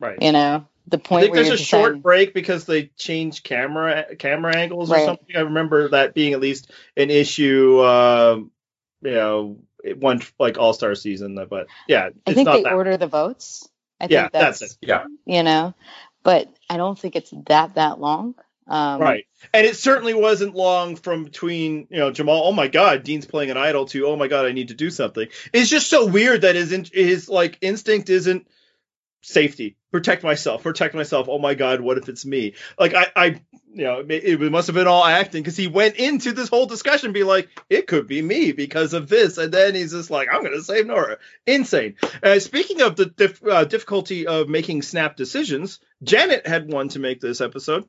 [0.00, 0.20] Right.
[0.20, 4.56] You know, the point I think there's a short break because they change camera camera
[4.56, 5.04] angles or right.
[5.04, 5.36] something.
[5.36, 7.78] I remember that being at least an issue.
[7.78, 8.40] Uh,
[9.02, 9.58] you know,
[9.96, 13.68] one like All Star season, but yeah, I think they order the votes.
[14.00, 14.78] I yeah, think that's, that's it.
[14.82, 15.74] Yeah, you know,
[16.22, 18.34] but I don't think it's that that long.
[18.68, 19.24] Um, right.
[19.52, 23.50] And it certainly wasn't long from between, you know, Jamal, oh my God, Dean's playing
[23.50, 25.28] an idol to, oh my God, I need to do something.
[25.52, 28.46] It's just so weird that his, his like instinct isn't
[29.22, 31.28] safety, protect myself, protect myself.
[31.28, 32.54] Oh my God, what if it's me?
[32.78, 33.26] Like I, I,
[33.72, 36.66] you know, it, it must have been all acting because he went into this whole
[36.66, 39.38] discussion be like, it could be me because of this.
[39.38, 41.18] And then he's just like, I'm going to save Noura.
[41.46, 41.96] Insane.
[42.22, 46.98] Uh, speaking of the dif- uh, difficulty of making snap decisions, Janet had one to
[46.98, 47.88] make this episode.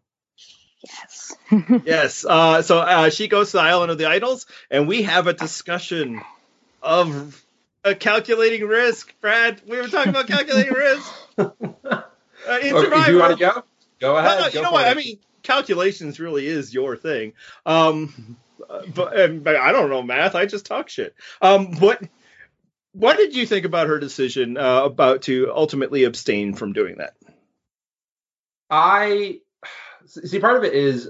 [0.82, 1.36] Yes.
[1.86, 2.26] yes.
[2.26, 5.34] Uh, so uh, she goes to the island of the idols, and we have a
[5.34, 6.22] discussion
[6.82, 7.44] of
[7.84, 9.14] a calculating risk.
[9.22, 11.14] Brad, we were talking about calculating risk.
[12.48, 13.64] Uh, in okay, do you want to go?
[14.00, 14.40] Go ahead.
[14.40, 14.88] No, no, you know what?
[14.88, 14.92] It.
[14.92, 17.34] I mean, calculations really is your thing.
[17.66, 18.38] Um,
[18.96, 20.36] but, but, I don't know math.
[20.36, 21.16] I just talk shit.
[21.42, 22.02] Um, what
[22.94, 27.16] what did you think about her decision uh, about to ultimately abstain from doing that?
[28.70, 29.42] I
[30.10, 31.10] see part of it is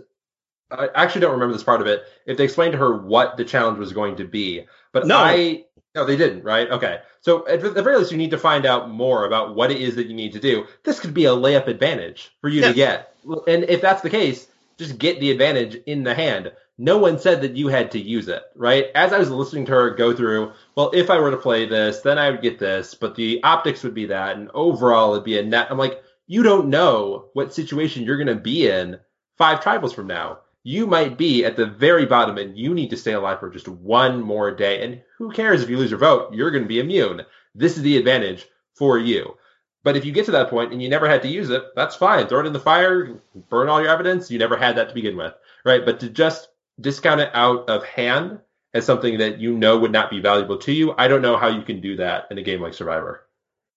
[0.72, 2.04] I actually don't remember this part of it.
[2.26, 5.18] If they explained to her what the challenge was going to be, but no.
[5.18, 6.70] I no, they didn't, right?
[6.70, 7.00] Okay.
[7.22, 9.95] So at the very least, you need to find out more about what it is
[9.95, 10.66] that you need to do.
[10.84, 12.68] This could be a layup advantage for you yeah.
[12.68, 13.16] to get.
[13.47, 14.47] And if that's the case,
[14.78, 16.52] just get the advantage in the hand.
[16.78, 18.86] No one said that you had to use it, right?
[18.95, 22.00] As I was listening to her go through, well, if I were to play this,
[22.02, 25.38] then I would get this, but the optics would be that, and overall it'd be
[25.38, 25.68] a net.
[25.70, 28.99] I'm like, you don't know what situation you're going to be in
[29.39, 30.38] five tribals from now.
[30.61, 33.67] You might be at the very bottom and you need to stay alive for just
[33.67, 34.84] one more day.
[34.84, 36.32] And who cares if you lose your vote?
[36.32, 37.25] You're going to be immune.
[37.55, 39.38] This is the advantage for you.
[39.84, 41.95] But if you get to that point and you never had to use it, that's
[41.95, 42.27] fine.
[42.27, 43.19] Throw it in the fire,
[43.49, 44.30] burn all your evidence.
[44.30, 45.34] You never had that to begin with,
[45.65, 45.84] right?
[45.84, 46.49] But to just
[46.80, 48.39] discount it out of hand
[48.75, 51.47] as something that you know would not be valuable to you, I don't know how
[51.47, 53.25] you can do that in a game like Survivor.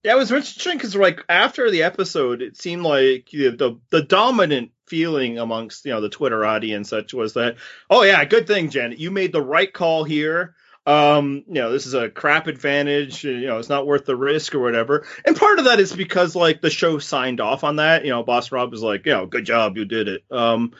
[0.02, 4.02] Yeah, it was interesting because like after the episode, it seemed like know, the the
[4.02, 7.56] dominant feeling amongst you know the Twitter audience such was that
[7.88, 10.54] oh yeah, good thing Janet, you made the right call here.
[10.84, 13.22] Um, you know, this is a crap advantage.
[13.22, 15.06] You know, it's not worth the risk or whatever.
[15.24, 18.04] And part of that is because like the show signed off on that.
[18.04, 20.24] You know, Boss Rob was like, you know, good job, you did it.
[20.32, 20.72] Um,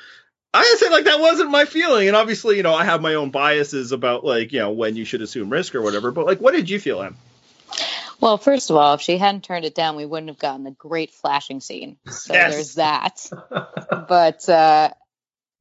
[0.53, 3.31] I say like that wasn't my feeling, and obviously, you know, I have my own
[3.31, 6.11] biases about like you know when you should assume risk or whatever.
[6.11, 7.17] But like, what did you feel, Em?
[8.23, 10.71] Well, first of all, if she hadn't turned it down, we wouldn't have gotten the
[10.71, 11.99] great flashing scene.
[12.07, 12.51] So Yes.
[12.53, 13.31] there's that.
[14.09, 14.91] But uh,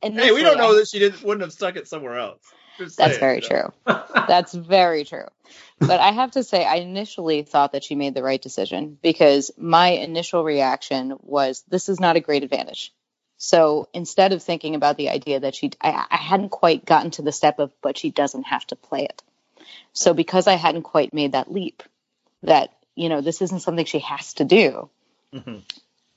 [0.02, 2.42] Hey, we don't know that she didn't wouldn't have stuck it somewhere else.
[2.78, 3.72] Just That's saying, very you know.
[3.86, 3.96] true.
[4.28, 5.26] That's very true.
[5.80, 9.52] But I have to say, I initially thought that she made the right decision because
[9.58, 12.94] my initial reaction was, this is not a great advantage.
[13.38, 17.24] So instead of thinking about the idea that she, I, I hadn't quite gotten to
[17.24, 19.24] the step of, but she doesn't have to play it.
[19.94, 21.84] So because I hadn't quite made that leap,
[22.44, 24.90] that, you know, this isn't something she has to do,
[25.34, 25.64] Mhm.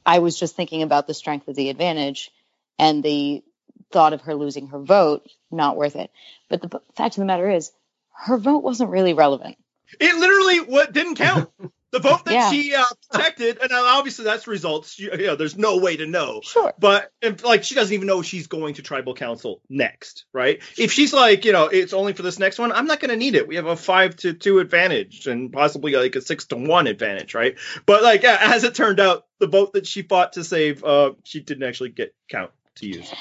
[0.04, 2.30] I was just thinking about the strength of the advantage
[2.78, 3.42] and the
[3.90, 6.10] thought of her losing her vote, not worth it.
[6.48, 7.72] But the fact of the matter is,
[8.12, 9.56] her vote wasn't really relevant.
[10.00, 11.50] It literally what didn't count.
[11.94, 12.50] The vote that Yeah.
[12.50, 14.98] she uh, protected, and uh, obviously that's results.
[14.98, 16.40] You, you know, there's no way to know.
[16.42, 16.74] Sure.
[16.76, 20.60] But if, like, she doesn't even know she's going to tribal council next, right?
[20.76, 23.16] If she's like, you know, it's only for this next one, I'm not going to
[23.16, 23.46] need it.
[23.46, 27.32] We have a five to two advantage and possibly like a six to one advantage,
[27.32, 27.56] right?
[27.86, 31.42] But like, as it turned out, the vote that she fought to save, uh, she
[31.42, 33.14] didn't actually get count to use.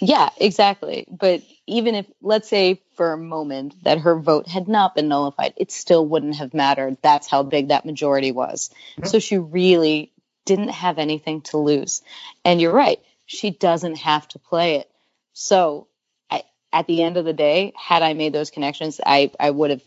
[0.00, 1.06] Yeah, exactly.
[1.10, 5.54] But even if, let's say for a moment that her vote had not been nullified,
[5.56, 6.98] it still wouldn't have mattered.
[7.02, 8.70] That's how big that majority was.
[8.96, 9.06] Hmm.
[9.06, 10.12] So she really
[10.44, 12.02] didn't have anything to lose.
[12.44, 14.90] And you're right, she doesn't have to play it.
[15.32, 15.88] So
[16.30, 19.70] I, at the end of the day, had I made those connections, I, I would
[19.70, 19.82] have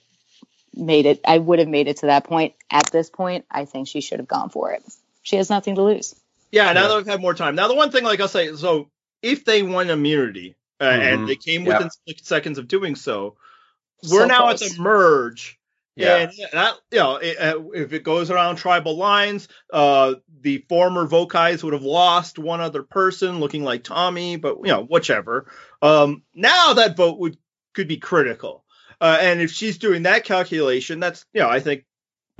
[0.74, 1.20] made it.
[1.28, 2.54] I would have made it to that point.
[2.70, 4.84] At this point, I think she should have gone for it.
[5.24, 6.16] She has nothing to lose.
[6.52, 6.88] Yeah, now Yeah.
[6.90, 7.56] that we've had more time.
[7.56, 8.90] Now, the one thing, like I'll say, so
[9.22, 11.28] if they won immunity uh, and Mhm.
[11.28, 11.74] they came Yep.
[11.74, 13.38] within split seconds of doing so,
[14.04, 14.62] So we're now close.
[14.64, 15.58] at the merge.
[15.96, 16.16] Yeah.
[16.18, 21.06] And that, you know, it, uh, if it goes around tribal lines, uh, the former
[21.06, 25.52] Vokais would have lost one other person looking like Tommy, but you know, whichever.
[25.82, 27.38] Um, now that vote would
[27.74, 28.64] could be critical.
[29.02, 31.84] Uh, and if she's doing that calculation, that's you know, I think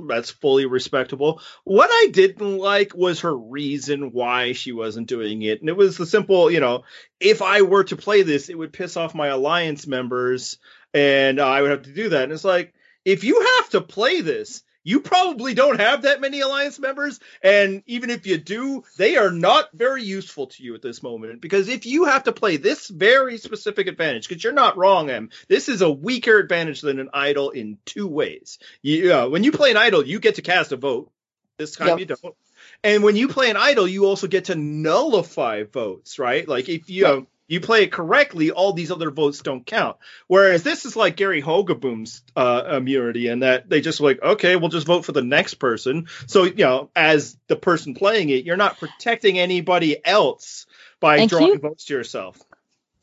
[0.08, 1.40] that's fully respectable.
[1.64, 5.60] What I didn't like was her reason why she wasn't doing it.
[5.60, 6.84] And it was the simple, you know,
[7.20, 10.58] if I were to play this, it would piss off my alliance members
[10.94, 12.24] and I would have to do that.
[12.24, 12.74] And it's like,
[13.04, 17.20] if you have to play this, you probably don't have that many alliance members.
[17.42, 21.40] And even if you do, they are not very useful to you at this moment.
[21.40, 25.30] Because if you have to play this very specific advantage, because you're not wrong, Em,
[25.48, 28.58] this is a weaker advantage than an idol in two ways.
[28.82, 31.10] You, uh, when you play an idol, you get to cast a vote.
[31.58, 31.98] This time Yep.
[31.98, 32.36] you don't.
[32.84, 36.46] And when you play an idol, you also get to nullify votes, right?
[36.46, 37.20] Like if you uh,
[37.52, 39.96] you play it correctly, all these other votes don't count.
[40.26, 44.68] Whereas this is like Gary Hogeboom's uh, immunity, and that they just like, okay, we'll
[44.70, 46.06] just vote for the next person.
[46.26, 50.66] So you know, as the person playing it, you're not protecting anybody else
[50.98, 52.40] by And drawing you- votes to yourself.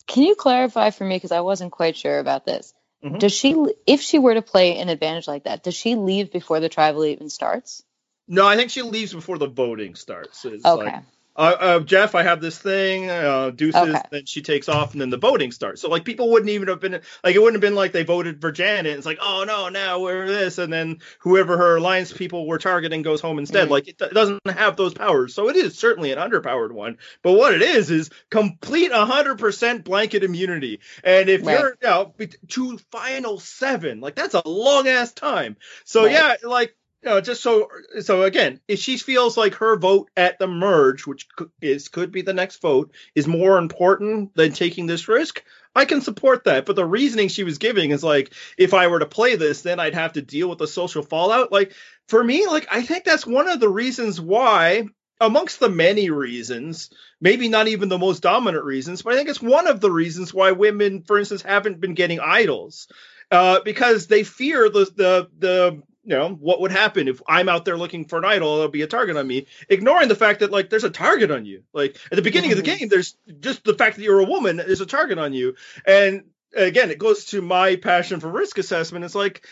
[0.07, 2.73] Can you clarify for me because I wasn't quite sure about this?
[3.03, 3.19] Mhm.
[3.19, 6.59] Does she, if she were to play an advantage like that, does she leave before
[6.59, 7.83] the tribal even starts?
[8.27, 10.43] No, I think she leaves before the voting starts.
[10.45, 11.03] It's Okay, like,
[11.39, 14.01] uh, uh, Jeff, I have this thing, uh, deuces, Okay.
[14.11, 15.81] then she takes off, and then the voting starts.
[15.81, 18.41] So, like, people wouldn't even have been, like, it wouldn't have been like they voted
[18.41, 18.97] for Janet.
[18.97, 23.01] It's like, oh, no, now we're this, and then whoever her alliance people were targeting
[23.03, 23.69] goes home instead.
[23.69, 23.71] Mhm.
[23.71, 25.33] Like, it, it doesn't have those powers.
[25.33, 26.97] So, it is certainly an underpowered one.
[27.23, 30.81] But what it is, is complete 100% blanket immunity.
[31.05, 31.57] And if Right.
[31.57, 32.15] you're, you know,
[32.49, 35.55] to final seven, like, that's a long ass time.
[35.85, 36.11] So, Right.
[36.13, 37.69] yeah, like, know, just so
[38.01, 41.27] so again, if she feels like her vote at the merge, which
[41.61, 45.43] is could be the next vote, is more important than taking this risk,
[45.75, 46.65] I can support that.
[46.65, 49.79] But the reasoning she was giving is like, if I were to play this, then
[49.79, 51.51] I'd have to deal with the social fallout.
[51.51, 51.73] Like
[52.07, 54.85] for me, like I think that's one of the reasons why
[55.21, 56.89] amongst the many reasons,
[57.19, 60.33] maybe not even the most dominant reasons, but I think it's one of the reasons
[60.33, 62.87] why women, for instance, haven't been getting idols.
[63.31, 67.65] Uh, because they fear the the the you know what would happen if I'm out
[67.65, 70.51] there looking for an idol, there'll be a target on me, ignoring the fact that
[70.51, 71.63] like there's a target on you.
[71.71, 72.59] Like at the beginning mm-hmm.
[72.59, 72.79] of the mm-hmm.
[72.79, 75.55] game, there's just the fact that you're a woman, there's a target on you,
[75.85, 76.23] and
[76.55, 79.05] again, it goes to my passion for risk assessment.
[79.05, 79.45] It's like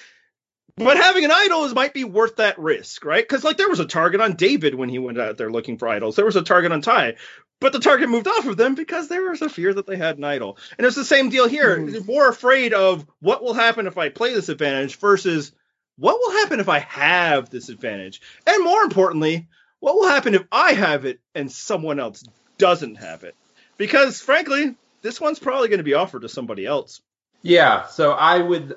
[0.78, 3.24] but having an idol is might be worth that risk, right?
[3.24, 5.88] Because like there was a target on David when he went out there looking for
[5.88, 6.16] idols.
[6.16, 7.16] There was a target on Ty,
[7.60, 10.20] but the target moved off of them because there was a fear that they had
[10.20, 10.58] an idol.
[10.78, 11.78] And it's the same deal here.
[11.78, 12.05] Mm.
[12.05, 15.51] More afraid of what will happen if I play this advantage versus
[15.97, 19.47] what will happen if I have this advantage, and more importantly,
[19.79, 22.23] what will happen if I have it and someone else
[22.57, 23.35] doesn't have it?
[23.77, 27.01] Because frankly, this one's probably going to be offered to somebody else.
[27.41, 28.75] Yeah, so I would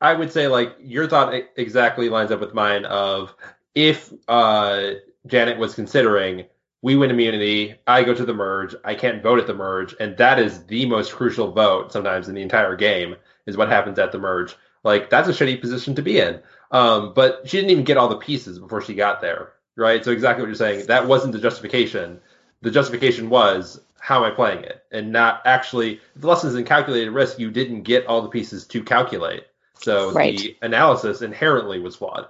[0.00, 3.34] I would say like your thought exactly lines up with mine of
[3.74, 4.92] if uh,
[5.26, 6.44] Janet was considering
[6.82, 10.16] we win immunity, I go to the merge, I can't vote at the merge, and
[10.18, 14.12] that is the most crucial vote sometimes in the entire game is what happens at
[14.12, 14.54] the merge.
[14.86, 16.38] Like that's a shitty position to be in.
[16.70, 20.04] Um, but she didn't even get all the pieces before she got there, right?
[20.04, 20.86] So exactly what you're saying.
[20.86, 22.20] That wasn't the justification.
[22.62, 27.10] The justification was how am I playing it, and not actually the lessons in calculated
[27.10, 27.40] risk.
[27.40, 29.42] You didn't get all the pieces to calculate.
[29.80, 30.38] So right.
[30.38, 32.28] the analysis inherently was flawed.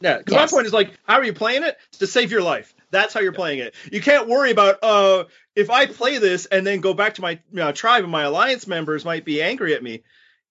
[0.00, 0.50] Yeah, because yes.
[0.50, 1.78] my point is like, how are you playing it?
[2.00, 2.74] To save your life.
[2.90, 3.76] That's how you're playing it.
[3.92, 5.24] You can't worry about uh
[5.54, 8.24] if I play this and then go back to my you know, tribe and my
[8.24, 10.02] alliance members might be angry at me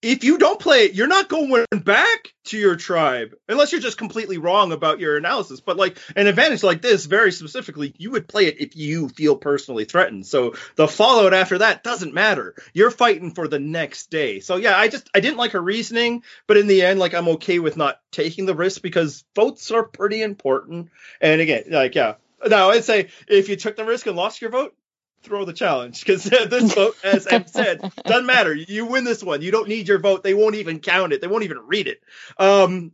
[0.02, 3.97] if you don't play it, you're not going back to your tribe unless you're just
[3.97, 5.60] completely wrong about your analysis.
[5.60, 9.36] But like an advantage like this, very specifically, you would play it if you feel
[9.36, 10.26] personally threatened.
[10.26, 12.56] So the fallout after that doesn't matter.
[12.74, 14.39] You're fighting for the next day.
[14.39, 17.30] So yeah, I just I didn't like her reasoning, but in the end, like I'm
[17.30, 20.89] okay with not taking the risk because votes are pretty important.
[21.20, 22.16] And again, like yeah.
[22.47, 24.76] Now I'd say if you took the risk and lost your vote,
[25.24, 28.53] throw the challenge because this vote, as I've said, doesn't matter.
[28.53, 29.41] You win this one.
[29.41, 30.24] You don't need your vote.
[30.24, 31.22] They won't even count it.
[31.22, 32.01] They won't even read it.
[32.38, 32.91] Um,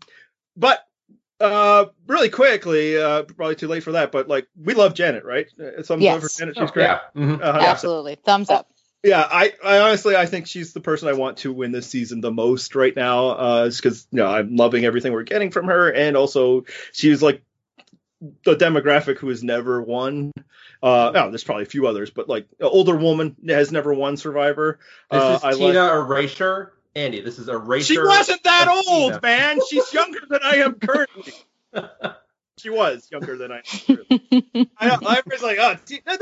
[0.56, 0.80] but
[1.40, 4.12] uh, really quickly, uh, probably too late for that.
[4.12, 5.48] But like, we love Janet, right?
[5.84, 6.22] Some yes.
[6.22, 6.56] for Janet.
[6.56, 6.84] She's oh, great.
[6.84, 7.00] Yeah.
[7.16, 7.42] Mm-hmm.
[7.42, 8.16] Absolutely.
[8.16, 8.70] Thumbs up.
[9.04, 12.20] Yeah, I, I honestly I think she's the person I want to win this season
[12.20, 13.30] the most right now.
[13.30, 17.44] Uh, because you know I'm loving everything we're getting from her, and also she's like
[18.20, 20.32] the demographic who has never won.
[20.82, 24.80] Uh, oh, there's probably a few others, but like older woman has never won Survivor.
[25.12, 25.92] This uh, is I Tina like...
[25.94, 26.74] Erasure.
[26.96, 27.94] Andy, this is Erasure.
[27.94, 29.20] She wasn't that old, Tina.
[29.22, 29.60] man.
[29.70, 31.34] She's younger than I am currently.
[32.58, 33.98] she was younger than I am.
[34.78, 36.18] I, I was like, oh, Tina,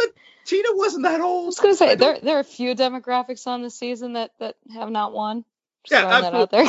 [0.46, 1.46] Tina wasn't that old.
[1.46, 4.56] I was gonna say there there are a few demographics on the season that that
[4.74, 5.46] have not won.
[5.90, 6.64] Just yeah, absolutely.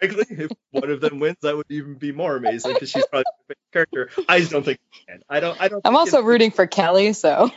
[0.00, 3.54] if one of them wins, that would even be more amazing because she's probably my
[3.54, 4.24] favorite character.
[4.28, 5.22] I just don't think can.
[5.28, 5.60] I don't.
[5.60, 5.82] I don't.
[5.84, 7.50] I'm also rooting for Kelly, so.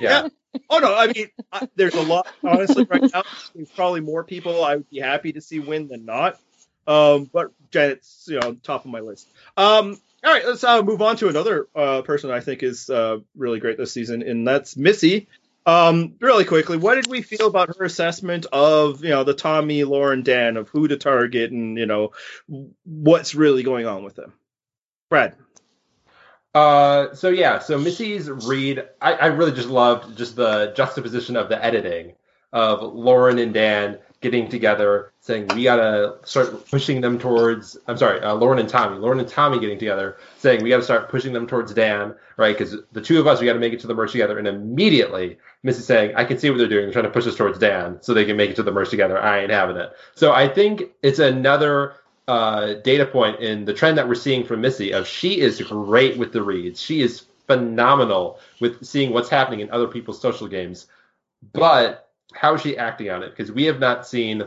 [0.00, 0.22] Yeah.
[0.22, 0.28] yeah.
[0.68, 2.26] Oh no, I mean, I, there's a lot.
[2.44, 3.22] Honestly, right now,
[3.54, 6.38] there's probably more people I would be happy to see win than not.
[6.86, 9.28] Um, but Janet's, you know, top of my list.
[9.56, 13.18] Um, all right, let's uh, move on to another uh, person I think is uh,
[13.36, 15.28] really great this season, and that's Missy.
[15.70, 19.84] Um, really quickly, what did we feel about her assessment of you know the Tommy,
[19.84, 22.10] Lauren, Dan of who to target and you know
[22.84, 24.32] what's really going on with them?
[25.08, 25.36] Brad.
[26.52, 31.48] Uh, so yeah, so Missy's read, I, I really just loved just the juxtaposition of
[31.48, 32.14] the editing
[32.52, 37.78] of Lauren and Dan getting together, saying we gotta start pushing them towards.
[37.86, 38.98] I'm sorry, uh, Lauren and Tommy.
[38.98, 42.56] Lauren and Tommy getting together, saying we gotta start pushing them towards Dan, right?
[42.56, 44.38] Because the two of us, we gotta make it to the merge together.
[44.38, 46.84] And immediately, Missy saying, I can see what they're doing.
[46.84, 48.90] They're trying to push us towards Dan so they can make it to the merge
[48.90, 49.18] together.
[49.18, 49.90] I ain't having it.
[50.14, 51.94] So I think it's another
[52.28, 56.18] uh, data point in the trend that we're seeing from Missy of she is great
[56.18, 56.80] with the reads.
[56.80, 60.86] She is phenomenal with seeing what's happening in other people's social games.
[61.52, 63.30] But how is she acting on it?
[63.30, 64.44] Because we have not seen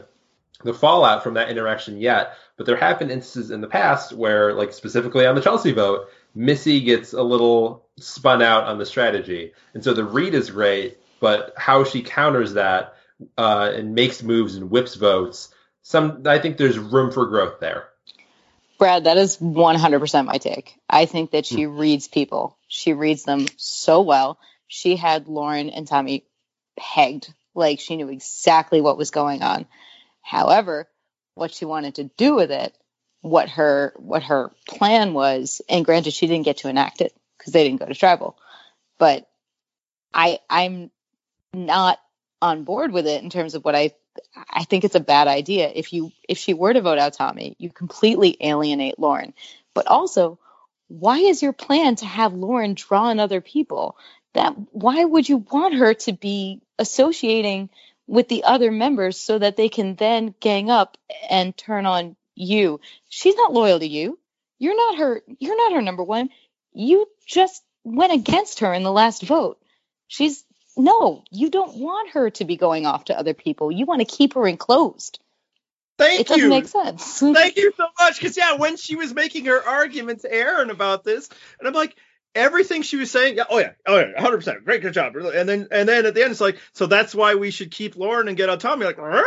[0.64, 4.54] the fallout from that interaction yet, but there have been instances in the past where,
[4.54, 9.54] like specifically on the Chelsea vote, Missy gets a little spun out on the strategy,
[9.74, 12.96] and so the read is great, but how she counters that
[13.38, 17.90] uh, and makes moves and whips votes, some I think there's room for growth there.
[18.80, 20.76] Brad, that is 100% my take.
[20.90, 21.78] I think that she hmm.
[21.78, 22.58] reads people.
[22.68, 24.40] She reads them so well.
[24.68, 26.26] She had Lauren and Tommy
[26.78, 29.66] pegged like she knew exactly what was going on.
[30.22, 30.88] However,
[31.36, 32.76] what she wanted to do with it,
[33.22, 37.54] what her what her plan was, and granted she didn't get to enact it because
[37.54, 38.38] they didn't go to tribal.
[38.97, 39.28] But
[40.14, 40.91] I I'm
[41.54, 41.99] not
[42.41, 43.91] on board with it in terms of what I
[44.49, 45.72] I think it's a bad idea.
[45.74, 49.34] If you if she were to vote out Tommy, you completely alienate Lauren.
[49.74, 50.39] But also,
[50.88, 53.97] why is your plan to have Lauren draw in other people?
[54.34, 57.69] That why would you want her to be associating
[58.07, 60.97] with the other members so that they can then gang up
[61.30, 62.80] and turn on you?
[63.09, 64.19] She's not loyal to you.
[64.59, 66.30] You're not her you're not her number one.
[66.74, 69.59] You just went against her in the last vote.
[70.07, 70.43] She's
[70.76, 73.71] no, you don't want her to be going off to other people.
[73.71, 75.19] You want to keep her enclosed.
[75.97, 77.19] Thank it doesn't make sense.
[77.19, 78.19] Thank you so much.
[78.19, 81.95] Because yeah, when she was making her argument to Aaron about this, and I'm like,
[82.36, 85.16] everything she was saying, yeah, oh yeah, oh yeah, 100, percent great, good job.
[85.16, 87.96] And then and then at the end, it's like, so that's why we should keep
[87.96, 88.86] Lauren and get out Tommy.
[88.86, 89.24] Like, huh?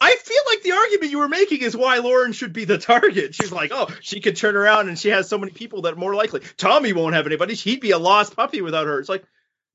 [0.00, 3.34] I feel like the argument you were making is why Lauren should be the target.
[3.34, 5.96] She's like, oh, she could turn around and she has so many people that are
[5.96, 6.40] more likely.
[6.56, 7.54] Tommy won't have anybody.
[7.54, 9.00] He'd be a lost puppy without her.
[9.00, 9.24] It's like,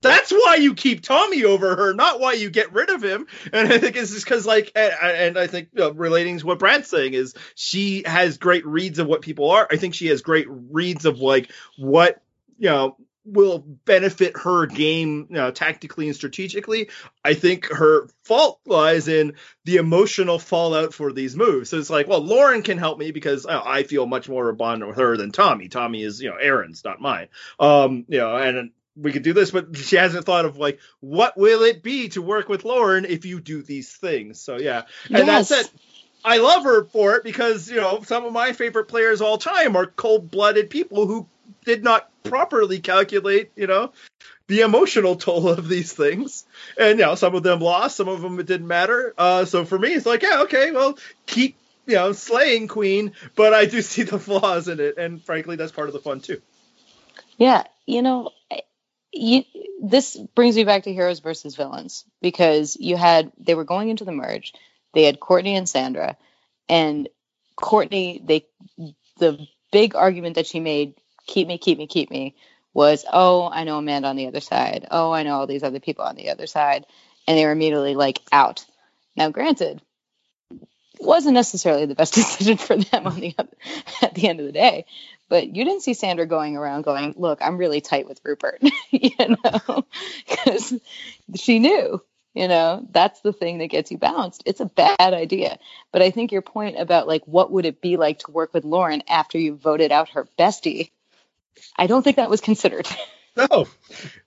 [0.02, 3.28] that's why you keep Tommy over her, not why you get rid of him.
[3.52, 7.14] And I think it's just because, like, and I think relating to what Brad's saying
[7.14, 9.68] is she has great reads of what people are.
[9.70, 12.22] I think she has great reads of like what
[12.60, 16.90] you know will benefit her game you know, tactically and strategically.
[17.24, 19.34] I think her fault lies in
[19.66, 21.70] the emotional fallout for these moves.
[21.70, 24.56] So it's like, well, Lauren can help me because oh, I feel much more a
[24.56, 25.68] bond with her than Tommy.
[25.68, 27.28] Tommy is, you know, Aaron's, not mine.
[27.60, 31.38] Um, you know, and we could do this, but she hasn't thought of like what
[31.38, 34.42] will it be to work with Lauren if you do these things.
[34.42, 35.50] So yeah, and Yes.
[35.50, 35.74] that's it.
[36.24, 39.78] I love her for it because you know some of my favorite players all time
[39.78, 41.28] are cold-blooded people who
[41.70, 43.92] did not properly calculate, you know,
[44.48, 46.46] the emotional toll of these things.
[46.80, 49.14] And you know, some of them lost, some of them it didn't matter.
[49.16, 50.98] Uh, so for me, it's like, yeah, okay, well,
[51.28, 55.58] keep you know slaying Queen, but I do see the flaws in it, and frankly,
[55.58, 56.42] that's part of the fun too.
[57.38, 58.32] Yeah, you know,
[59.14, 59.44] you,
[59.84, 64.06] this brings me back to heroes versus villains because you had they were going into
[64.06, 64.54] the merge.
[64.96, 66.18] They had Courtney and Sandra,
[66.68, 67.08] and
[67.56, 68.48] Courtney they
[69.20, 70.96] the big argument that she made,
[71.30, 72.36] keep me, keep me, keep me,
[72.74, 75.80] was oh I know Amanda on the other side, oh I know all these other
[75.80, 76.86] people on the other side,
[77.28, 78.66] and they were immediately like out.
[79.16, 79.82] Now, granted,
[81.00, 83.36] wasn't necessarily the best decision for them on the
[84.02, 84.86] at the end of the day.
[85.30, 88.62] But you didn't see Sandra going around going, "Look, I'm really tight with Rupert,"
[88.92, 89.86] you know,
[90.30, 90.74] because
[91.36, 92.02] she knew,
[92.34, 94.44] you know, that's the thing that gets you bounced.
[94.46, 95.60] It's a bad idea.
[95.92, 98.66] But I think your point about like what would it be like to work with
[98.66, 100.90] Lauren after you voted out her bestie,
[101.78, 102.88] I don't think that was considered.
[103.38, 103.68] No.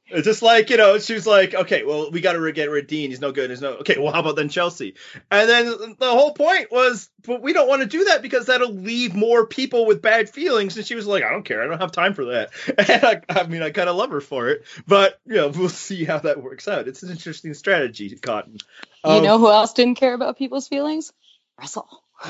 [0.06, 2.84] It's just like, you know, she was like, okay, well, we got to get rid
[2.84, 3.10] of Dean.
[3.10, 3.50] He's no good.
[3.50, 3.72] He's no.
[3.78, 4.94] Okay, well, how about then Chelsea?
[5.30, 5.66] And then
[5.98, 9.46] the whole point was, but we don't want to do that because that'll leave more
[9.46, 10.76] people with bad feelings.
[10.76, 11.62] And she was like, I don't care.
[11.62, 12.50] I don't have time for that.
[12.78, 14.64] And I, I mean, I kind of love her for it.
[14.86, 16.88] But, you know, we'll see how that works out.
[16.88, 18.58] It's an interesting strategy, Cotton.
[19.04, 21.12] you Um, know who else didn't care about people's feelings?
[21.58, 21.88] Russell.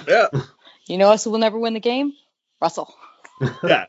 [0.08, 0.28] Yeah.
[0.88, 2.12] You know us who will never win the game?
[2.60, 2.92] Russell.
[3.62, 3.84] Yeah.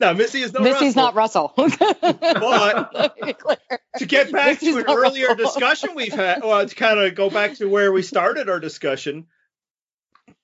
[0.00, 1.52] Now, Missy is no Missy's not Russell.
[1.56, 3.56] But- Let me be clear.
[3.98, 5.44] to get back Missy's to an earlier Russell.
[5.44, 9.26] discussion we've had, well, to kind of go back to where we started our discussion,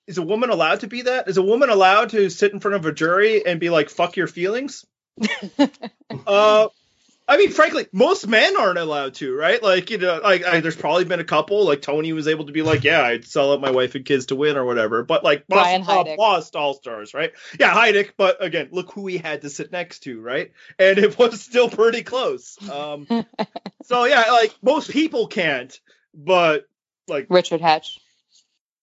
[0.07, 1.27] is a woman allowed to be that?
[1.27, 4.15] Is a woman allowed to sit in front of a jury and be like, "Fuck
[4.17, 4.85] your feelings"?
[6.27, 6.67] uh,
[7.31, 9.63] I mean, frankly, most men aren't allowed to, right?
[9.63, 12.51] Like, you know, like I, there's probably been a couple, like Tony was able to
[12.51, 15.03] be like, "Yeah, I'd sell out my wife and kids to win" or whatever.
[15.03, 16.17] But like, Brian Boston Heidik.
[16.17, 17.31] lost all stars, right?
[17.57, 18.11] Yeah, Heidik.
[18.17, 20.51] But again, look who he had to sit next to, right?
[20.77, 22.57] And it was still pretty close.
[22.69, 23.07] Um,
[23.83, 25.79] so yeah, like most people can't,
[26.13, 26.67] but
[27.07, 27.99] like Richard Hatch.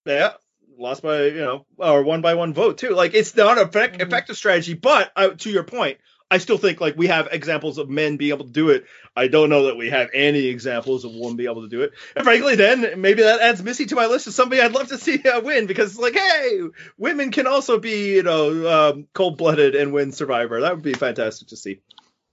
[0.07, 0.33] yeah,
[0.79, 2.91] lost by you know or one by one vote too.
[2.95, 4.07] Like it's not an effect, Mhm.
[4.07, 5.99] effective strategy, but uh, to your point,
[6.31, 8.85] I still think like we have examples of men being able to do it.
[9.17, 11.93] I don't know that we have any examples of women being able to do it.
[12.15, 14.99] And frankly, then maybe that adds Missy to my list of somebody I'd love to
[14.99, 16.61] see uh, win because it's like, hey,
[16.99, 20.61] women can also be you know um, cold blooded and win Survivor.
[20.61, 21.81] That would be fantastic to see.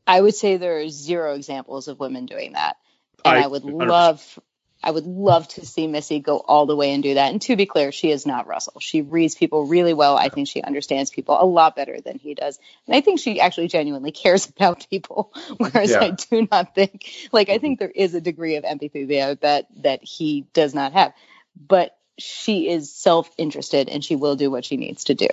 [0.05, 2.75] I would say there are zero examples of women doing that.
[3.23, 3.87] And I- I, would 100%.
[3.87, 4.39] love
[4.85, 7.31] I would love to see Missy go all the way and do that.
[7.31, 8.79] And to be clear, she is not Russell.
[8.79, 10.15] She reads people really well.
[10.15, 12.59] I think she understands people a lot better than he does.
[12.85, 15.33] And I think she actually genuinely cares about people.
[15.57, 16.01] Whereas Yeah.
[16.01, 19.65] I do not think like I think there is a degree of empathy there that
[19.81, 21.13] that he does not have.
[21.55, 25.27] But she is self-interested and she will do what she needs to do.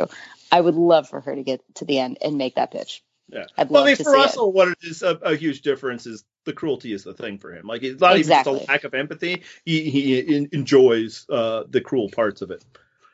[0.50, 3.02] I would love for her to get to the end and make that pitch.
[3.28, 3.44] Yeah.
[3.56, 4.22] I'd Well, I love mean, to for see it.
[4.22, 7.52] Russell, what it is a, a huge difference is the cruelty is the thing for
[7.54, 7.66] him.
[7.66, 8.52] Like it's not Exactly.
[8.52, 9.42] even just a lack of empathy.
[9.64, 12.64] He he en- enjoys uh, the cruel parts of it.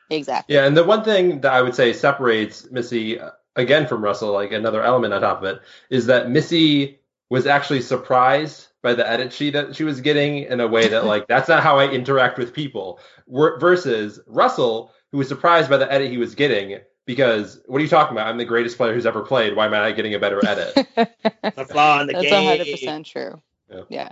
[0.09, 0.55] Exactly.
[0.55, 4.31] Yeah, and the one thing that I would say separates Missy uh, again from Russell,
[4.31, 6.99] like another element on top of it, is that Missy
[7.29, 11.05] was actually surprised by the edit she that she was getting in a way that
[11.05, 12.99] like that's not how I interact with people.
[13.27, 17.89] Versus Russell, who was surprised by the edit he was getting because what are you
[17.89, 18.27] talking about?
[18.27, 19.55] I'm the greatest player who's ever played.
[19.55, 20.75] Why am I not getting a better edit?
[21.41, 22.59] The flaw in the That's game.
[22.77, 23.41] 100% true.
[23.67, 23.81] Yeah.
[23.89, 24.11] Yeah.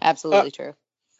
[0.00, 0.72] Absolutely true.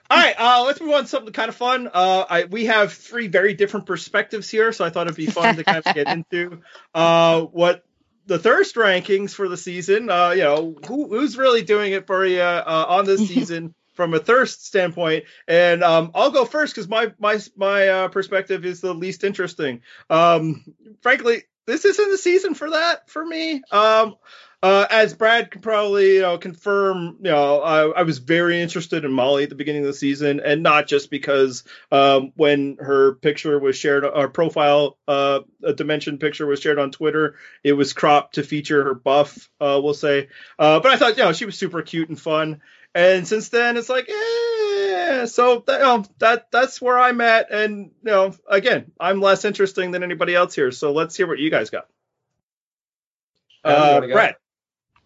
[0.09, 1.91] All right, uh, let's move on to something kind of fun.
[1.93, 5.57] Uh, I, we have three very different perspectives here, so I thought it'd be fun
[5.57, 6.63] to kind of get into
[6.95, 7.85] uh, what
[8.25, 10.09] the thirst rankings for the season.
[10.09, 14.15] Uh, you know, who, who's really doing it for you uh, on this season from
[14.15, 15.25] a thirst standpoint?
[15.49, 19.83] And um, I'll go first because my my my uh, perspective is the least interesting.
[20.11, 20.65] Um,
[21.03, 23.63] frankly, this isn't the season for that for me.
[23.71, 24.17] Um,
[24.65, 29.05] uh, as Brad can probably you know confirm, you know, I, I was very interested
[29.05, 33.17] in Molly at the beginning of the season, and not just because um, when her
[33.17, 37.93] picture was shared, our profile, uh, a dimension picture was shared on Twitter, it was
[37.93, 40.29] cropped to feature her buff, uh, we'll say.
[40.59, 42.63] Uh, but I thought, you know, she was super cute and fun.
[42.95, 45.27] And since then, it's like, eh.
[45.27, 47.51] So that, you know, that that's where I'm at.
[47.51, 50.71] And you know, again, I'm less interesting than anybody else here.
[50.71, 51.89] So let's hear what you guys got.
[53.65, 54.13] Uh, go?
[54.13, 54.37] Brad.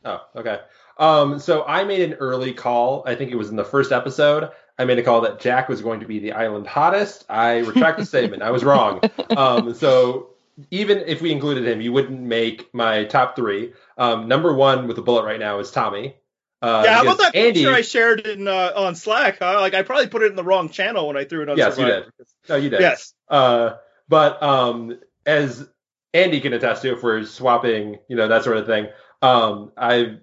[0.04, 0.60] Oh, okay.
[0.98, 3.04] Um, so I made an early call.
[3.06, 4.50] I think it was in the first episode.
[4.78, 7.24] I made a call that Jack was going to be the island hottest.
[7.28, 8.42] I retract the statement.
[8.42, 9.00] I was wrong.
[9.36, 10.30] Um, so
[10.70, 13.72] even if we included him, you wouldn't make my top three.
[13.96, 16.16] Um, number one with a bullet right now is Tommy.
[16.60, 17.60] Uh, yeah, how about that Andy?
[17.60, 19.38] picture I shared in uh, on Slack?
[19.38, 19.60] Huh?
[19.60, 21.56] Like I probably put it in the wrong channel when I threw it on.
[21.56, 22.12] Yes, you Survivor.
[22.48, 22.80] No, you did.
[22.80, 23.14] Yes.
[23.28, 23.76] Uh,
[24.08, 25.68] but um, as
[26.12, 28.88] Andy can attest to, if we're swapping, you know, that sort of thing,
[29.22, 30.18] um, I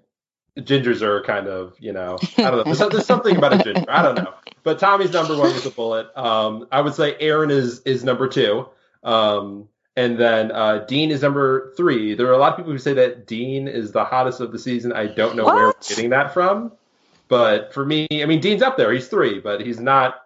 [0.58, 2.64] gingers are kind of, you know, I don't know.
[2.64, 3.84] There's, there's something about a ginger.
[3.88, 4.34] I don't know.
[4.62, 6.08] But Tommy's number one with a bullet.
[6.16, 8.68] Um, I would say Aaron is is number two.
[9.02, 12.14] Um, and then uh, Dean is number three.
[12.14, 14.58] There are a lot of people who say that Dean is the hottest of the
[14.58, 14.92] season.
[14.92, 16.72] I don't know where we're getting that from.
[17.28, 18.92] But for me, I mean, Dean's up there.
[18.92, 20.22] He's three, but he's not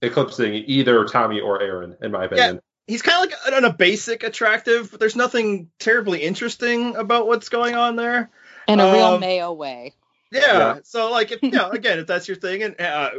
[0.00, 2.54] eclipsing either Tommy or Aaron, in my opinion.
[2.56, 7.26] Yeah, He's kind of like on a basic attractive, but there's nothing terribly interesting about
[7.26, 8.30] what's going on there.
[8.66, 9.94] In a real Um, Mayo way.
[10.32, 10.40] Yeah.
[10.40, 10.78] Yeah.
[10.84, 13.10] So like, if you know, again, if that's your thing, and uh,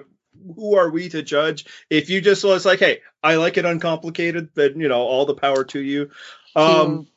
[0.56, 1.66] who are we to judge?
[1.90, 5.36] If you just was like, hey, I like it uncomplicated, then you know, all the
[5.36, 6.12] power to you.
[6.56, 7.08] Um,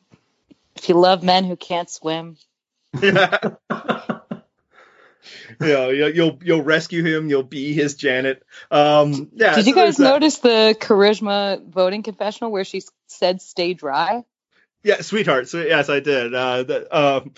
[0.77, 2.37] if you love men who can't swim,
[3.03, 3.39] yeah.
[5.61, 7.29] you know, you'll you'll- you'll rescue him.
[7.29, 8.43] You'll be his Janet.
[8.71, 9.55] Um, yeah.
[9.55, 14.25] did you so guys notice the Karishma voting confessional where she said "stay dry"?
[14.83, 15.49] Yeah, sweetheart.
[15.49, 16.35] So yes, I did.
[16.35, 17.35] Uh, that, um,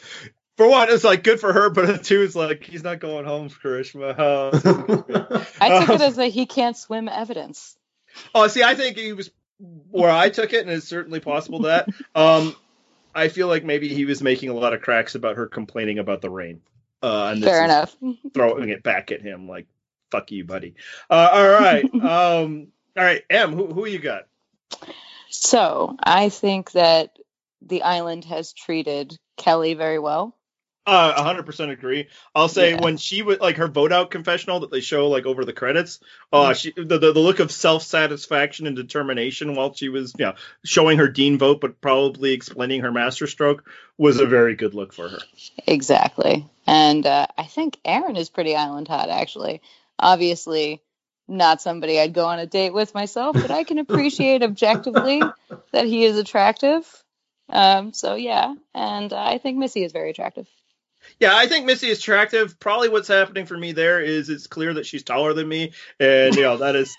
[0.56, 3.48] for one, it's like good for her, but two, it's like he's not going home,
[3.48, 4.18] for Karishma.
[4.18, 7.76] Uh, I took Uh, it as a he can't swim evidence.
[8.34, 9.30] oh, see, I think he was
[9.90, 11.88] where I took it, and it's certainly possible that.
[12.14, 12.54] Um,
[13.14, 16.20] I feel like maybe he was making a lot of cracks about her complaining about
[16.20, 16.60] the rain.
[17.02, 17.94] Uh, and Fair enough.
[18.34, 19.66] throwing it back at him like,
[20.10, 20.74] "Fuck you, buddy."
[21.10, 21.84] Uh, all right.
[21.94, 23.52] um, all right, M.
[23.54, 24.26] Who who you got?
[25.30, 27.16] So I think that
[27.62, 30.36] the island has treated Kelly very well.
[30.86, 32.08] Uh, 100% agree.
[32.34, 32.80] I'll say Yeah.
[32.82, 35.98] when she was like her vote out confessional that they show like over the credits,
[36.32, 36.52] uh, Mm-hmm.
[36.54, 40.34] she the, the the look of self satisfaction and determination while she was you know
[40.62, 43.64] showing her dean vote, but probably explaining her master stroke
[43.96, 45.18] was a very good look for her.
[45.66, 46.46] Exactly.
[46.66, 49.62] And uh, I think Aaron is pretty island hot, actually.
[49.98, 50.82] Obviously,
[51.28, 55.22] not somebody I'd go on a date with myself, but I can appreciate objectively
[55.72, 56.84] that he is attractive.
[57.48, 58.54] Um, so, yeah.
[58.74, 60.46] And uh, I think Missy is very attractive.
[61.20, 62.58] Yeah, I think Missy is attractive.
[62.58, 66.34] Probably what's happening for me there is it's clear that she's taller than me, and
[66.34, 66.96] you know that is.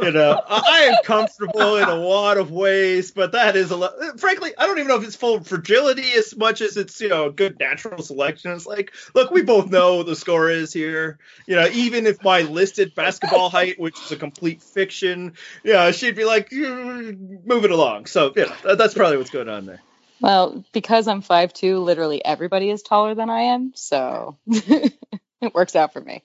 [0.00, 3.92] You know, I am comfortable in a lot of ways, but that is a lot.
[4.18, 7.30] Frankly, I don't even know if it's full fragility as much as it's you know
[7.30, 8.52] good natural selection.
[8.52, 11.18] It's like, look, we both know what the score is here.
[11.46, 15.34] You know, even if my listed basketball height, which is a complete fiction,
[15.64, 18.06] yeah, she'd be like, "Mm, move it along.
[18.06, 19.82] So yeah, that's probably what's going on there.
[20.20, 23.72] Well, because I'm 5'2, literally everybody is taller than I am.
[23.74, 26.22] So it works out for me.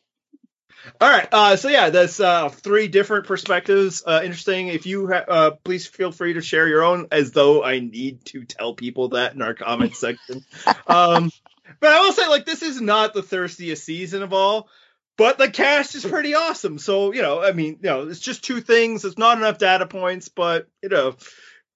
[1.02, 1.28] All right.
[1.32, 4.04] Uh, so yeah, that's uh, three different perspectives.
[4.06, 4.68] Uh, interesting.
[4.68, 8.24] If you ha- uh, please feel free to share your own, as though I need
[8.26, 10.46] to tell people that in our comment section.
[10.88, 11.32] Um,
[11.80, 14.70] but I will say, like, this is not the thirstiest season of all,
[15.18, 16.78] but the cast is pretty awesome.
[16.78, 19.06] So you know, I mean, you know, it's just two things.
[19.06, 21.16] It's not enough data points, but you know,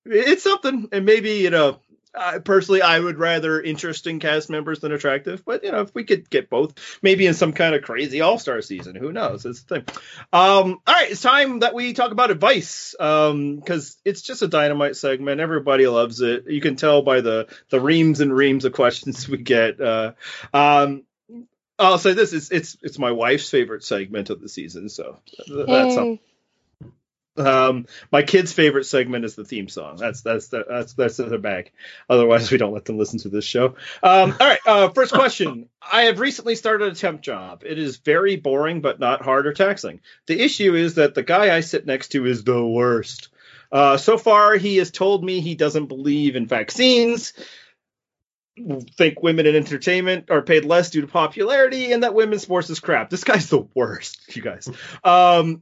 [0.06, 0.90] it's something.
[0.92, 1.80] And maybe you know,
[2.14, 5.46] uh, personally, I would rather interesting cast members than attractive.
[5.46, 8.40] But you know, if we could get both, maybe in some kind of crazy All
[8.40, 9.46] Star season, who knows?
[9.46, 9.86] It's the thing.
[10.34, 14.96] Um, all right, it's time that we talk about advice because it's just a dynamite
[14.96, 15.40] segment.
[15.40, 16.50] Everybody loves it.
[16.50, 19.80] You can tell by the the reams and reams of questions we get.
[19.80, 20.14] Uh,
[20.54, 21.04] um,
[21.78, 24.90] I'll say this: it's it's it's my wife's favorite segment of the season.
[24.90, 26.20] So that's something.
[27.38, 29.96] Um, my kid's favorite segment is the theme song.
[29.98, 31.72] That's that's the, that's that's their bag.
[32.10, 33.76] Otherwise, we don't let them listen to this show.
[34.04, 34.60] Um, all right.
[34.66, 35.70] Uh, first question.
[35.82, 37.64] I have recently started a temp job.
[37.66, 40.02] It is very boring, but not hard or taxing.
[40.26, 43.30] The issue is that the guy I sit next to is the worst.
[43.72, 47.34] Uh, so far, he has told me he doesn't believe in vaccines,
[48.98, 52.80] think women in entertainment are paid less due to popularity, and that women's sports is
[52.80, 53.10] crap.
[53.10, 54.70] This guy's the worst, you guys.
[55.04, 55.62] Um,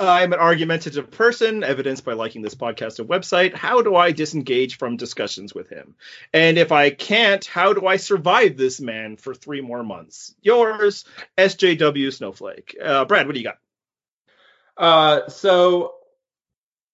[0.00, 3.54] I'm an argumentative person, evidenced by liking this podcast and website.
[3.54, 5.94] How do I disengage from discussions with him?
[6.32, 10.34] And if I can't, how do I survive this man for three more months?
[10.42, 11.04] Yours,
[11.36, 12.76] SJW Snowflake.
[12.82, 13.58] Uh, Brad, what do you got?
[14.76, 15.94] Uh, so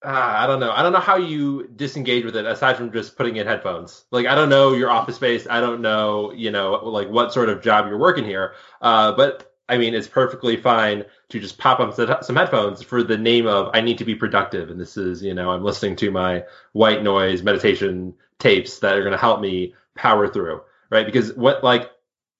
[0.05, 0.71] uh, I don't know.
[0.71, 4.05] I don't know how you disengage with it aside from just putting in headphones.
[4.11, 5.47] Like I don't know your office space.
[5.49, 8.55] I don't know, you know, like what sort of job you're working here.
[8.83, 13.17] Uh, but I mean, it's perfectly fine to just pop up some headphones for the
[13.17, 16.11] name of I need to be productive, and this is, you know, I'm listening to
[16.11, 20.61] my white noise meditation tapes that are going to help me power through,
[20.91, 21.07] right?
[21.07, 21.91] Because what like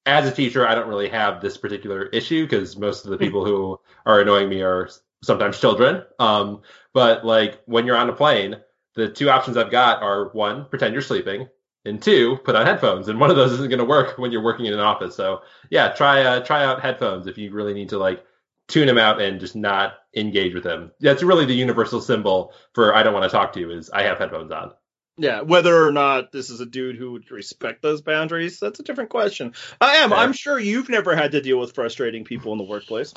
[0.07, 3.45] as a teacher, I don't really have this particular issue because most of the people
[3.45, 4.91] who are annoying me are
[5.23, 6.05] sometimes children.
[6.19, 6.61] Um,
[6.93, 8.57] but like when you're on a plane,
[8.95, 11.49] the two options I've got are one, pretend you're sleeping,
[11.85, 13.09] and two, put on headphones.
[13.09, 15.15] And one of those isn't going to work when you're working in an office.
[15.15, 18.25] So yeah, try uh, try out headphones if you really need to like
[18.69, 20.93] tune them out and just not engage with them.
[21.01, 24.05] That's really the universal symbol for I don't want to talk to you is I
[24.05, 24.73] have headphones on.
[25.17, 28.83] Yeah, whether or not this is a dude who would respect those boundaries, that's a
[28.83, 29.55] different question.
[29.81, 30.13] I am.
[30.13, 33.15] I'm sure you've never had to deal with frustrating people in the workplace.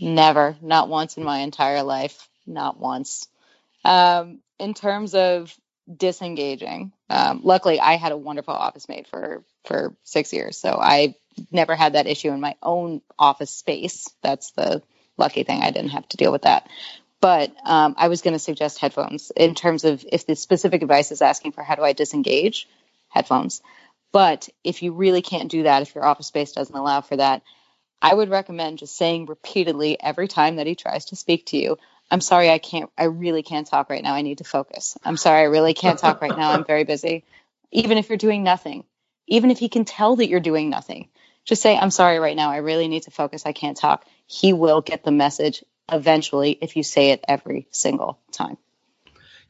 [0.00, 3.28] Never, not once in my entire life, not once.
[3.84, 5.54] Um, in terms of
[5.96, 11.14] disengaging, um, luckily I had a wonderful office mate for for six years, so I
[11.50, 14.08] never had that issue in my own office space.
[14.22, 14.82] That's the
[15.16, 16.68] lucky thing; I didn't have to deal with that.
[17.20, 21.10] But um, I was going to suggest headphones in terms of if the specific advice
[21.10, 22.68] is asking for how do I disengage,
[23.08, 23.60] headphones.
[24.12, 27.42] But if you really can't do that, if your office space doesn't allow for that,
[28.00, 31.78] I would recommend just saying repeatedly every time that he tries to speak to you,
[32.10, 34.14] I'm sorry, I can't, I really can't talk right now.
[34.14, 34.96] I need to focus.
[35.04, 36.52] I'm sorry, I really can't talk right now.
[36.52, 37.24] I'm very busy.
[37.70, 38.84] Even if you're doing nothing,
[39.26, 41.08] even if he can tell that you're doing nothing,
[41.44, 42.50] just say, I'm sorry right now.
[42.50, 43.44] I really need to focus.
[43.46, 44.04] I can't talk.
[44.26, 48.56] He will get the message eventually if you say it every single time.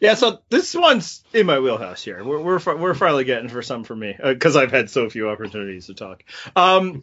[0.00, 2.22] Yeah, so this one's in my wheelhouse here.
[2.22, 5.28] We're we're, we're finally getting for some for me because uh, I've had so few
[5.28, 6.22] opportunities to talk.
[6.54, 7.02] Um,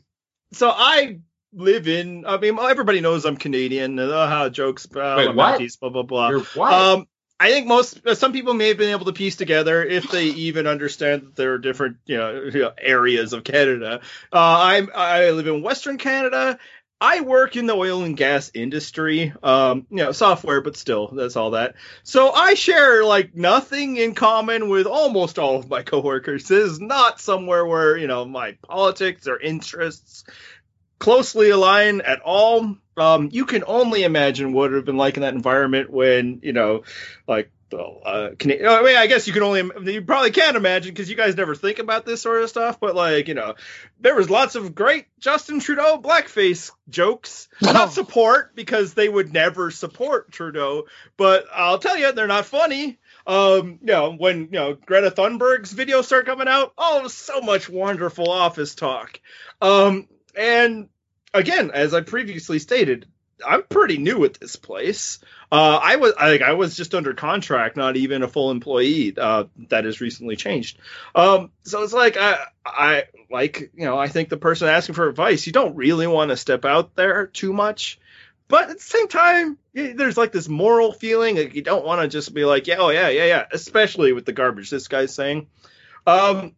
[0.54, 1.20] so I
[1.56, 2.26] live in.
[2.26, 3.98] I mean, everybody knows I'm Canadian.
[3.98, 5.62] Uh, how jokes, uh, Wait, what?
[5.80, 6.30] blah blah blah.
[6.30, 6.74] You're what?
[6.74, 7.08] Um,
[7.40, 10.26] I think most uh, some people may have been able to piece together if they
[10.48, 14.02] even understand that there are different you know, you know areas of Canada.
[14.32, 16.60] Uh, I'm I live in Western Canada.
[17.02, 21.36] I work in the oil and gas industry, um, you know, software, but still, that's
[21.36, 21.76] all that.
[22.04, 26.48] So I share like nothing in common with almost all of my coworkers.
[26.48, 30.24] This is not somewhere where, you know, my politics or interests
[31.00, 32.78] closely aligned at all.
[32.98, 36.40] Um, you can only imagine what it would have been like in that environment when,
[36.44, 36.84] you know,
[37.28, 41.16] like uh, I mean, I guess you can only, you probably can't imagine because you
[41.16, 42.80] guys never think about this sort of stuff.
[42.80, 43.56] But like, you know,
[44.00, 47.48] there was lots of great Justin Trudeau blackface jokes.
[47.62, 50.86] Not support because they would never support Trudeau,
[51.18, 53.00] but I'll tell you, they're not funny.
[53.28, 57.68] Um, you know, when you know Greta Thunberg's videos start coming out, oh, so much
[57.68, 59.20] wonderful office talk.
[59.62, 60.90] Um, and
[61.34, 63.08] again, as I previously stated,
[63.46, 65.20] I'm pretty new at this place.
[65.52, 69.14] Uh, I was I, I was just under contract, not even a full employee.
[69.18, 70.80] Uh, that has recently changed.
[71.14, 75.10] Um, so it's like I I like you know I think the person asking for
[75.10, 78.00] advice, you don't really want to step out there too much,
[78.48, 82.08] but at the same time, there's like this moral feeling like you don't want to
[82.08, 85.48] just be like yeah oh yeah yeah yeah, especially with the garbage this guy's saying.
[86.08, 86.54] Um,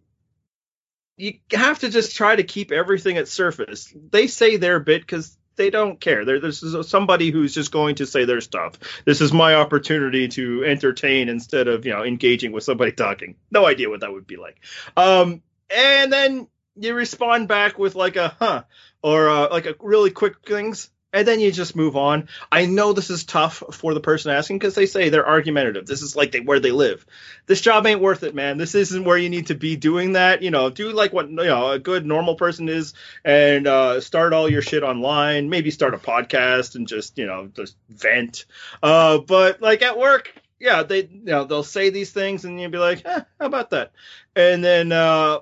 [1.18, 3.94] you have to just try to keep everything at surface.
[4.12, 6.24] They say their bit because they don't care.
[6.24, 8.74] They're, this is somebody who's just going to say their stuff.
[9.06, 13.36] This is my opportunity to entertain instead of you know engaging with somebody talking.
[13.52, 14.62] No idea what that would be like.
[14.96, 15.42] Um,
[15.76, 18.64] and then you respond back with like a huh
[19.02, 22.30] or uh, like a really quick things and then you just move on.
[22.52, 25.88] I know this is tough for the person asking because they say they're argumentative.
[25.88, 27.08] This is like they, where they live.
[27.48, 28.58] This job ain't worth it, man.
[28.60, 30.44] This isn't where you need to be doing that.
[30.44, 32.94] You know, do like what you know a good normal person is,
[33.26, 35.50] and uh, start all your shit online.
[35.50, 38.46] Maybe start a podcast and just you know just vent.
[38.84, 42.70] Uh, but like at work, yeah, they you know they'll say these things and you'll
[42.70, 43.92] be like, eh, how about that?
[44.36, 45.40] And then uh,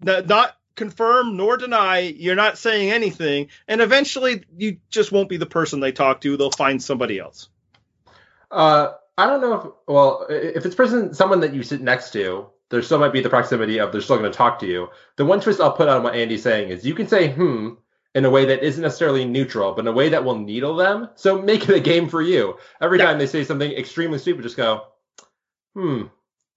[0.00, 2.00] not confirm nor deny.
[2.00, 6.36] You're not saying anything, and eventually you just won't be the person they talk to.
[6.36, 7.48] They'll find somebody else.
[8.50, 12.46] Uh, I don't know if well, if it's person someone that you sit next to,
[12.70, 14.88] there still might be the proximity of they're still going to talk to you.
[15.16, 17.74] The one twist I'll put on what Andy's saying is you can say hmm
[18.14, 21.10] in a way that isn't necessarily neutral, but in a way that will needle them.
[21.16, 22.56] So make it a game for you.
[22.80, 23.06] Every Yeah.
[23.06, 24.86] time they say something extremely stupid, just go
[25.74, 26.04] hmm.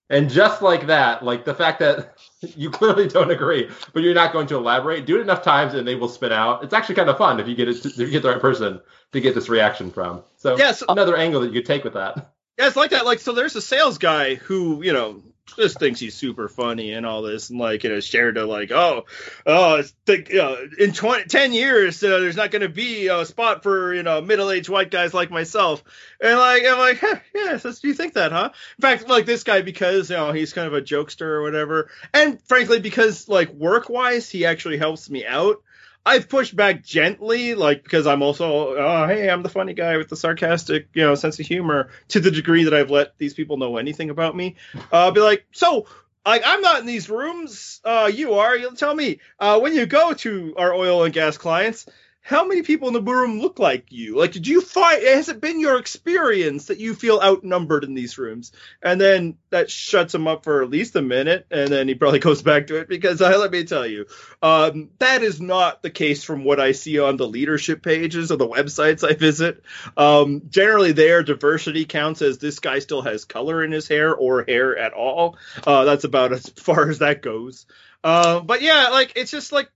[0.09, 4.33] And just like that, like the fact that you clearly don't agree, but you're not
[4.33, 6.63] going to elaborate, do it enough times and they will spin out.
[6.63, 8.81] It's actually kind of fun if you get it, if you get the right person
[9.11, 10.23] to get this reaction from.
[10.37, 12.33] So Yeah, so- uh, another angle that you could take with that.
[12.57, 13.05] Yeah, it's like that.
[13.05, 15.21] Like, so there's a sales guy who, you know,
[15.55, 18.71] just thinks he's super funny and all this, and like, you know, shared to like,
[18.71, 19.05] oh,
[19.45, 23.93] oh, think, in 20, 10 years, uh, there's not going to be a spot for,
[23.93, 25.83] you know, middle-aged white guys like myself.
[26.21, 27.01] And like, I'm like,
[27.33, 28.51] yes, that's, you think that, huh?
[28.77, 31.89] In fact, like this guy, because, you know, he's kind of a jokester or whatever,
[32.13, 35.61] and frankly, because like work-wise, he actually helps me out.
[36.05, 40.09] I've pushed back gently, like because I'm also, oh, hey, I'm the funny guy with
[40.09, 41.89] the sarcastic, you know, sense of humor.
[42.09, 44.55] To the degree that I've let these people know anything about me,
[44.91, 45.87] uh, be like, so,
[46.25, 47.81] like, I'm not in these rooms.
[47.83, 48.55] Uh, you are.
[48.55, 49.19] You'll tell me.
[49.39, 51.85] Uh, when you go to our oil and gas clients,
[52.29, 54.15] how many people in the room look like you?
[54.15, 55.01] Like, did you find?
[55.01, 58.51] Has it been your experience that you feel outnumbered in these rooms?
[58.83, 62.19] And then that shuts him up for at least a minute, and then he probably
[62.29, 64.05] goes back to it because uh, let me tell you,
[64.43, 68.37] um, that is not the case from what I see on the leadership pages of
[68.37, 69.63] the websites I visit.
[69.97, 74.43] Um, generally, their diversity counts as this guy still has color in his hair or
[74.43, 75.39] hair at all.
[75.65, 77.65] Uh, that's about as far as that goes.
[78.03, 79.71] Uh, but yeah, like it's just like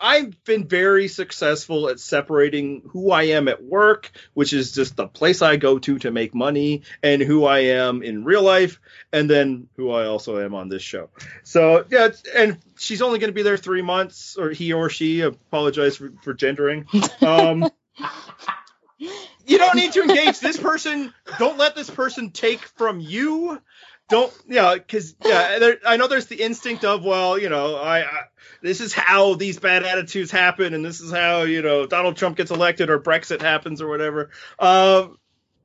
[0.00, 5.08] I've been very successful at separating who I am at work, which is just the
[5.08, 8.80] place I go to to make money, and who I am in real life,
[9.12, 11.10] and then who I also am on this show.
[11.42, 15.22] So yeah, and she's only going to be there three months, or he or she.
[15.22, 16.86] Apologize for, for gendering.
[17.20, 17.68] Um,
[18.98, 21.12] you don't need to engage this person.
[21.38, 23.60] Don't let this person take from you.
[24.08, 28.00] Don't, yeah, because yeah, there, I know there's the instinct of, well, you know, I,
[28.00, 28.22] I
[28.62, 32.36] this is how these bad attitudes happen, and this is how you know Donald Trump
[32.36, 34.30] gets elected or Brexit happens or whatever.
[34.58, 35.18] Um,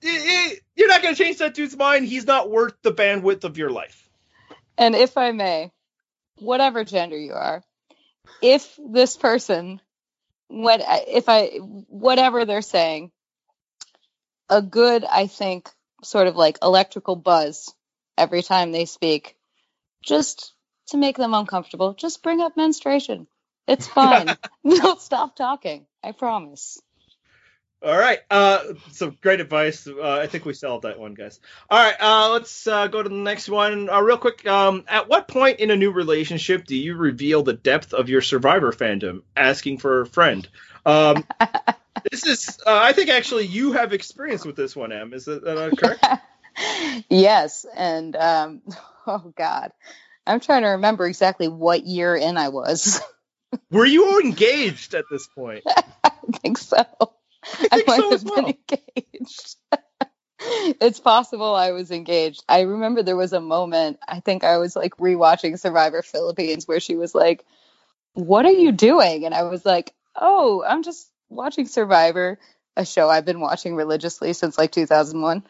[0.03, 2.05] y- y- you're not going to change that dude's mind.
[2.05, 4.09] He's not worth the bandwidth of your life.
[4.77, 5.71] And if I may,
[6.39, 7.63] whatever gender you are,
[8.41, 9.79] if this person,
[10.49, 13.11] what if I, whatever they're saying,
[14.49, 15.69] a good, I think,
[16.03, 17.73] sort of like electrical buzz
[18.17, 19.35] every time they speak,
[20.03, 20.53] just
[20.87, 23.27] to make them uncomfortable, just bring up menstruation.
[23.67, 24.37] It's fine.
[24.63, 25.85] They'll stop talking.
[26.03, 26.81] I promise.
[27.83, 28.19] All right.
[28.29, 29.85] Uh, so great advice.
[29.87, 31.41] Uh, I think we solved that one, guys.
[31.69, 31.95] All right.
[31.99, 33.89] Uh, let's uh, go to the next one.
[33.89, 34.47] Uh, real quick.
[34.47, 38.21] Um, at what point in a new relationship do you reveal the depth of your
[38.21, 39.23] Survivor fandom?
[39.35, 40.47] Asking for a friend.
[40.85, 41.25] Um,
[42.09, 42.57] this is.
[42.65, 45.13] Uh, I think actually you have experience with this one, Em.
[45.13, 46.05] Is that uh, correct?
[47.09, 48.61] yes, and um,
[49.07, 49.71] oh god,
[50.25, 53.01] I'm trying to remember exactly what year in I was.
[53.71, 55.63] Were you engaged at this point?
[56.03, 56.11] I
[56.41, 56.83] think so.
[57.43, 59.55] I I think might so have as been engaged.
[60.81, 62.43] it's possible I was engaged.
[62.47, 66.79] I remember there was a moment, I think I was like rewatching Survivor Philippines where
[66.79, 67.45] she was like,
[68.13, 69.25] What are you doing?
[69.25, 72.39] And I was like, Oh, I'm just watching Survivor,
[72.75, 75.43] a show I've been watching religiously since like 2001.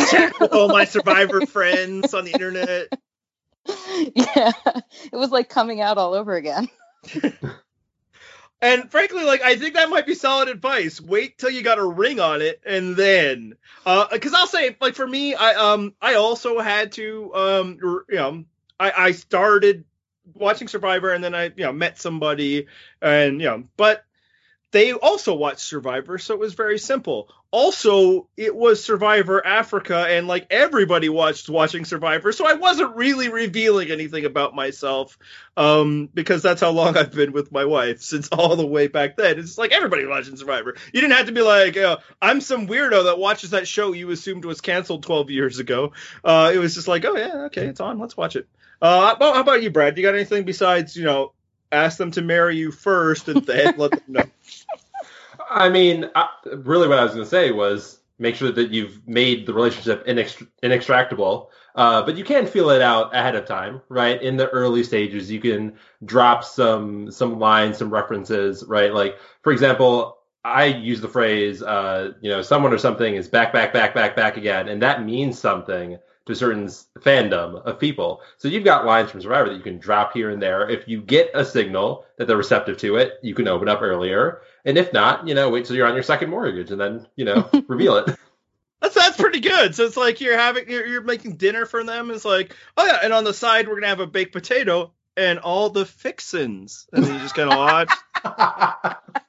[0.00, 2.88] Chat with all my Survivor friends on the internet.
[4.14, 4.52] yeah,
[5.12, 6.68] it was like coming out all over again.
[8.62, 11.00] And frankly, like I think that might be solid advice.
[11.00, 13.54] Wait till you got a ring on it, and then,
[13.84, 18.16] because I'll say, like for me, I um I also had to um r- you
[18.16, 18.44] know
[18.80, 19.84] I I started
[20.34, 22.66] watching Survivor, and then I you know met somebody,
[23.02, 24.05] and you know, but
[24.76, 27.30] they also watched Survivor, so it was very simple.
[27.50, 33.30] Also, it was Survivor Africa, and like everybody watched watching Survivor, so I wasn't really
[33.30, 35.16] revealing anything about myself,
[35.56, 39.16] um, because that's how long I've been with my wife since all the way back
[39.16, 39.38] then.
[39.38, 40.76] It's like everybody watching Survivor.
[40.92, 44.10] You didn't have to be like, uh, I'm some weirdo that watches that show you
[44.10, 45.92] assumed was canceled 12 years ago.
[46.22, 48.46] Uh, it was just like, oh yeah, okay, it's on, let's watch it.
[48.82, 49.96] Uh, how how about you, Brad?
[49.96, 51.32] You got anything besides, you know,
[51.72, 54.24] ask them to marry you first and then let them know?
[55.48, 59.06] I mean, I, really, what I was going to say was make sure that you've
[59.06, 61.48] made the relationship inext- inextractable.
[61.74, 64.20] Uh, but you can feel it out ahead of time, right?
[64.22, 65.74] In the early stages, you can
[66.06, 68.94] drop some some lines, some references, right?
[68.94, 73.52] Like, for example, I use the phrase, uh, you know, someone or something is back,
[73.52, 78.20] back, back, back, back again, and that means something to a certain fandom of people.
[78.38, 80.68] So you've got lines from Survivor that you can drop here and there.
[80.68, 84.42] If you get a signal that they're receptive to it, you can open up earlier.
[84.64, 87.24] And if not, you know, wait till you're on your second mortgage and then, you
[87.24, 88.16] know, reveal it.
[88.80, 89.74] That's that's pretty good.
[89.74, 92.10] So it's like you're having you're, you're making dinner for them.
[92.10, 95.38] It's like oh yeah, and on the side we're gonna have a baked potato and
[95.38, 97.56] all the fixins, and then you just kind of
[98.24, 99.16] watch.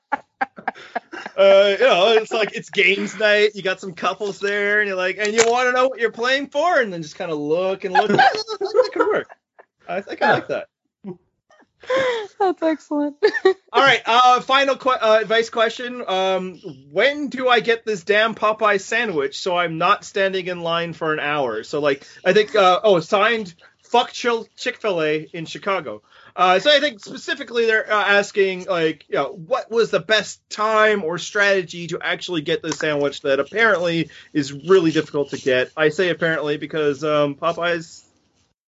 [1.35, 3.52] Uh, you know, it's like it's games night.
[3.53, 6.11] You got some couples there, and you're like, and you want to know what you're
[6.11, 8.07] playing for, and then just kind of look and look.
[8.07, 9.30] that could work.
[9.88, 10.68] I think I like that.
[12.39, 13.18] That's excellent.
[13.72, 14.02] All right.
[14.06, 16.03] Uh, final que- uh, advice question.
[16.07, 16.60] Um,
[16.91, 21.14] when do I get this damn Popeye sandwich so I'm not standing in line for
[21.14, 21.64] an hour?
[21.64, 22.56] So like, I think.
[22.56, 23.53] Uh, oh, signed.
[23.84, 26.02] Fuck chill Chick Fil A in Chicago.
[26.38, 30.47] Uh, so I think specifically they're uh, asking like, you know, what was the best
[30.51, 35.72] time or strategy to actually get this sandwich that apparently is really difficult to get.
[35.76, 38.03] I say apparently because um, Popeyes.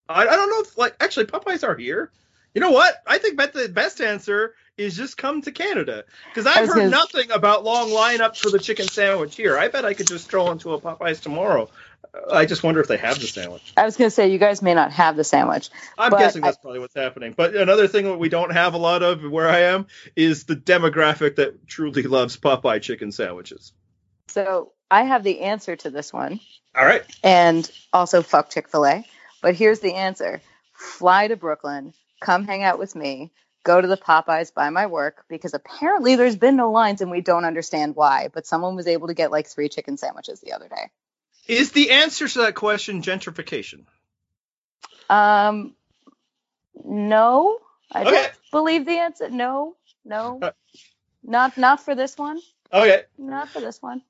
[0.08, 2.10] I, I don't know if like actually Popeyes are here.
[2.54, 2.92] You know what?
[3.06, 6.90] I think bet the best answer is just come to Canada because I've heard gonna-
[6.90, 9.56] nothing about long lineups for the chicken sandwich here.
[9.56, 11.70] I bet I could just stroll into a Popeyes tomorrow.
[12.32, 13.72] I just wonder if they have the sandwich.
[13.76, 15.70] I was going to say, you guys may not have the sandwich.
[15.98, 17.34] I'm guessing I- that's probably what's happening.
[17.36, 20.56] But another thing that we don't have a lot of where I am is the
[20.56, 23.72] demographic that truly loves Popeye chicken sandwiches.
[24.28, 26.40] So I have the answer to this one,
[26.76, 27.02] All right.
[27.22, 29.04] and also fuck Chick fil A.
[29.42, 30.40] But here's the answer
[30.72, 33.30] fly to Brooklyn, come hang out with me,
[33.64, 37.20] go to the Popeyes by my work, because apparently there's been no lines and we
[37.20, 38.28] don't understand why.
[38.32, 40.90] But someone was able to get like three chicken sandwiches the other day.
[41.50, 43.86] Is the answer to that question gentrification?
[45.10, 45.74] Um,
[46.84, 47.58] no,
[47.92, 48.06] I Okay.
[48.06, 49.30] don't believe the answer.
[49.30, 50.52] No, no, Uh,
[51.24, 52.40] not not for this one.
[52.72, 53.04] Okay.
[53.18, 54.02] Not for this one.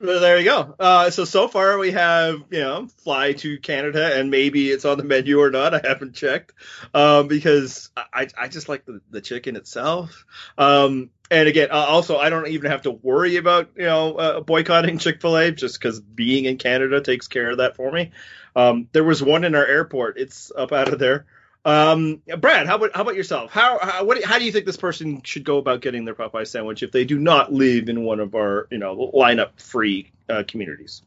[0.00, 0.74] There you go.
[0.78, 4.98] Uh, so so far we have you know fly to Canada and maybe it's on
[4.98, 5.74] the menu or not.
[5.74, 6.52] I haven't checked
[6.92, 10.26] um, because I I just like the, the chicken itself.
[10.58, 14.40] Um, and again, uh, also I don't even have to worry about you know uh,
[14.40, 18.10] boycotting Chick Fil A just because being in Canada takes care of that for me.
[18.56, 20.18] Um, there was one in our airport.
[20.18, 21.26] It's up out of there.
[21.64, 23.50] Um, Brad, how about how about yourself?
[23.50, 26.14] How how, what, do- how do you think this person should go about getting their
[26.14, 30.10] Popeye sandwich if they do not live in one of our you know lineup free
[30.28, 31.02] uh, communities?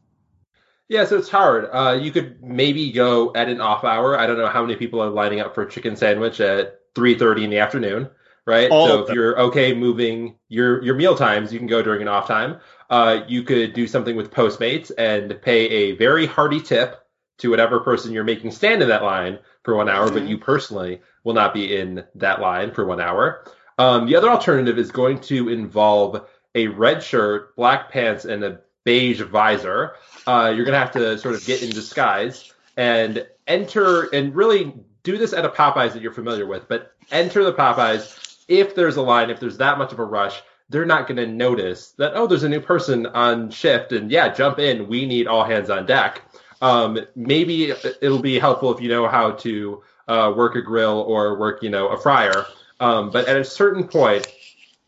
[0.88, 1.68] Yeah, so it's hard.
[1.72, 4.18] Uh, you could maybe go at an off hour.
[4.18, 7.44] I don't know how many people are lining up for a chicken sandwich at 3:30
[7.44, 8.08] in the afternoon,
[8.46, 8.70] right?
[8.70, 12.08] All so if you're okay moving your your meal times, you can go during an
[12.08, 12.60] off time.
[12.88, 17.02] Uh, you could do something with Postmates and pay a very hearty tip
[17.38, 21.02] to whatever person you're making stand in that line for one hour, but you personally
[21.24, 23.44] will not be in that line for one hour.
[23.76, 28.60] Um, the other alternative is going to involve a red shirt, black pants, and a
[28.84, 29.96] beige visor.
[30.26, 34.72] Uh, you're going to have to sort of get in disguise and enter and really
[35.02, 38.44] do this at a Popeyes that you're familiar with, but enter the Popeyes.
[38.48, 41.26] If there's a line, if there's that much of a rush, they're not going to
[41.26, 44.88] notice that, oh, there's a new person on shift and yeah, jump in.
[44.88, 46.22] We need all hands on deck.
[46.60, 47.70] Um, maybe
[48.00, 51.70] it'll be helpful if you know how to uh, work a grill or work, you
[51.70, 52.46] know, a fryer.
[52.80, 54.26] Um, but at a certain point,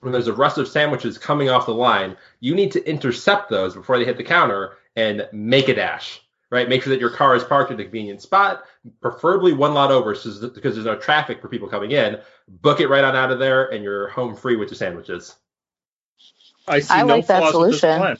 [0.00, 3.74] when there's a rush of sandwiches coming off the line, you need to intercept those
[3.74, 6.20] before they hit the counter and make a dash.
[6.50, 8.64] Right, make sure that your car is parked at a convenient spot,
[9.02, 12.18] preferably one lot over, so that, because there's no traffic for people coming in.
[12.48, 15.36] Book it right on out of there, and you're home free with your sandwiches.
[16.66, 18.16] I see I no like that flaws this solution.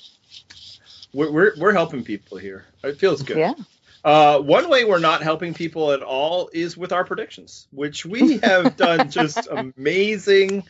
[1.13, 2.65] We're, we're we're helping people here.
[2.83, 3.39] It feels good.
[3.39, 3.55] Yeah.
[4.05, 8.39] Uh, one way we're not helping people at all is with our predictions, which we
[8.39, 10.65] have done just amazing.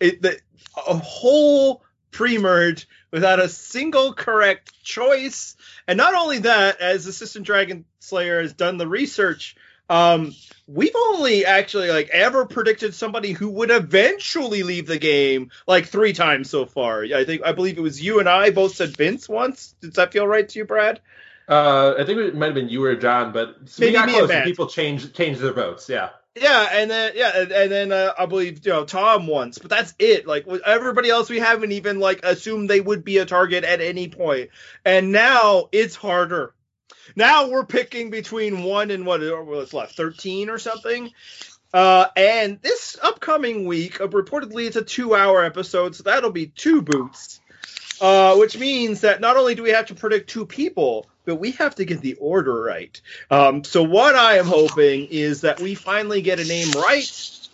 [0.00, 0.38] It, the,
[0.76, 5.56] a whole pre-merge without a single correct choice,
[5.88, 9.56] and not only that, as Assistant Dragon Slayer has done the research,
[9.88, 10.34] um,
[10.66, 16.12] we've only actually like ever predicted somebody who would eventually leave the game like three
[16.12, 17.04] times so far.
[17.04, 19.74] I think I believe it was you and I both said Vince once.
[19.80, 21.00] Does that feel right to you, Brad?
[21.46, 24.30] Uh, I think it might have been you or John, but we got close.
[24.30, 25.88] and People change change their votes.
[25.88, 26.10] Yeah.
[26.36, 29.70] Yeah, and then yeah, and, and then uh, I believe you know Tom once, but
[29.70, 30.26] that's it.
[30.26, 34.08] Like everybody else, we haven't even like assumed they would be a target at any
[34.08, 34.50] point,
[34.84, 36.52] and now it's harder.
[37.16, 41.12] Now we're picking between one and what what's left, thirteen or something.
[41.72, 46.82] Uh, and this upcoming week, uh, reportedly, it's a two-hour episode, so that'll be two
[46.82, 47.40] boots.
[48.00, 51.52] Uh, which means that not only do we have to predict two people, but we
[51.52, 53.00] have to get the order right.
[53.30, 57.48] Um, so what I am hoping is that we finally get a name right,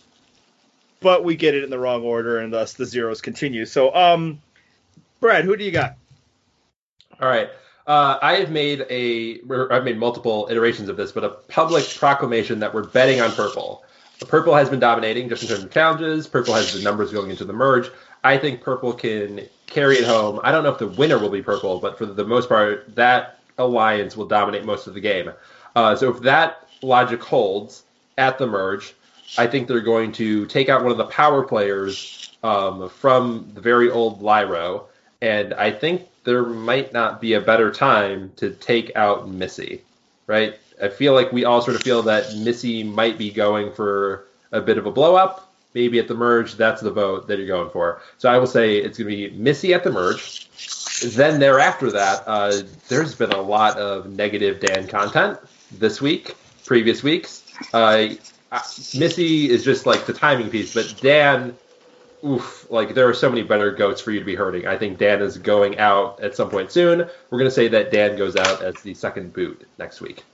[1.01, 3.67] but we get it in the wrong order, and thus the zeros continue.
[3.67, 4.41] So, um,
[5.21, 5.97] Brad, who do you got?
[7.21, 7.51] All right.
[7.91, 12.61] Uh, I have made a, I've made multiple iterations of this, but a public proclamation
[12.61, 13.83] that we're betting on purple.
[14.29, 16.29] Purple has been dominating just in terms of challenges.
[16.29, 17.91] Purple has the numbers going into the merge.
[18.23, 20.39] I think purple can carry it home.
[20.45, 23.41] I don't know if the winner will be purple, but for the most part, that
[23.59, 25.33] alliance will dominate most of the game.
[25.75, 27.83] Uh, so if that logic holds
[28.17, 28.95] at the merge,
[29.37, 33.61] I think they're going to take out one of the power players um, from the
[33.61, 34.85] very old Lairo,
[35.21, 39.82] and I think there might not be a better time to take out Missy,
[40.28, 40.57] right?
[40.81, 44.61] I feel like we all sort of feel that Missy might be going for a
[44.61, 45.52] bit of a blow up.
[45.74, 48.01] Maybe at the merge, that's the vote that you're going for.
[48.19, 50.48] So I will say it's going to be Missy at the merge.
[51.16, 55.36] Then thereafter that, uh, there's been a lot of negative Dan content
[55.73, 57.43] this week, previous weeks.
[57.73, 58.11] Uh,
[58.97, 61.57] Missy is just like the timing piece, but Dan,
[62.25, 64.67] oof, like there are so many better goats for you to be hurting.
[64.67, 66.99] I think Dan is going out at some point soon.
[66.99, 70.25] We're going to say that Dan goes out as the second boot next week.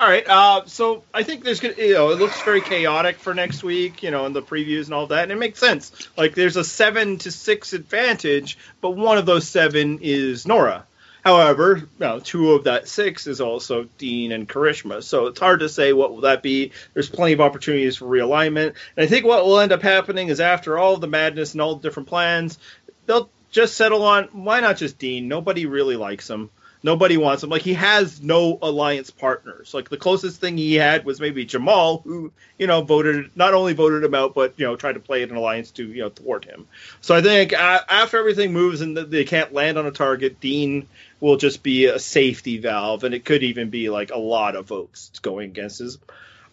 [0.00, 0.26] All right.
[0.26, 4.02] Uh, so I think there's gonna, you know, it looks very chaotic for next week,
[4.02, 6.08] you know, in the previews and all that, and it makes sense.
[6.16, 10.86] Like there's a seven to six advantage, but one of those seven is Nora.
[11.24, 15.60] However, you know, two of that six is also Dean and Karishma, so it's hard
[15.60, 16.72] to say what will that be.
[16.94, 20.40] There's plenty of opportunities for realignment, and I think what will end up happening is
[20.40, 22.58] after all the madness and all the different plans,
[23.06, 25.28] they'll just settle on why not just Dean?
[25.28, 26.50] Nobody really likes him.
[26.82, 27.50] Nobody wants him.
[27.50, 29.74] Like he has no alliance partners.
[29.74, 33.74] Like the closest thing he had was maybe Jamal, who you know voted not only
[33.74, 36.44] voted him out, but you know tried to play an alliance to you know thwart
[36.44, 36.66] him.
[37.00, 40.88] So I think uh, after everything moves and they can't land on a target, Dean
[41.20, 44.66] will just be a safety valve, and it could even be like a lot of
[44.66, 45.98] votes going against his.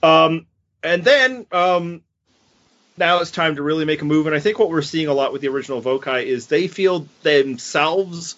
[0.04, 0.46] Um,
[0.84, 2.02] and then um,
[2.98, 4.28] now it's time to really make a move.
[4.28, 7.08] And I think what we're seeing a lot with the original Vokai is they feel
[7.24, 8.36] themselves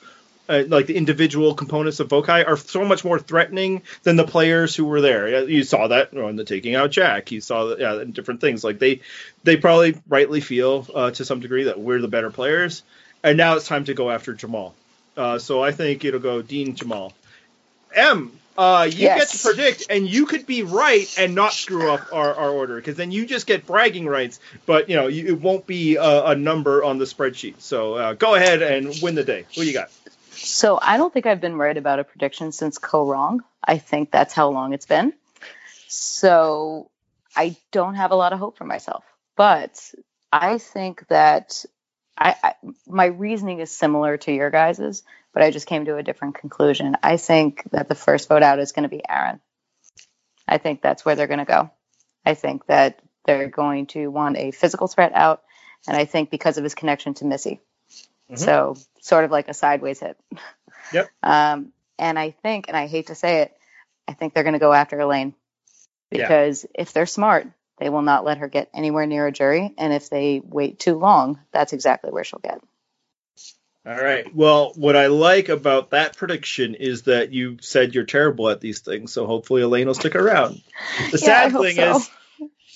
[0.49, 4.75] uh, like the individual components of Vokai are so much more threatening than the players
[4.75, 5.47] who were there.
[5.47, 7.31] You saw that on the taking out Jack.
[7.31, 8.63] You saw that, yeah, different things.
[8.63, 9.01] Like they,
[9.43, 12.83] they probably rightly feel uh, to some degree that we're the better players.
[13.23, 14.73] And now it's time to go after Jamal.
[15.15, 17.13] Uh, so I think it'll go Dean Jamal.
[17.93, 19.19] M, uh, you Yes.
[19.19, 22.75] get to predict, and you could be right and not screw up our, our order,
[22.75, 26.25] because then you just get bragging rights, but you know you, it won't be a,
[26.25, 27.59] a number on the spreadsheet.
[27.59, 29.41] So uh, go ahead and win the day.
[29.55, 29.89] What do you got?
[30.49, 33.43] So I don't think I've been right about a prediction since Kaoh Rong.
[33.63, 35.13] I think that's how long it's been.
[35.87, 36.89] So
[37.35, 39.03] I don't have a lot of hope for myself.
[39.35, 39.93] But
[40.31, 41.65] I think that
[42.17, 42.53] I, I
[42.87, 45.03] my reasoning is similar to your guys's,
[45.33, 46.97] but I just came to a different conclusion.
[47.01, 49.39] I think that the first vote out is going to be Aaron.
[50.47, 51.71] I think that's where they're going to go.
[52.25, 55.43] I think that they're going to want a physical threat out,
[55.87, 57.61] and I think because of his connection to Missy.
[58.29, 58.37] Mhm.
[58.39, 60.17] So sort of like a sideways hit.
[60.91, 61.09] Yep.
[61.21, 63.55] Um, and I think, and I hate to say it,
[64.07, 65.35] I think they're going to go after Elaine
[66.09, 66.23] Yeah.
[66.23, 67.45] because if they're smart,
[67.77, 70.95] they will not let her get anywhere near a jury, and if they wait too
[70.97, 72.59] long, that's exactly where she'll get.
[73.85, 74.33] All right.
[74.35, 78.79] Well, what I like about that prediction is that you said you're terrible at these
[78.79, 80.61] things, so hopefully Elaine will stick around.
[81.11, 81.95] The Yeah, sad thing so.
[81.97, 82.09] is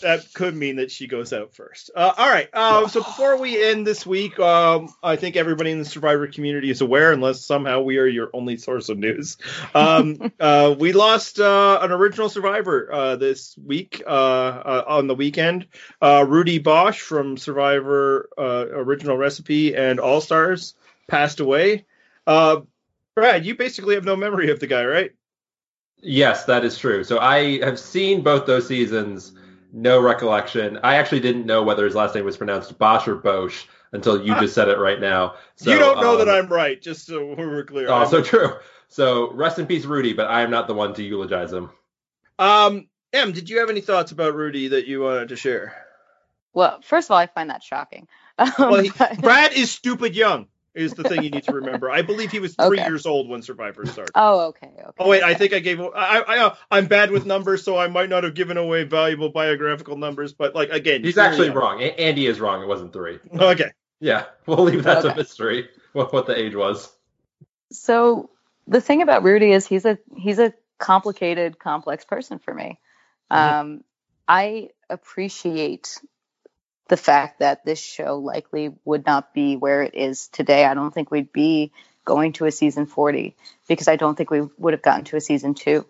[0.03, 1.91] that could mean that she goes out first.
[1.95, 2.47] Uh, all right.
[2.53, 6.69] Uh, so before we end this week, um, I think everybody in the Survivor community
[6.69, 9.37] is aware, unless somehow we are your only source of news.
[9.73, 15.15] Um, uh, we lost uh, an original Survivor uh, this week uh, uh, on the
[15.15, 15.67] weekend.
[16.01, 20.75] Uh, Rudy Boesch from Survivor uh, Original Recipe and All Stars
[21.07, 21.85] passed away.
[22.27, 22.61] Uh,
[23.15, 25.11] Brad, you basically have no memory of the guy, right?
[26.01, 27.03] Yes, that is true.
[27.03, 29.33] So I have seen both those seasons.
[29.75, 30.79] No recollection.
[30.83, 34.39] I actually didn't know whether his last name was pronounced Bosch or Bosch until you
[34.39, 35.33] just said it right now.
[35.55, 37.89] So, you don't know um, that I'm right, just so we're clear.
[37.89, 38.53] I'm- Also true.
[38.89, 40.13] So rest in peace, Rudy.
[40.13, 41.71] But I am not the one to eulogize him.
[42.37, 45.75] Um, Em, did you have any thoughts about Rudy that you wanted to share?
[46.53, 48.07] Well, first of all, I find that shocking.
[48.37, 50.47] Um, Well, he, but- Brad is stupid young.
[50.75, 51.91] Is the thing you need to remember.
[51.91, 52.87] I believe he was three Okay.
[52.87, 54.11] years old when Survivor started.
[54.15, 54.91] oh, okay, okay.
[54.99, 55.79] Oh wait, I think I gave.
[55.79, 59.29] I, I uh, I'm bad with numbers, so I might not have given away valuable
[59.29, 60.33] biographical numbers.
[60.33, 61.55] But like again, He's actually young.
[61.55, 61.81] wrong.
[61.81, 62.63] A- Andy is wrong.
[62.63, 63.19] It wasn't three.
[63.33, 63.71] Okay.
[63.99, 65.69] Yeah, we'll leave that to mystery.
[65.93, 66.91] What what the age was.
[67.71, 68.29] So
[68.67, 72.79] the thing about Rudy is he's a he's a complicated, complex person for me.
[73.31, 73.37] Mhm.
[73.37, 73.83] Um,
[74.27, 75.99] I appreciate
[76.93, 80.63] the fact that this show likely would not be where it is today.
[80.63, 81.71] I don't think we'd be
[82.05, 83.35] going to a season 40
[83.67, 85.87] because I don't think we would have gotten to a season two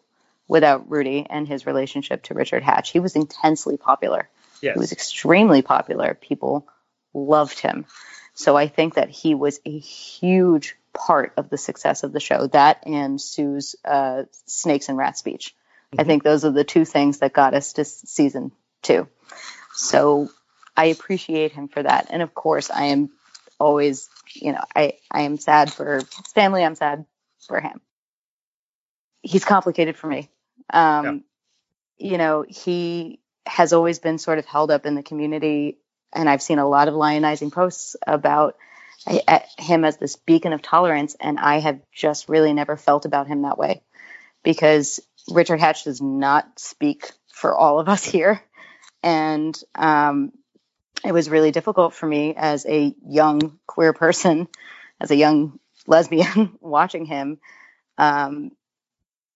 [0.47, 2.91] without Rudy and his relationship to Richard Hatch.
[2.91, 4.29] He was intensely popular.
[4.61, 4.75] Yes.
[4.75, 6.13] He was extremely popular.
[6.13, 6.69] People
[7.13, 7.85] loved him.
[8.33, 12.47] So I think that he was a huge part of the success of the show.
[12.47, 15.53] That and Sue's uh, snakes and rat speech.
[15.99, 16.07] I Mhm.
[16.07, 19.09] think those are the two things that got us to season two.
[19.73, 20.29] So
[20.75, 22.07] I appreciate him for that.
[22.09, 23.09] And of course, I am
[23.59, 26.63] always, you know, I, I am sad for Stanley.
[26.63, 27.05] I'm sad
[27.47, 27.81] for him.
[29.21, 30.29] he's complicated for me.
[30.71, 31.23] Um,
[31.97, 32.11] yeah.
[32.11, 35.77] You know, he has always been sort of held up in the community,
[36.13, 38.55] and I've seen a lot of lionizing posts about
[39.57, 43.41] him as this beacon of tolerance, and I have just really never felt about him
[43.41, 43.81] that way
[44.43, 48.41] because Richard Hatch does not speak for all of us here,
[49.01, 50.31] and um,
[51.05, 54.47] it was really difficult for me as a young queer person,
[54.99, 57.39] as a young lesbian, watching him
[57.97, 58.51] um,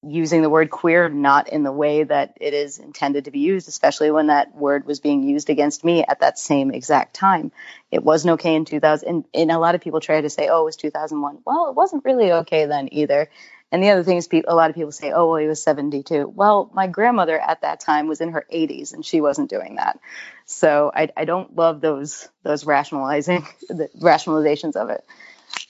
[0.03, 3.67] using the word queer not in the way that it is intended to be used,
[3.67, 7.51] especially when that word was being used against me at that same exact time.
[7.91, 9.07] It wasn't okay in 2000.
[9.07, 11.39] And, and a lot of people try to say, oh, it was 2001.
[11.45, 13.29] Well, it wasn't really okay then either.
[13.71, 16.31] And the other thing is, a lot of people say, oh, well, he was 72.
[16.33, 19.99] Well, my grandmother at that time was in her 80s and she wasn't doing that.
[20.45, 25.03] So I, I don't love those those rationalizing the rationalizations of it.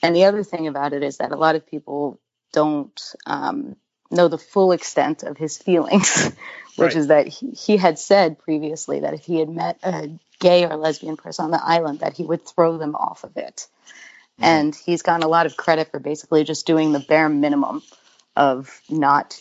[0.02, 2.20] And the other thing about it is that a lot of people
[2.52, 3.76] don't um,
[4.10, 6.24] know the full extent of his feelings,
[6.76, 6.96] which right.
[6.96, 10.08] is that he, he had said previously that if he had met a
[10.38, 13.66] gay or lesbian person on the island, that he would throw them off of it.
[14.38, 14.44] Mm-hmm.
[14.44, 17.82] And he's gotten a lot of credit for basically just doing the bare minimum
[18.36, 19.40] of not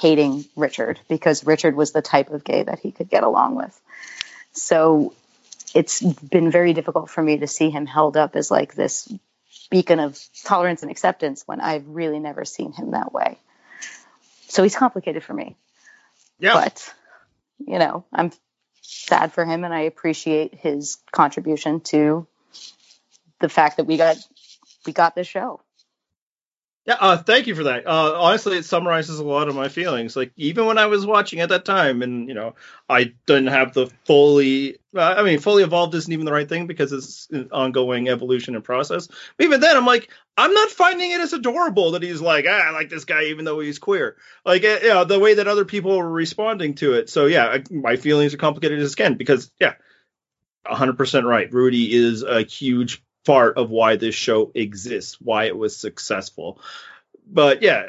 [0.00, 3.78] hating Richard because Richard was the type of gay that he could get along with.
[4.52, 5.14] So
[5.74, 9.12] it's been very difficult for me to see him held up as like this
[9.70, 13.38] beacon of tolerance and acceptance when I've really never seen him that way.
[14.48, 15.56] So he's complicated for me.
[16.38, 16.54] Yeah.
[16.54, 16.94] But,
[17.58, 18.32] you know, I'm
[18.82, 22.26] sad for him and I appreciate his contribution to
[23.44, 24.16] the fact that we got
[24.86, 25.60] we got this show.
[26.86, 27.86] Yeah, uh, thank you for that.
[27.86, 30.16] Uh, honestly, it summarizes a lot of my feelings.
[30.16, 32.54] Like even when I was watching at that time, and you know,
[32.88, 34.78] I didn't have the fully.
[34.96, 38.54] Uh, I mean, fully evolved isn't even the right thing because it's an ongoing evolution
[38.54, 39.08] and process.
[39.08, 42.68] But even then, I'm like, I'm not finding it as adorable that he's like, ah,
[42.68, 44.16] I like this guy even though he's queer.
[44.44, 47.10] Like, uh, you know, the way that other people were responding to it.
[47.10, 49.74] So yeah, I, my feelings are complicated as can because yeah,
[50.66, 51.52] 100% right.
[51.52, 56.60] Rudy is a huge part of why this show exists, why it was successful.
[57.26, 57.88] But yeah,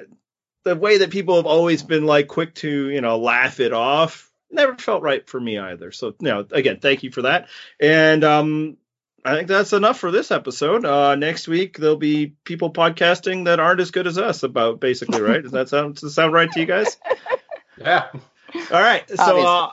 [0.64, 4.32] the way that people have always been like quick to, you know, laugh it off
[4.52, 5.92] never felt right for me either.
[5.92, 7.50] So, you know, again, thank you for that.
[7.80, 8.78] And um
[9.24, 10.86] I think that's enough for this episode.
[10.86, 15.20] Uh, next week there'll be people podcasting that aren't as good as us about basically,
[15.20, 15.42] right?
[15.42, 16.98] Does that sound does that sound right to you guys?
[17.78, 18.08] Yeah.
[18.72, 19.04] All right.
[19.10, 19.72] So uh,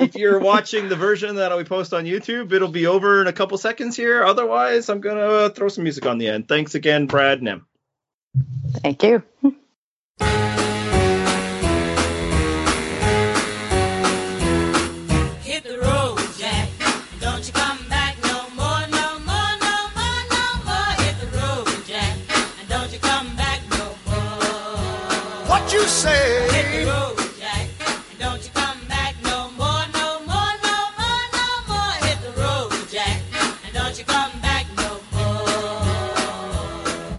[0.00, 3.32] if you're watching the version that we post on YouTube, it'll be over in a
[3.32, 4.24] couple seconds here.
[4.24, 6.48] Otherwise, I'm going to throw some music on the end.
[6.48, 7.66] Thanks again, Brad Nem.
[8.82, 9.22] Thank you